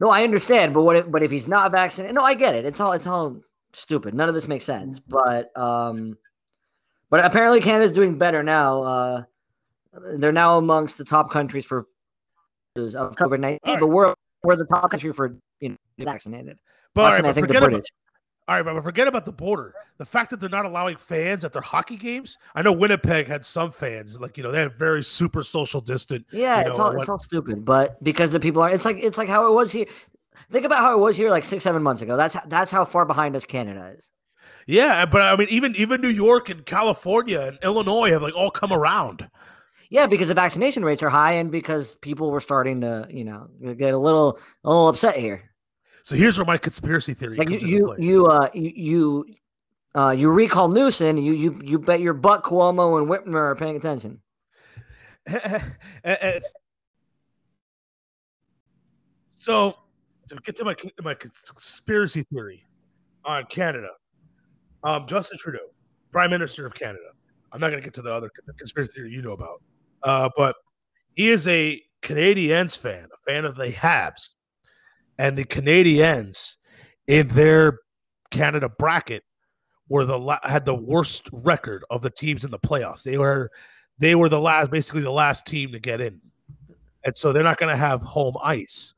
No, 0.01 0.11
I 0.11 0.23
understand, 0.23 0.75
but 0.75 0.85
what? 0.85 0.97
If, 0.97 1.11
but 1.11 1.23
if 1.23 1.31
he's 1.31 1.49
not 1.49 1.73
vaccinated, 1.73 2.15
no, 2.15 2.23
I 2.23 2.35
get 2.35 2.55
it. 2.55 2.67
It's 2.67 2.81
all 2.81 2.93
it's 2.93 3.07
all 3.07 3.41
stupid. 3.73 4.13
None 4.13 4.29
of 4.29 4.35
this 4.35 4.49
makes 4.49 4.65
sense. 4.65 5.01
But 5.01 5.57
um, 5.57 6.19
but 7.15 7.25
apparently 7.25 7.61
Canada's 7.61 7.93
doing 7.93 8.19
better 8.19 8.43
now. 8.43 8.83
Uh, 8.83 9.23
they're 10.17 10.33
now 10.33 10.59
amongst 10.59 10.99
the 10.99 11.05
top 11.05 11.31
countries 11.31 11.65
for 11.65 11.87
of 12.75 13.15
COVID 13.15 13.39
nineteen. 13.39 13.61
All 13.63 13.75
right. 13.75 13.81
But 13.81 13.87
we're 13.87 14.15
we're 14.43 14.57
the 14.57 14.65
top 14.65 14.91
country 14.91 15.13
for 15.13 15.37
you 15.61 15.69
know 15.69 15.77
vaccinated. 15.97 16.59
But, 16.93 17.01
all 17.03 17.11
right, 17.11 17.19
and 17.19 17.27
I 17.29 17.33
think 17.33 17.47
the 17.47 17.55
forget 17.55 17.69
about, 17.69 17.85
all 18.49 18.57
right, 18.57 18.65
but 18.65 18.83
forget 18.83 19.07
about 19.07 19.27
the 19.27 19.33
border. 19.33 19.75
The 19.99 20.05
fact 20.05 20.31
that 20.31 20.41
they're 20.41 20.49
not 20.49 20.67
allowing 20.67 20.97
fans 20.97 21.45
at 21.45 21.53
their 21.53 21.63
hockey 21.63 21.97
games. 21.97 22.37
I 22.57 22.63
know 22.63 22.73
Winnipeg 22.73 23.29
had 23.29 23.45
some 23.45 23.71
fans, 23.71 24.19
like 24.19 24.37
you 24.37 24.43
know, 24.43 24.51
they 24.51 24.59
had 24.63 24.77
very 24.77 25.05
super 25.05 25.45
social 25.45 25.81
distant. 25.81 26.27
Yeah, 26.33 26.63
you 26.63 26.71
it's 26.71 26.79
know, 26.79 26.85
all 26.87 26.93
what- 26.95 27.01
it's 27.03 27.09
all 27.09 27.21
stupid. 27.21 27.65
But 27.65 28.03
because 28.03 28.33
the 28.33 28.41
people 28.41 28.61
are, 28.61 28.71
it's 28.71 28.85
like 28.85 28.97
it's 28.99 29.19
like 29.19 29.29
how 29.29 29.47
it 29.47 29.55
was 29.55 29.71
here. 29.71 29.87
Think 30.51 30.67
about 30.67 30.81
how 30.81 30.95
it 30.99 31.01
was 31.01 31.17
here 31.17 31.31
like 31.31 31.45
six 31.45 31.63
seven 31.63 31.81
months 31.81 32.03
ago. 32.03 32.17
That's 32.17 32.37
that's 32.49 32.73
how 32.73 32.85
far 32.85 33.07
behind 33.07 33.37
us 33.37 33.45
Canada 33.45 33.95
is. 33.97 34.11
Yeah, 34.67 35.05
but 35.07 35.23
I 35.23 35.37
mean, 35.37 35.49
even 35.51 35.75
even 35.77 36.01
New 36.01 36.09
York 36.09 36.49
and 36.49 36.65
California 36.65 37.41
and 37.41 37.59
Illinois 37.63 38.11
have 38.11 38.23
like 38.23 38.35
all 38.35 38.51
come 38.51 38.73
around. 38.73 39.29
Yeah, 39.91 40.07
because 40.07 40.29
the 40.29 40.35
vaccination 40.35 40.85
rates 40.85 41.03
are 41.03 41.11
high, 41.11 41.33
and 41.33 41.51
because 41.51 41.95
people 41.97 42.31
were 42.31 42.41
starting 42.41 42.81
to, 42.81 43.07
you 43.11 43.25
know, 43.25 43.49
get 43.77 43.95
a 43.95 43.99
little, 43.99 44.39
a 44.65 44.69
little 44.69 44.89
upset 44.89 45.17
here. 45.17 45.51
So 46.03 46.17
here's 46.17 46.37
where 46.37 46.45
my 46.45 46.59
conspiracy 46.59 47.15
theory 47.15 47.37
Like 47.37 47.49
you, 47.49 47.59
you, 47.59 47.95
you, 47.99 48.27
uh, 48.27 48.49
you, 48.53 48.73
you, 48.75 49.27
uh, 49.95 50.11
you 50.11 50.31
recall 50.31 50.69
Newsom. 50.69 51.17
You, 51.17 51.33
you, 51.33 51.61
you 51.63 51.79
bet 51.79 52.01
your 52.01 52.13
butt 52.13 52.43
Cuomo 52.43 52.99
and 52.99 53.09
Whitmer 53.09 53.37
are 53.37 53.55
paying 53.57 53.77
attention. 53.77 54.21
So 59.37 59.77
to 60.29 60.37
get 60.37 60.57
to 60.57 60.65
my 60.65 60.75
my 61.03 61.15
conspiracy 61.15 62.23
theory 62.23 62.65
on 63.25 63.45
Canada, 63.45 63.91
um, 64.85 65.07
Justin 65.07 65.39
Trudeau, 65.39 65.71
Prime 66.13 66.31
Minister 66.31 66.67
of 66.67 66.75
Canada. 66.75 67.11
I'm 67.53 67.61
not 67.61 67.71
going 67.71 67.81
to 67.81 67.85
get 67.85 67.95
to 67.95 68.03
the 68.03 68.13
other 68.13 68.31
conspiracy 68.57 68.93
theory 68.93 69.11
you 69.11 69.23
know 69.23 69.33
about, 69.33 69.63
uh, 70.03 70.29
but 70.37 70.57
he 71.15 71.31
is 71.31 71.47
a 71.49 71.83
Canadiens 72.03 72.79
fan, 72.79 73.09
a 73.13 73.31
fan 73.31 73.45
of 73.45 73.57
the 73.57 73.69
Habs, 73.69 74.31
and 75.19 75.39
the 75.39 75.45
Canadiens 75.45 76.57
in 77.07 77.29
their 77.29 77.79
Canada 78.31 78.69
bracket 78.69 79.23
were 79.89 80.05
the 80.05 80.39
had 80.43 80.65
the 80.65 80.75
worst 80.75 81.29
record 81.33 81.85
of 81.91 82.03
the 82.03 82.11
teams 82.11 82.45
in 82.45 82.51
the 82.51 82.59
playoffs. 82.59 83.05
They 83.05 83.19
were 83.19 83.51
they 83.99 84.15
were 84.15 84.29
the 84.29 84.41
last, 84.41 84.71
basically 84.71 85.03
the 85.03 85.13
last 85.13 85.47
team 85.47 85.73
to 85.73 85.79
get 85.79 86.01
in, 86.01 86.21
and 87.05 87.17
so 87.17 87.33
they're 87.33 87.43
not 87.45 87.59
going 87.59 87.71
to 87.71 87.81
have 87.81 88.03
home 88.03 88.35
ice. 88.43 88.95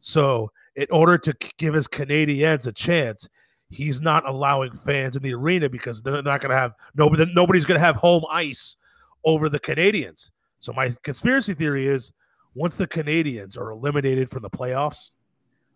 So, 0.00 0.52
in 0.76 0.86
order 0.90 1.18
to 1.18 1.34
give 1.58 1.74
his 1.74 1.88
Canadians 1.88 2.66
a 2.66 2.72
chance, 2.72 3.28
he's 3.70 4.00
not 4.00 4.26
allowing 4.28 4.72
fans 4.72 5.16
in 5.16 5.22
the 5.22 5.34
arena 5.34 5.68
because 5.68 6.02
they're 6.02 6.22
not 6.22 6.40
going 6.40 6.50
to 6.50 6.56
have 6.56 6.72
nobody. 6.94 7.26
Nobody's 7.34 7.64
going 7.64 7.78
to 7.78 7.84
have 7.84 7.96
home 7.96 8.24
ice 8.30 8.76
over 9.24 9.48
the 9.48 9.58
Canadians. 9.58 10.30
So, 10.60 10.72
my 10.72 10.92
conspiracy 11.02 11.54
theory 11.54 11.86
is 11.86 12.12
once 12.54 12.76
the 12.76 12.86
Canadians 12.86 13.56
are 13.56 13.70
eliminated 13.70 14.30
from 14.30 14.42
the 14.42 14.50
playoffs, 14.50 15.10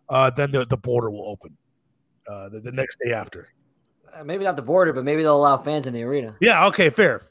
uh, 0.09 0.29
then 0.29 0.51
the, 0.51 0.65
the 0.65 0.77
border 0.77 1.09
will 1.09 1.27
open 1.27 1.55
uh, 2.27 2.49
the, 2.49 2.59
the 2.59 2.71
next 2.71 2.97
day 3.03 3.13
after. 3.13 3.53
Uh, 4.13 4.23
maybe 4.23 4.43
not 4.43 4.55
the 4.55 4.61
border, 4.61 4.91
but 4.91 5.03
maybe 5.03 5.21
they'll 5.21 5.37
allow 5.37 5.57
fans 5.57 5.87
in 5.87 5.93
the 5.93 6.03
arena. 6.03 6.35
Yeah. 6.41 6.65
Okay. 6.67 6.89
Fair. 6.89 7.21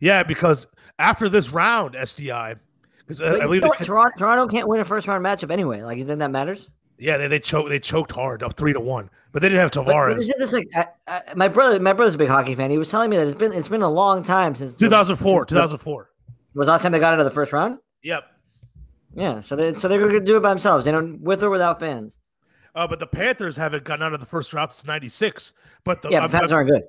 Yeah, 0.00 0.22
because 0.22 0.66
after 0.98 1.28
this 1.28 1.50
round, 1.50 1.94
SDI, 1.94 2.56
because 2.98 3.22
I 3.22 3.40
believe 3.40 3.62
the? 3.62 3.70
Toronto, 3.80 4.16
Toronto 4.16 4.46
can't 4.46 4.68
win 4.68 4.80
a 4.80 4.84
first 4.84 5.08
round 5.08 5.24
matchup 5.24 5.50
anyway. 5.50 5.82
Like, 5.82 5.98
you 5.98 6.04
think 6.04 6.18
that 6.20 6.30
matters? 6.30 6.68
Yeah, 6.98 7.16
they 7.16 7.28
they 7.28 7.38
choked 7.38 7.68
they 7.70 7.78
choked 7.78 8.10
hard 8.12 8.42
up 8.42 8.56
three 8.56 8.72
to 8.72 8.80
one, 8.80 9.08
but 9.32 9.40
they 9.42 9.48
didn't 9.48 9.60
have 9.60 9.70
Tavares. 9.70 10.28
this 10.38 10.52
like 10.52 10.68
I, 10.74 10.86
I, 11.06 11.20
my 11.36 11.46
brother? 11.48 11.78
My 11.78 11.92
brother's 11.92 12.14
a 12.14 12.18
big 12.18 12.28
hockey 12.28 12.54
fan. 12.54 12.70
He 12.70 12.78
was 12.78 12.90
telling 12.90 13.10
me 13.10 13.16
that 13.16 13.26
it's 13.26 13.36
been 13.36 13.52
it's 13.52 13.68
been 13.68 13.82
a 13.82 13.88
long 13.90 14.22
time 14.24 14.54
since 14.54 14.74
2004. 14.74 15.42
The, 15.42 15.46
2004 15.46 16.10
was 16.54 16.66
the 16.66 16.72
last 16.72 16.82
time 16.82 16.92
they 16.92 16.98
got 16.98 17.12
into 17.12 17.24
the 17.24 17.30
first 17.30 17.52
round. 17.52 17.78
Yep. 18.02 18.24
Yeah, 19.14 19.40
so 19.40 19.54
they 19.56 19.74
so 19.74 19.86
they're 19.88 19.98
going 20.00 20.12
to 20.12 20.20
do 20.20 20.36
it 20.36 20.40
by 20.42 20.50
themselves. 20.50 20.84
They 20.84 20.90
don't 20.92 21.20
with 21.20 21.42
or 21.42 21.50
without 21.50 21.80
fans. 21.80 22.16
Uh, 22.74 22.86
but 22.86 22.98
the 22.98 23.06
Panthers 23.06 23.56
haven't 23.56 23.84
gotten 23.84 24.02
out 24.04 24.12
of 24.12 24.20
the 24.20 24.26
first 24.26 24.52
round 24.52 24.70
since 24.72 24.86
'96. 24.86 25.52
But 25.84 26.02
the 26.02 26.10
Yeah, 26.10 26.26
fans 26.28 26.52
I'm- 26.52 26.58
aren't 26.58 26.70
good. 26.70 26.82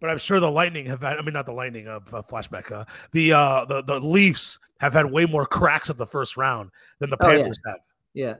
but 0.00 0.10
I'm 0.10 0.18
sure 0.18 0.38
the 0.40 0.50
Lightning 0.50 0.86
have 0.86 1.00
had. 1.02 1.18
I 1.18 1.22
mean, 1.22 1.32
not 1.34 1.46
the 1.46 1.52
Lightning. 1.52 1.88
Uh, 1.88 2.00
uh, 2.12 2.22
flashback. 2.22 2.70
Uh, 2.70 2.84
the 3.12 3.32
uh 3.32 3.64
the 3.64 3.82
the 3.82 4.00
Leafs 4.00 4.58
have 4.80 4.92
had 4.92 5.06
way 5.10 5.24
more 5.26 5.46
cracks 5.46 5.88
at 5.90 5.96
the 5.98 6.06
first 6.06 6.36
round 6.36 6.70
than 6.98 7.10
the 7.10 7.16
Oh, 7.20 7.28
yeah. 7.28 7.36
Panthers 7.36 7.60
have. 7.66 7.76
Yeah. 8.14 8.34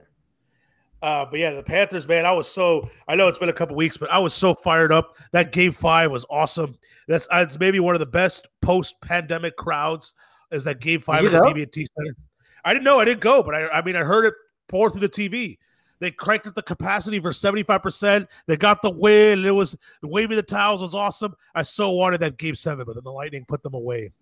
Uh, 1.02 1.26
but 1.28 1.40
yeah, 1.40 1.52
the 1.52 1.62
Panthers, 1.64 2.06
man, 2.06 2.24
I 2.24 2.32
was 2.32 2.48
so 2.48 2.88
I 3.08 3.16
know 3.16 3.26
it's 3.26 3.38
been 3.38 3.48
a 3.48 3.52
couple 3.52 3.74
weeks, 3.74 3.96
but 3.96 4.10
I 4.10 4.18
was 4.18 4.32
so 4.32 4.54
fired 4.54 4.92
up. 4.92 5.16
That 5.32 5.50
game 5.50 5.72
five 5.72 6.12
was 6.12 6.24
awesome. 6.30 6.76
That's 7.08 7.26
uh, 7.32 7.38
it's 7.38 7.58
maybe 7.58 7.80
one 7.80 7.96
of 7.96 8.00
the 8.00 8.06
best 8.06 8.46
post-pandemic 8.60 9.56
crowds. 9.56 10.14
Is 10.52 10.64
that 10.64 10.80
game 10.80 11.00
five 11.00 11.24
at 11.24 11.32
the? 11.32 11.38
BB&T 11.38 11.86
Center? 11.96 12.16
I 12.64 12.72
didn't 12.72 12.84
know, 12.84 13.00
I 13.00 13.04
didn't 13.04 13.20
go, 13.20 13.42
but 13.42 13.54
I, 13.54 13.68
I 13.68 13.82
mean, 13.82 13.96
I 13.96 14.00
heard 14.00 14.26
it 14.26 14.34
pour 14.68 14.90
through 14.90 15.00
the 15.00 15.08
TV. 15.08 15.58
They 15.98 16.12
cranked 16.12 16.46
up 16.46 16.54
the 16.54 16.62
capacity 16.62 17.18
for 17.20 17.32
seventy-five 17.32 17.82
percent. 17.82 18.28
They 18.46 18.56
got 18.56 18.82
the 18.82 18.90
win. 18.90 19.38
And 19.38 19.46
it 19.46 19.52
was 19.52 19.76
waving 20.02 20.36
the 20.36 20.42
towels 20.42 20.82
was 20.82 20.94
awesome. 20.94 21.34
I 21.54 21.62
so 21.62 21.90
wanted 21.90 22.20
that 22.20 22.38
game 22.38 22.54
seven, 22.54 22.84
but 22.86 22.94
then 22.94 23.04
the 23.04 23.12
Lightning 23.12 23.44
put 23.44 23.62
them 23.62 23.74
away 23.74 24.12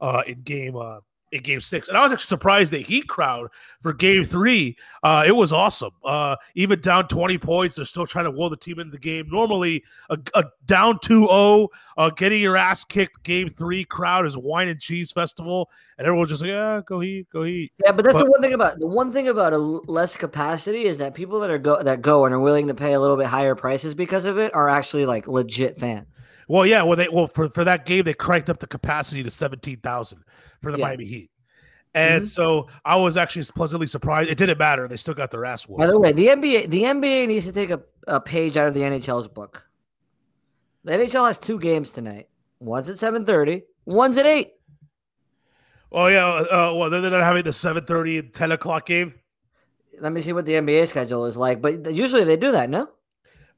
uh, 0.00 0.22
in 0.26 0.42
game 0.42 0.76
uh, 0.76 0.98
in 1.32 1.42
game 1.42 1.60
six. 1.60 1.88
And 1.88 1.96
I 1.96 2.02
was 2.02 2.12
actually 2.12 2.24
surprised 2.24 2.72
the 2.72 2.78
Heat 2.78 3.08
crowd 3.08 3.48
for 3.80 3.92
game 3.92 4.22
three. 4.22 4.76
Uh, 5.02 5.24
it 5.26 5.32
was 5.32 5.52
awesome. 5.52 5.90
Uh, 6.04 6.36
even 6.54 6.80
down 6.80 7.08
20 7.08 7.38
points, 7.38 7.76
they're 7.76 7.84
still 7.84 8.06
trying 8.06 8.26
to 8.26 8.30
will 8.30 8.50
the 8.50 8.56
team 8.56 8.78
into 8.78 8.92
the 8.92 8.98
game. 8.98 9.26
Normally, 9.30 9.82
a, 10.10 10.18
a 10.34 10.44
down 10.66 10.98
2 11.00 11.26
0, 11.26 11.68
uh, 11.96 12.10
getting 12.10 12.40
your 12.40 12.56
ass 12.56 12.84
kicked 12.84 13.22
game 13.24 13.48
three 13.48 13.84
crowd 13.84 14.26
is 14.26 14.36
wine 14.36 14.68
and 14.68 14.78
cheese 14.78 15.10
festival. 15.10 15.70
And 15.98 16.06
everyone's 16.06 16.30
just 16.30 16.42
like, 16.42 16.50
yeah, 16.50 16.80
go 16.84 17.00
Heat, 17.00 17.28
go 17.32 17.44
Heat. 17.44 17.72
Yeah, 17.82 17.92
but 17.92 18.04
that's 18.04 18.16
But- 18.16 18.24
the 18.24 18.30
one 18.30 18.42
thing 18.42 18.52
about 18.52 18.78
the 18.78 18.86
one 18.86 19.10
thing 19.10 19.28
about 19.28 19.52
a 19.52 19.58
less 19.58 20.16
capacity 20.16 20.84
is 20.84 20.98
that 20.98 21.14
people 21.14 21.40
that 21.40 21.50
are 21.50 21.58
go 21.58 21.82
that 21.82 22.02
go 22.02 22.26
and 22.26 22.34
are 22.34 22.40
willing 22.40 22.66
to 22.68 22.74
pay 22.74 22.92
a 22.92 23.00
little 23.00 23.16
bit 23.16 23.26
higher 23.26 23.54
prices 23.54 23.94
because 23.94 24.24
of 24.26 24.38
it 24.38 24.54
are 24.54 24.68
actually 24.68 25.06
like 25.06 25.26
legit 25.26 25.78
fans. 25.78 26.20
Well, 26.48 26.66
yeah, 26.66 26.82
well, 26.82 26.96
they 26.96 27.08
well 27.08 27.28
for, 27.28 27.48
for 27.48 27.64
that 27.64 27.86
game, 27.86 28.04
they 28.04 28.14
cranked 28.14 28.50
up 28.50 28.58
the 28.58 28.66
capacity 28.66 29.22
to 29.22 29.30
17,000 29.30 30.24
for 30.62 30.72
the 30.72 30.78
Yeah. 30.78 30.86
Miami 30.86 31.04
Heat. 31.04 31.30
And 31.94 32.22
Mhm. 32.24 32.26
so 32.26 32.68
I 32.84 32.96
was 32.96 33.16
actually 33.18 33.44
pleasantly 33.54 33.86
surprised. 33.86 34.30
It 34.30 34.38
didn't 34.38 34.58
matter. 34.58 34.88
They 34.88 34.96
still 34.96 35.12
got 35.14 35.30
their 35.30 35.44
ass 35.44 35.68
whooped. 35.68 35.78
By 35.80 35.86
the 35.88 35.98
way, 35.98 36.12
the 36.12 36.30
NBA 36.30 36.66
the 36.70 36.84
NBA 36.86 37.26
needs 37.26 37.44
to 37.46 37.52
take 37.52 37.68
a, 37.70 37.80
a 38.06 38.18
page 38.20 38.56
out 38.56 38.66
of 38.68 38.72
the 38.74 38.80
NHL's 38.82 39.28
book. 39.28 39.62
The 40.84 40.92
NHL 40.92 41.26
has 41.26 41.38
two 41.38 41.58
games 41.58 41.90
tonight. 41.92 42.28
One's 42.60 42.88
at 42.88 42.98
seven 42.98 43.26
thirty. 43.26 43.64
One's 43.84 44.16
at 44.16 44.24
eight. 44.26 44.52
Oh 45.90 46.06
yeah, 46.06 46.26
uh, 46.26 46.72
well 46.74 46.88
then 46.88 47.02
they're 47.02 47.10
not 47.10 47.22
having 47.24 47.44
the 47.44 47.52
seven 47.52 47.84
thirty 47.84 48.18
and 48.18 48.32
ten 48.32 48.52
o'clock 48.52 48.86
game. 48.86 49.14
Let 50.00 50.12
me 50.12 50.22
see 50.22 50.32
what 50.32 50.46
the 50.46 50.54
NBA 50.54 50.86
schedule 50.88 51.26
is 51.26 51.36
like. 51.36 51.60
But 51.60 51.92
usually 51.92 52.24
they 52.24 52.36
do 52.38 52.52
that, 52.52 52.70
no? 52.70 52.88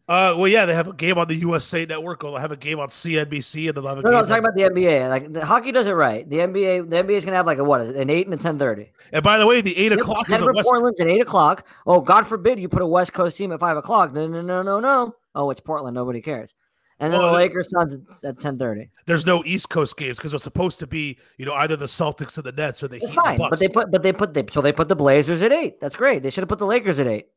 Uh, 0.07 0.35
well 0.37 0.49
yeah, 0.49 0.67
they 0.67 0.75
have 0.75 0.87
a 0.89 0.93
game 0.93 1.17
on 1.17 1.27
the 1.29 1.35
USA 1.37 1.87
Network. 1.87 2.23
Or 2.25 2.31
they'll 2.33 2.39
have 2.41 2.53
a 2.53 2.57
game 2.57 2.79
on 2.79 2.89
CNBC, 2.89 3.69
and 3.69 3.77
they'll 3.77 3.87
have 3.87 3.99
a 3.99 4.03
No, 4.03 4.09
game. 4.11 4.13
no, 4.13 4.19
I'm 4.19 4.27
talking 4.27 4.45
about 4.45 4.55
the 4.55 4.63
NBA. 4.63 5.09
Like 5.09 5.33
the 5.33 5.47
hockey 5.47 5.73
does 5.73 5.87
it 5.87 5.93
right. 5.93 6.29
The 6.29 6.37
NBA, 6.41 6.91
the 6.91 6.97
NBA 6.97 7.13
is 7.17 7.25
gonna 7.25 7.39
have 7.39 7.47
like 7.47 7.57
a 7.59 7.65
what? 7.65 7.81
An 7.81 8.11
eight 8.11 8.27
and 8.27 8.35
a 8.35 8.37
ten 8.37 8.59
thirty. 8.59 8.93
and 9.13 9.23
by 9.23 9.39
the 9.39 9.47
way, 9.47 9.63
the 9.63 9.75
eight 9.79 9.93
o'clock 9.93 10.29
is 10.29 10.35
a 10.35 10.45
Denver 10.45 10.53
West. 10.53 10.69
Portland's 10.69 11.01
at 11.01 11.07
eight 11.09 11.23
o'clock. 11.23 11.67
Oh, 11.87 12.01
God 12.03 12.27
forbid 12.27 12.61
you 12.61 12.69
put 12.69 12.83
a 12.83 12.87
West 12.87 13.15
Coast 13.15 13.39
team 13.39 13.51
at 13.53 13.61
five 13.61 13.79
o'clock. 13.79 14.13
No, 14.13 14.27
no, 14.27 14.43
no, 14.43 14.63
no, 14.63 14.79
no. 14.79 15.15
Oh, 15.35 15.49
it's 15.51 15.61
Portland. 15.61 15.95
Nobody 15.95 16.21
cares. 16.21 16.55
And 17.01 17.11
then 17.13 17.21
Well, 17.21 17.33
the 17.33 17.39
the- 17.39 17.45
Lakers 17.45 17.71
Suns 17.71 17.99
at- 18.25 18.39
ten 18.39 18.59
thirty. 18.59 18.91
There's 19.07 19.25
no 19.25 19.43
East 19.47 19.71
Coast 19.71 19.97
games 19.97 20.19
because 20.19 20.35
it's 20.35 20.45
supposed 20.45 20.79
to 20.81 20.87
be, 20.87 21.19
you 21.39 21.47
know, 21.47 21.55
either 21.55 21.77
the 21.77 21.87
Celtics 21.87 22.37
or 22.37 22.43
the 22.43 22.53
Nets 22.53 22.83
or 22.83 22.89
the 22.89 22.97
It's 22.97 23.07
Heat. 23.11 23.15
fine, 23.15 23.39
Bucks. 23.39 23.51
but 23.51 23.59
they 23.59 23.69
put, 23.69 23.91
but 23.91 24.03
they 24.03 24.13
put, 24.13 24.35
they, 24.35 24.45
so 24.51 24.61
they 24.61 24.73
put 24.73 24.89
the 24.91 24.97
Blazers 24.97 25.41
at 25.41 25.51
eight. 25.51 25.81
That's 25.81 25.97
great. 25.97 26.23
They 26.23 26.29
should 26.29 26.43
have 26.43 26.49
put 26.51 26.59
the 26.59 26.67
Lakers 26.67 26.99
at 26.99 27.07
eight. 27.07 27.29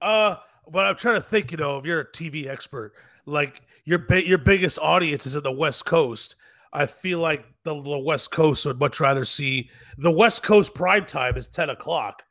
Uh, 0.00 0.36
but 0.70 0.86
I'm 0.86 0.96
trying 0.96 1.16
to 1.16 1.20
think. 1.26 1.50
You 1.52 1.58
know, 1.58 1.78
if 1.78 1.84
you're 1.84 2.00
a 2.00 2.10
TV 2.12 2.48
expert, 2.48 2.92
like 3.26 3.62
your 3.84 3.98
bi- 3.98 4.16
your 4.26 4.38
biggest 4.38 4.78
audience 4.80 5.26
is 5.26 5.34
in 5.36 5.42
the 5.42 5.52
West 5.52 5.84
Coast. 5.84 6.36
I 6.72 6.84
feel 6.84 7.18
like 7.18 7.46
the, 7.64 7.74
the 7.82 7.98
West 7.98 8.30
Coast 8.30 8.66
would 8.66 8.78
much 8.78 9.00
rather 9.00 9.24
see 9.24 9.70
the 9.96 10.10
West 10.10 10.42
Coast 10.42 10.74
prime 10.74 11.06
time 11.06 11.36
is 11.38 11.48
10 11.48 11.70
o'clock, 11.70 12.22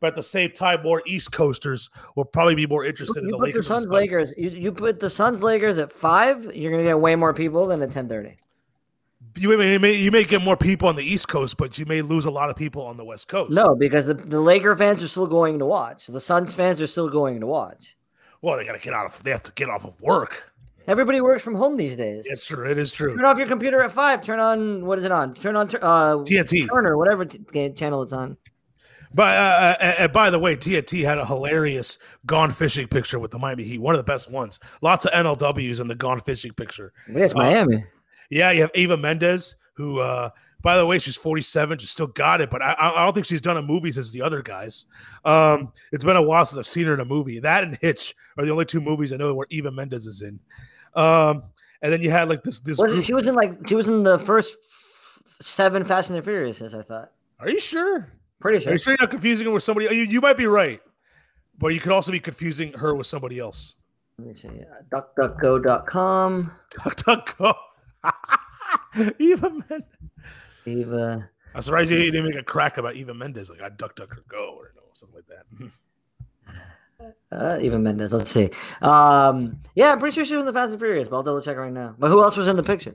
but 0.00 0.08
at 0.08 0.14
the 0.16 0.22
same 0.22 0.50
time, 0.50 0.82
more 0.82 1.00
East 1.06 1.30
Coasters 1.30 1.88
will 2.16 2.24
probably 2.24 2.56
be 2.56 2.66
more 2.66 2.84
interested 2.84 3.20
in 3.22 3.26
You 3.28 3.30
the 3.30 3.38
put 3.38 3.40
the 3.42 3.46
Lakers. 3.52 3.70
and 3.70 3.80
Suns. 3.82 3.88
Lakers. 3.88 4.34
You, 4.36 4.48
you 4.50 4.72
put 4.72 4.98
the 4.98 5.08
Suns 5.08 5.42
Lakers 5.44 5.78
at 5.78 5.92
five. 5.92 6.50
You're 6.54 6.72
gonna 6.72 6.82
get 6.82 6.98
way 6.98 7.14
more 7.14 7.32
people 7.32 7.68
than 7.68 7.82
at 7.82 7.92
ten 7.92 8.08
thirty. 8.08 8.36
You 9.36 9.56
may, 9.58 9.72
you 9.72 9.80
may 9.80 9.92
you 9.94 10.10
may 10.10 10.24
get 10.24 10.42
more 10.42 10.56
people 10.56 10.88
on 10.88 10.96
the 10.96 11.02
East 11.04 11.28
Coast, 11.28 11.56
but 11.56 11.78
you 11.78 11.86
may 11.86 12.02
lose 12.02 12.24
a 12.24 12.30
lot 12.30 12.50
of 12.50 12.56
people 12.56 12.82
on 12.82 12.96
the 12.96 13.04
West 13.04 13.26
Coast. 13.28 13.52
No, 13.52 13.74
because 13.74 14.06
the, 14.06 14.14
the 14.14 14.40
Laker 14.40 14.76
fans 14.76 15.02
are 15.02 15.08
still 15.08 15.26
going 15.26 15.58
to 15.58 15.66
watch. 15.66 16.06
The 16.06 16.20
Suns 16.20 16.54
fans 16.54 16.80
are 16.80 16.86
still 16.86 17.08
going 17.08 17.40
to 17.40 17.46
watch. 17.46 17.96
well, 18.42 18.56
they 18.56 18.64
got 18.64 18.72
to 18.72 18.78
get 18.78 18.94
out 18.94 19.06
of 19.06 19.22
they 19.24 19.30
have 19.30 19.42
to 19.44 19.52
get 19.52 19.68
off 19.68 19.84
of 19.84 20.00
work. 20.00 20.52
Everybody 20.86 21.20
works 21.22 21.42
from 21.42 21.54
home 21.54 21.76
these 21.76 21.96
days. 21.96 22.24
It's 22.28 22.44
true. 22.44 22.70
It 22.70 22.76
is 22.78 22.92
true. 22.92 23.16
Turn 23.16 23.24
off 23.24 23.38
your 23.38 23.46
computer 23.48 23.82
at 23.82 23.90
five. 23.90 24.20
Turn 24.20 24.38
on 24.38 24.84
what 24.84 24.98
is 24.98 25.04
it 25.04 25.12
on? 25.12 25.32
Turn 25.34 25.56
on 25.56 25.66
uh, 25.80 26.16
TNT. 26.18 26.68
Turner, 26.68 26.96
whatever 26.98 27.24
t- 27.24 27.70
channel 27.72 28.02
it's 28.02 28.12
on. 28.12 28.36
But 29.14 29.38
uh, 29.38 29.40
uh, 29.80 29.94
and 30.00 30.12
by 30.12 30.28
the 30.30 30.38
way, 30.38 30.56
TNT 30.56 31.04
had 31.04 31.18
a 31.18 31.24
hilarious 31.24 31.98
gone 32.26 32.50
fishing 32.50 32.86
picture 32.88 33.18
with 33.18 33.30
the 33.30 33.38
Miami 33.38 33.62
Heat, 33.64 33.78
one 33.80 33.94
of 33.94 33.98
the 33.98 34.04
best 34.04 34.30
ones. 34.30 34.58
Lots 34.82 35.06
of 35.06 35.12
NLWs 35.12 35.80
in 35.80 35.86
the 35.88 35.94
gone 35.94 36.20
fishing 36.20 36.52
picture. 36.52 36.92
It's 37.08 37.32
Uh, 37.32 37.38
Miami. 37.38 37.84
Yeah, 38.34 38.50
you 38.50 38.62
have 38.62 38.72
Eva 38.74 38.96
Mendes, 38.96 39.54
who, 39.74 40.00
uh, 40.00 40.28
by 40.60 40.76
the 40.76 40.84
way, 40.84 40.98
she's 40.98 41.14
47. 41.14 41.78
She 41.78 41.86
still 41.86 42.08
got 42.08 42.40
it, 42.40 42.50
but 42.50 42.62
I, 42.62 42.74
I 42.80 43.04
don't 43.04 43.14
think 43.14 43.26
she's 43.26 43.40
done 43.40 43.56
a 43.56 43.62
movie 43.62 43.92
since 43.92 44.10
the 44.10 44.22
other 44.22 44.42
guys. 44.42 44.86
Um, 45.24 45.72
it's 45.92 46.02
been 46.02 46.16
a 46.16 46.22
while 46.22 46.44
since 46.44 46.58
I've 46.58 46.66
seen 46.66 46.86
her 46.86 46.94
in 46.94 47.00
a 47.00 47.04
movie. 47.04 47.38
That 47.38 47.62
and 47.62 47.76
Hitch 47.76 48.16
are 48.36 48.44
the 48.44 48.50
only 48.50 48.64
two 48.64 48.80
movies 48.80 49.12
I 49.12 49.18
know 49.18 49.32
where 49.34 49.46
Eva 49.50 49.70
Mendes 49.70 50.04
is 50.04 50.20
in. 50.22 50.40
Um, 51.00 51.44
and 51.80 51.92
then 51.92 52.02
you 52.02 52.10
had 52.10 52.28
like 52.28 52.42
this 52.42 52.58
this. 52.58 52.80
Group. 52.80 53.04
she 53.04 53.14
was 53.14 53.28
in 53.28 53.36
like 53.36 53.52
she 53.68 53.76
was 53.76 53.86
in 53.86 54.02
the 54.02 54.18
first 54.18 54.56
f- 54.56 55.36
seven 55.40 55.84
Fast 55.84 56.10
and 56.10 56.18
the 56.18 56.22
Furious. 56.22 56.60
As 56.60 56.74
I 56.74 56.82
thought. 56.82 57.12
Are 57.38 57.48
you 57.48 57.60
sure? 57.60 58.12
Pretty 58.40 58.58
sure. 58.58 58.70
Are 58.70 58.74
you 58.74 58.78
sure 58.80 58.94
you're 58.94 59.02
not 59.02 59.10
confusing 59.10 59.46
her 59.46 59.52
with 59.52 59.62
somebody? 59.62 59.94
You, 59.94 60.02
you 60.02 60.20
might 60.20 60.36
be 60.36 60.46
right, 60.46 60.80
but 61.56 61.68
you 61.68 61.78
could 61.78 61.92
also 61.92 62.10
be 62.10 62.18
confusing 62.18 62.72
her 62.72 62.96
with 62.96 63.06
somebody 63.06 63.38
else. 63.38 63.76
Let 64.18 64.28
me 64.28 64.34
see. 64.34 64.48
Uh, 64.48 65.00
DuckDuckGo.com. 65.18 66.50
Duck, 66.82 66.96
duck, 66.96 67.38
go. 67.38 67.54
Eva 69.18 69.50
Mendes. 69.50 69.88
Eva. 70.66 71.30
I'm 71.54 71.62
surprised 71.62 71.90
you 71.90 71.98
didn't 71.98 72.24
make 72.24 72.36
a 72.36 72.42
crack 72.42 72.78
about 72.78 72.96
Eva 72.96 73.14
Mendes. 73.14 73.50
Like 73.50 73.62
I 73.62 73.68
duck, 73.68 73.96
duck, 73.96 74.16
or 74.16 74.24
go, 74.28 74.54
or 74.56 74.72
no, 74.74 74.82
something 74.92 75.16
like 75.16 75.26
that. 75.28 75.70
Uh, 77.30 77.58
Eva 77.60 77.78
Mendes. 77.78 78.12
Let's 78.12 78.30
see. 78.30 78.48
Um, 78.80 79.60
yeah, 79.74 79.92
I'm 79.92 79.98
pretty 79.98 80.14
sure 80.14 80.24
she 80.24 80.34
was 80.36 80.40
in 80.40 80.46
the 80.46 80.52
Fast 80.52 80.70
and 80.70 80.80
Furious, 80.80 81.08
but 81.08 81.16
I'll 81.16 81.22
double 81.22 81.42
check 81.42 81.56
right 81.56 81.72
now. 81.72 81.94
But 81.98 82.08
who 82.08 82.22
else 82.22 82.36
was 82.36 82.48
in 82.48 82.56
the 82.56 82.62
picture? 82.62 82.94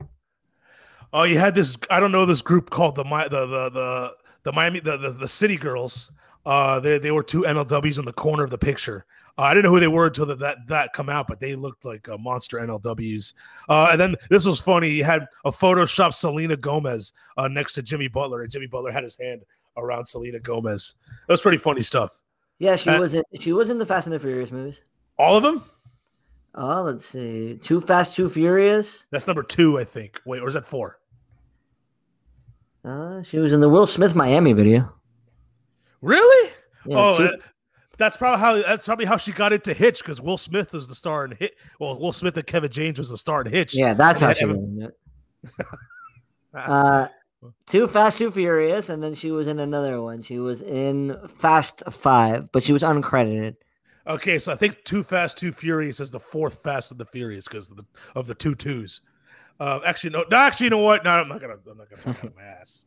Oh, 1.12 1.24
you 1.24 1.38
had 1.38 1.54
this. 1.54 1.76
I 1.90 2.00
don't 2.00 2.10
know 2.10 2.26
this 2.26 2.42
group 2.42 2.70
called 2.70 2.94
the 2.96 3.04
Mi- 3.04 3.28
the 3.28 3.46
the 3.46 3.70
the 3.70 4.12
the 4.44 4.52
Miami 4.52 4.80
the 4.80 4.96
the, 4.96 5.10
the 5.10 5.28
City 5.28 5.56
Girls. 5.56 6.12
Uh, 6.46 6.80
they 6.80 6.98
they 6.98 7.10
were 7.10 7.22
two 7.22 7.42
NLWs 7.42 7.98
in 7.98 8.04
the 8.04 8.12
corner 8.12 8.44
of 8.44 8.50
the 8.50 8.58
picture. 8.58 9.04
Uh, 9.38 9.42
I 9.42 9.54
didn't 9.54 9.64
know 9.64 9.70
who 9.70 9.80
they 9.80 9.88
were 9.88 10.06
until 10.06 10.26
that 10.26 10.38
that, 10.38 10.66
that 10.68 10.92
come 10.94 11.08
out, 11.10 11.26
but 11.28 11.38
they 11.38 11.54
looked 11.54 11.84
like 11.84 12.08
uh, 12.08 12.16
monster 12.18 12.56
NLWs. 12.58 13.34
Uh, 13.68 13.88
and 13.92 14.00
then 14.00 14.16
this 14.30 14.46
was 14.46 14.58
funny. 14.58 14.88
You 14.90 15.04
had 15.04 15.26
a 15.44 15.50
Photoshop 15.50 16.14
Selena 16.14 16.56
Gomez 16.56 17.12
uh, 17.36 17.48
next 17.48 17.74
to 17.74 17.82
Jimmy 17.82 18.08
Butler, 18.08 18.42
and 18.42 18.50
Jimmy 18.50 18.66
Butler 18.66 18.90
had 18.90 19.02
his 19.02 19.18
hand 19.18 19.42
around 19.76 20.06
Selena 20.06 20.40
Gomez. 20.40 20.94
That 21.26 21.32
was 21.34 21.42
pretty 21.42 21.58
funny 21.58 21.82
stuff. 21.82 22.20
Yeah, 22.58 22.76
she 22.76 22.90
Uh, 22.90 23.00
was 23.00 23.14
in. 23.14 23.22
She 23.38 23.52
was 23.52 23.68
in 23.70 23.78
the 23.78 23.86
Fast 23.86 24.06
and 24.06 24.14
the 24.14 24.18
Furious 24.18 24.50
movies. 24.50 24.80
All 25.18 25.36
of 25.36 25.42
them. 25.42 25.62
Oh, 26.54 26.82
let's 26.82 27.04
see. 27.04 27.58
Too 27.58 27.80
Fast, 27.80 28.16
Too 28.16 28.28
Furious. 28.28 29.06
That's 29.10 29.26
number 29.26 29.42
two, 29.42 29.78
I 29.78 29.84
think. 29.84 30.20
Wait, 30.24 30.40
or 30.42 30.48
is 30.48 30.54
that 30.54 30.64
four? 30.64 30.99
Uh, 32.84 33.22
she 33.22 33.38
was 33.38 33.52
in 33.52 33.60
the 33.60 33.68
Will 33.68 33.86
Smith 33.86 34.14
Miami 34.14 34.52
video. 34.52 34.92
Really? 36.00 36.50
Yeah, 36.86 36.96
oh, 36.98 37.16
Too- 37.18 37.22
that- 37.24 37.40
that's 37.98 38.16
probably 38.16 38.40
how 38.40 38.54
that's 38.62 38.86
probably 38.86 39.04
how 39.04 39.18
she 39.18 39.30
got 39.30 39.52
into 39.52 39.74
Hitch 39.74 39.98
because 39.98 40.22
Will 40.22 40.38
Smith 40.38 40.72
was 40.72 40.88
the 40.88 40.94
star 40.94 41.26
in 41.26 41.32
Hitch. 41.32 41.52
Well, 41.78 42.00
Will 42.00 42.14
Smith 42.14 42.34
and 42.38 42.46
Kevin 42.46 42.70
James 42.70 42.98
was 42.98 43.10
the 43.10 43.18
star 43.18 43.42
in 43.42 43.52
Hitch. 43.52 43.76
yeah, 43.76 43.92
that's 43.92 44.20
how 44.22 44.32
she 44.32 44.46
was 44.46 44.56
in 44.56 44.82
it. 44.82 45.66
Uh, 46.54 47.06
Too 47.66 47.86
Fast, 47.86 48.18
Too 48.18 48.30
Furious, 48.30 48.88
and 48.88 49.02
then 49.02 49.14
she 49.14 49.30
was 49.30 49.46
in 49.48 49.58
another 49.60 50.00
one. 50.02 50.20
She 50.22 50.38
was 50.38 50.62
in 50.62 51.16
Fast 51.38 51.82
Five, 51.90 52.50
but 52.52 52.62
she 52.62 52.72
was 52.72 52.82
uncredited. 52.82 53.56
Okay, 54.06 54.38
so 54.38 54.50
I 54.52 54.56
think 54.56 54.82
Too 54.84 55.02
Fast, 55.02 55.36
Too 55.38 55.52
Furious 55.52 56.00
is 56.00 56.10
the 56.10 56.18
fourth 56.18 56.62
Fast 56.62 56.90
and 56.90 56.98
the 56.98 57.04
Furious 57.04 57.46
because 57.46 57.70
of 57.70 57.76
the 57.76 57.84
of 58.16 58.26
the 58.26 58.34
two 58.34 58.54
twos. 58.54 59.00
Uh, 59.60 59.78
actually, 59.84 60.10
no, 60.10 60.24
no. 60.30 60.36
Actually, 60.38 60.64
you 60.64 60.70
know 60.70 60.78
what? 60.78 61.04
No, 61.04 61.10
I'm 61.10 61.28
not 61.28 61.40
gonna. 61.40 61.56
I'm 61.70 61.76
not 61.78 61.90
gonna 61.90 62.02
talk 62.02 62.24
out 62.24 62.34
my 62.34 62.42
ass. 62.42 62.86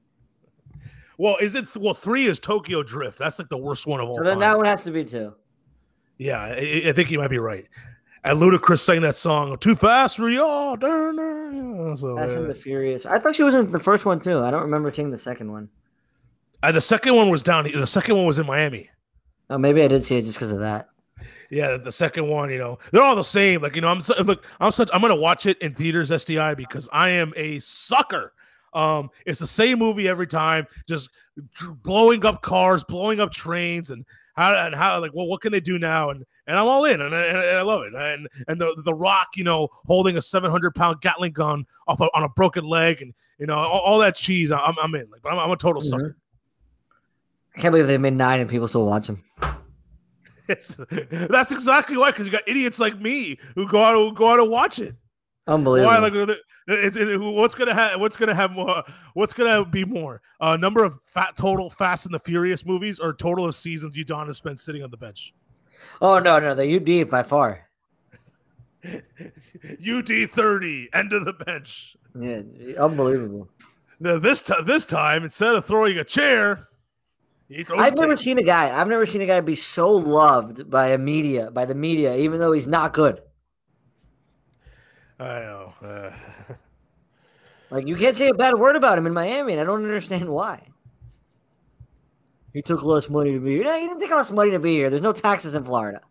Well, 1.20 1.38
is 1.40 1.54
it? 1.54 1.68
Well, 1.76 1.94
three 1.94 2.26
is 2.26 2.40
Tokyo 2.40 2.82
Drift. 2.82 3.20
That's 3.20 3.38
like 3.38 3.50
the 3.50 3.58
worst 3.58 3.86
one 3.86 4.00
of 4.00 4.08
all 4.10 4.18
So 4.18 4.24
time. 4.24 4.40
that 4.40 4.58
one 4.58 4.66
has 4.66 4.84
to 4.86 4.92
be 4.92 5.04
two. 5.06 5.36
Yeah, 6.18 6.40
I, 6.42 6.84
I 6.88 6.92
think 6.94 7.12
you 7.12 7.20
might 7.20 7.30
be 7.30 7.38
right. 7.38 7.68
And 8.24 8.40
Ludacris 8.40 8.80
sang 8.80 9.02
that 9.02 9.16
song 9.18 9.56
"Too 9.60 9.76
Fast 9.76 10.18
for 10.18 10.30
Y'all." 10.30 10.76
So, 11.96 12.16
Fast 12.16 12.32
and 12.32 12.46
uh, 12.46 12.48
the 12.48 12.56
Furious. 12.56 13.06
I 13.06 13.20
thought 13.20 13.36
she 13.36 13.44
was 13.44 13.54
in 13.54 13.70
the 13.70 13.80
first 13.80 14.06
one 14.06 14.20
too. 14.20 14.40
I 14.40 14.50
don't 14.50 14.64
remember 14.64 14.92
seeing 14.92 15.12
the 15.12 15.20
second 15.20 15.52
one. 15.52 15.70
uh, 16.64 16.72
the 16.72 16.82
second 16.82 17.16
one 17.16 17.30
was 17.30 17.44
down. 17.44 17.66
The 17.72 17.86
second 17.86 18.16
one 18.16 18.26
was 18.26 18.40
in 18.40 18.48
Miami. 18.48 18.90
Oh, 19.50 19.58
maybe 19.60 19.84
I 19.84 19.88
did 19.88 20.04
see 20.04 20.16
it 20.18 20.24
just 20.24 20.38
because 20.40 20.52
of 20.52 20.60
that. 20.60 20.88
Yeah, 21.54 21.78
the 21.78 21.92
second 21.92 22.28
one, 22.28 22.50
you 22.50 22.58
know, 22.58 22.80
they're 22.92 23.02
all 23.04 23.16
the 23.16 23.24
same. 23.24 23.62
Like, 23.62 23.76
you 23.76 23.82
know, 23.82 23.90
I'm 23.90 24.02
su- 24.02 24.16
look, 24.24 24.46
I'm 24.60 24.72
such 24.72 24.90
I'm 24.94 25.02
gonna 25.02 25.16
watch 25.16 25.46
it 25.46 25.58
in 25.60 25.74
theaters 25.76 26.10
SDI 26.12 26.56
because 26.58 26.90
I 26.92 27.10
am 27.10 27.32
a 27.36 27.60
sucker. 27.60 28.34
Um, 28.74 29.10
it's 29.26 29.40
the 29.40 29.46
same 29.48 29.78
movie 29.78 30.08
every 30.08 30.26
time, 30.26 30.66
just 30.88 31.10
blowing 31.84 32.26
up 32.26 32.42
cars, 32.42 32.84
blowing 32.84 33.20
up 33.20 33.32
trains, 33.32 33.92
and 33.92 34.04
how 34.36 34.54
and 34.66 34.74
how 34.74 35.00
like, 35.00 35.12
well, 35.14 35.28
what 35.28 35.42
can 35.42 35.52
they 35.52 35.60
do 35.60 35.78
now? 35.78 36.10
And 36.10 36.26
and 36.48 36.58
I'm 36.58 36.66
all 36.66 36.86
in, 36.86 37.00
and 37.02 37.16
I, 37.16 37.22
and 37.26 37.38
I 37.38 37.62
love 37.62 37.84
it. 37.84 37.94
And 37.94 38.28
and 38.48 38.60
the 38.60 38.82
the 38.84 38.94
Rock, 38.94 39.28
you 39.36 39.44
know, 39.44 39.68
holding 39.86 40.18
a 40.18 40.22
700 40.24 40.74
pound 40.74 41.02
Gatling 41.02 41.34
gun 41.34 41.66
off 41.88 42.02
a, 42.02 42.06
on 42.16 42.24
a 42.24 42.30
broken 42.30 42.66
leg, 42.66 43.04
and 43.04 43.14
you 43.38 43.46
know, 43.46 43.56
all, 43.56 43.80
all 43.82 44.00
that 44.00 44.16
cheese, 44.16 44.52
I'm 44.52 44.74
I'm 44.82 44.96
in. 44.96 45.08
Like, 45.12 45.22
but 45.22 45.34
I'm, 45.34 45.38
I'm 45.40 45.52
a 45.52 45.56
total 45.56 45.82
Mhm. 45.84 45.86
sucker. 45.86 46.18
I 47.56 47.62
can't 47.62 47.72
believe 47.74 47.86
they 47.86 48.00
made 48.00 48.14
nine 48.14 48.40
and 48.40 48.50
people 48.50 48.68
still 48.68 48.88
watch 48.88 49.06
them. 49.06 49.24
It's 50.48 50.78
that's 51.10 51.52
exactly 51.52 51.96
why, 51.98 52.12
because 52.12 52.26
you 52.26 52.32
got 52.32 52.48
idiots 52.48 52.80
like 52.80 53.00
me 53.00 53.38
who 53.56 53.68
go 53.68 53.82
out 53.84 53.96
who 53.96 54.14
go 54.14 54.30
out 54.30 54.40
and 54.40 54.50
watch 54.50 54.80
it. 54.80 54.96
Unbelievable. 55.48 55.92
Why? 55.92 56.00
Like, 56.00 56.14
it, 56.68 57.20
what's 57.20 57.56
gonna 57.56 57.74
have? 57.74 58.00
What's 58.00 58.16
gonna 58.16 58.36
have 58.36 58.52
more? 58.52 58.84
What's 59.14 59.34
gonna 59.34 59.66
be 59.66 59.84
more? 59.84 60.22
Uh, 60.40 60.58
number 60.58 60.84
of 60.84 61.00
fat 61.04 61.36
total 61.38 61.70
Fast 61.70 62.06
and 62.06 62.14
the 62.14 62.20
Furious 62.20 62.66
movies, 62.66 63.00
or 63.00 63.14
total 63.14 63.46
of 63.46 63.56
seasons 63.56 63.98
you 63.98 64.06
Don 64.06 64.28
has 64.28 64.38
spent 64.38 64.60
sitting 64.60 64.84
on 64.84 64.92
the 64.92 64.98
bench? 64.98 65.34
oh 66.02 66.20
no, 66.20 66.40
no, 66.40 66.56
the 66.56 67.02
UD 67.04 67.10
by 67.10 67.24
far. 67.24 67.70
UD 68.86 70.32
thirty, 70.32 70.90
end 70.94 71.14
of 71.14 71.26
the 71.26 71.34
bench. 71.34 71.98
Yeah, 72.20 72.42
unbelievable. 72.80 73.50
Now, 74.00 74.20
this 74.20 74.42
time, 74.42 74.66
this 74.66 74.86
time, 74.86 75.24
instead 75.24 75.56
of 75.56 75.66
throwing 75.66 75.98
a 75.98 76.04
chair, 76.04 76.68
I've 77.78 77.98
never 77.98 78.18
seen 78.18 78.40
a 78.40 78.44
guy. 78.44 78.80
I've 78.80 78.88
never 78.88 79.06
seen 79.06 79.22
a 79.22 79.26
guy 79.28 79.40
be 79.42 79.56
so 79.56 79.92
loved 79.92 80.70
by 80.70 80.88
a 80.88 80.98
media, 80.98 81.52
by 81.52 81.66
the 81.66 81.76
media, 81.76 82.16
even 82.16 82.40
though 82.40 82.52
he's 82.52 82.68
not 82.68 82.94
good. 82.94 83.22
I 85.20 85.40
know. 85.40 85.74
Uh, 85.82 86.12
Like 87.70 87.88
you 87.88 87.96
can't 87.96 88.16
say 88.16 88.30
a 88.30 88.34
bad 88.36 88.54
word 88.54 88.76
about 88.76 89.00
him 89.00 89.08
in 89.08 89.14
Miami, 89.14 89.54
and 89.54 89.62
I 89.62 89.64
don't 89.64 89.84
understand 89.84 90.30
why. 90.30 90.68
He 92.54 92.62
took 92.62 92.84
less 92.84 93.10
money 93.10 93.34
to 93.34 93.40
be 93.40 93.56
here. 93.56 93.64
No, 93.64 93.74
he 93.80 93.88
didn't 93.88 94.00
take 94.00 94.12
less 94.12 94.30
money 94.30 94.52
to 94.52 94.60
be 94.60 94.76
here. 94.76 94.92
There's 94.92 95.02
no 95.02 95.12
taxes 95.12 95.56
in 95.56 95.64
Florida. 95.64 96.02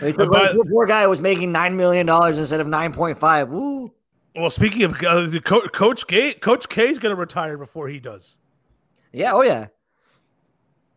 He 0.00 0.12
took, 0.12 0.30
But- 0.30 0.54
the 0.54 0.64
poor 0.70 0.86
guy 0.86 1.06
was 1.08 1.20
making 1.20 1.52
nine 1.52 1.76
million 1.76 2.06
dollars 2.06 2.38
instead 2.38 2.60
of 2.60 2.68
nine 2.68 2.92
point 2.94 3.18
five. 3.18 3.50
Woo! 3.50 3.92
Well, 4.34 4.50
speaking 4.50 4.82
of 4.82 5.02
uh, 5.02 5.26
the 5.26 5.40
co- 5.40 5.68
Coach 5.68 6.06
K, 6.06 6.34
Coach 6.34 6.68
K 6.68 6.88
is 6.88 6.98
gonna 6.98 7.16
retire 7.16 7.58
before 7.58 7.88
he 7.88 7.98
does. 8.00 8.38
Yeah, 9.12 9.32
oh 9.32 9.42
yeah. 9.42 9.68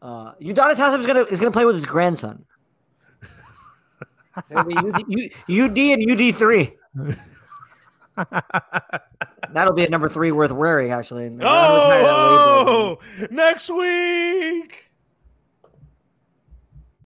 Uh, 0.01 0.33
Udonis 0.35 0.75
Haslem 0.77 0.99
is 1.01 1.07
gonna 1.07 1.21
is 1.21 1.39
gonna 1.39 1.51
play 1.51 1.65
with 1.65 1.75
his 1.75 1.85
grandson. 1.85 2.45
UD, 4.55 5.03
UD 5.49 5.77
and 5.77 6.11
UD 6.11 6.35
three. 6.35 6.75
That'll 9.51 9.73
be 9.73 9.85
a 9.85 9.89
number 9.89 10.09
three 10.09 10.31
worth 10.31 10.51
wearing, 10.51 10.91
actually. 10.91 11.35
Oh, 11.41 12.99
oh, 13.01 13.27
next 13.29 13.69
week. 13.69 14.91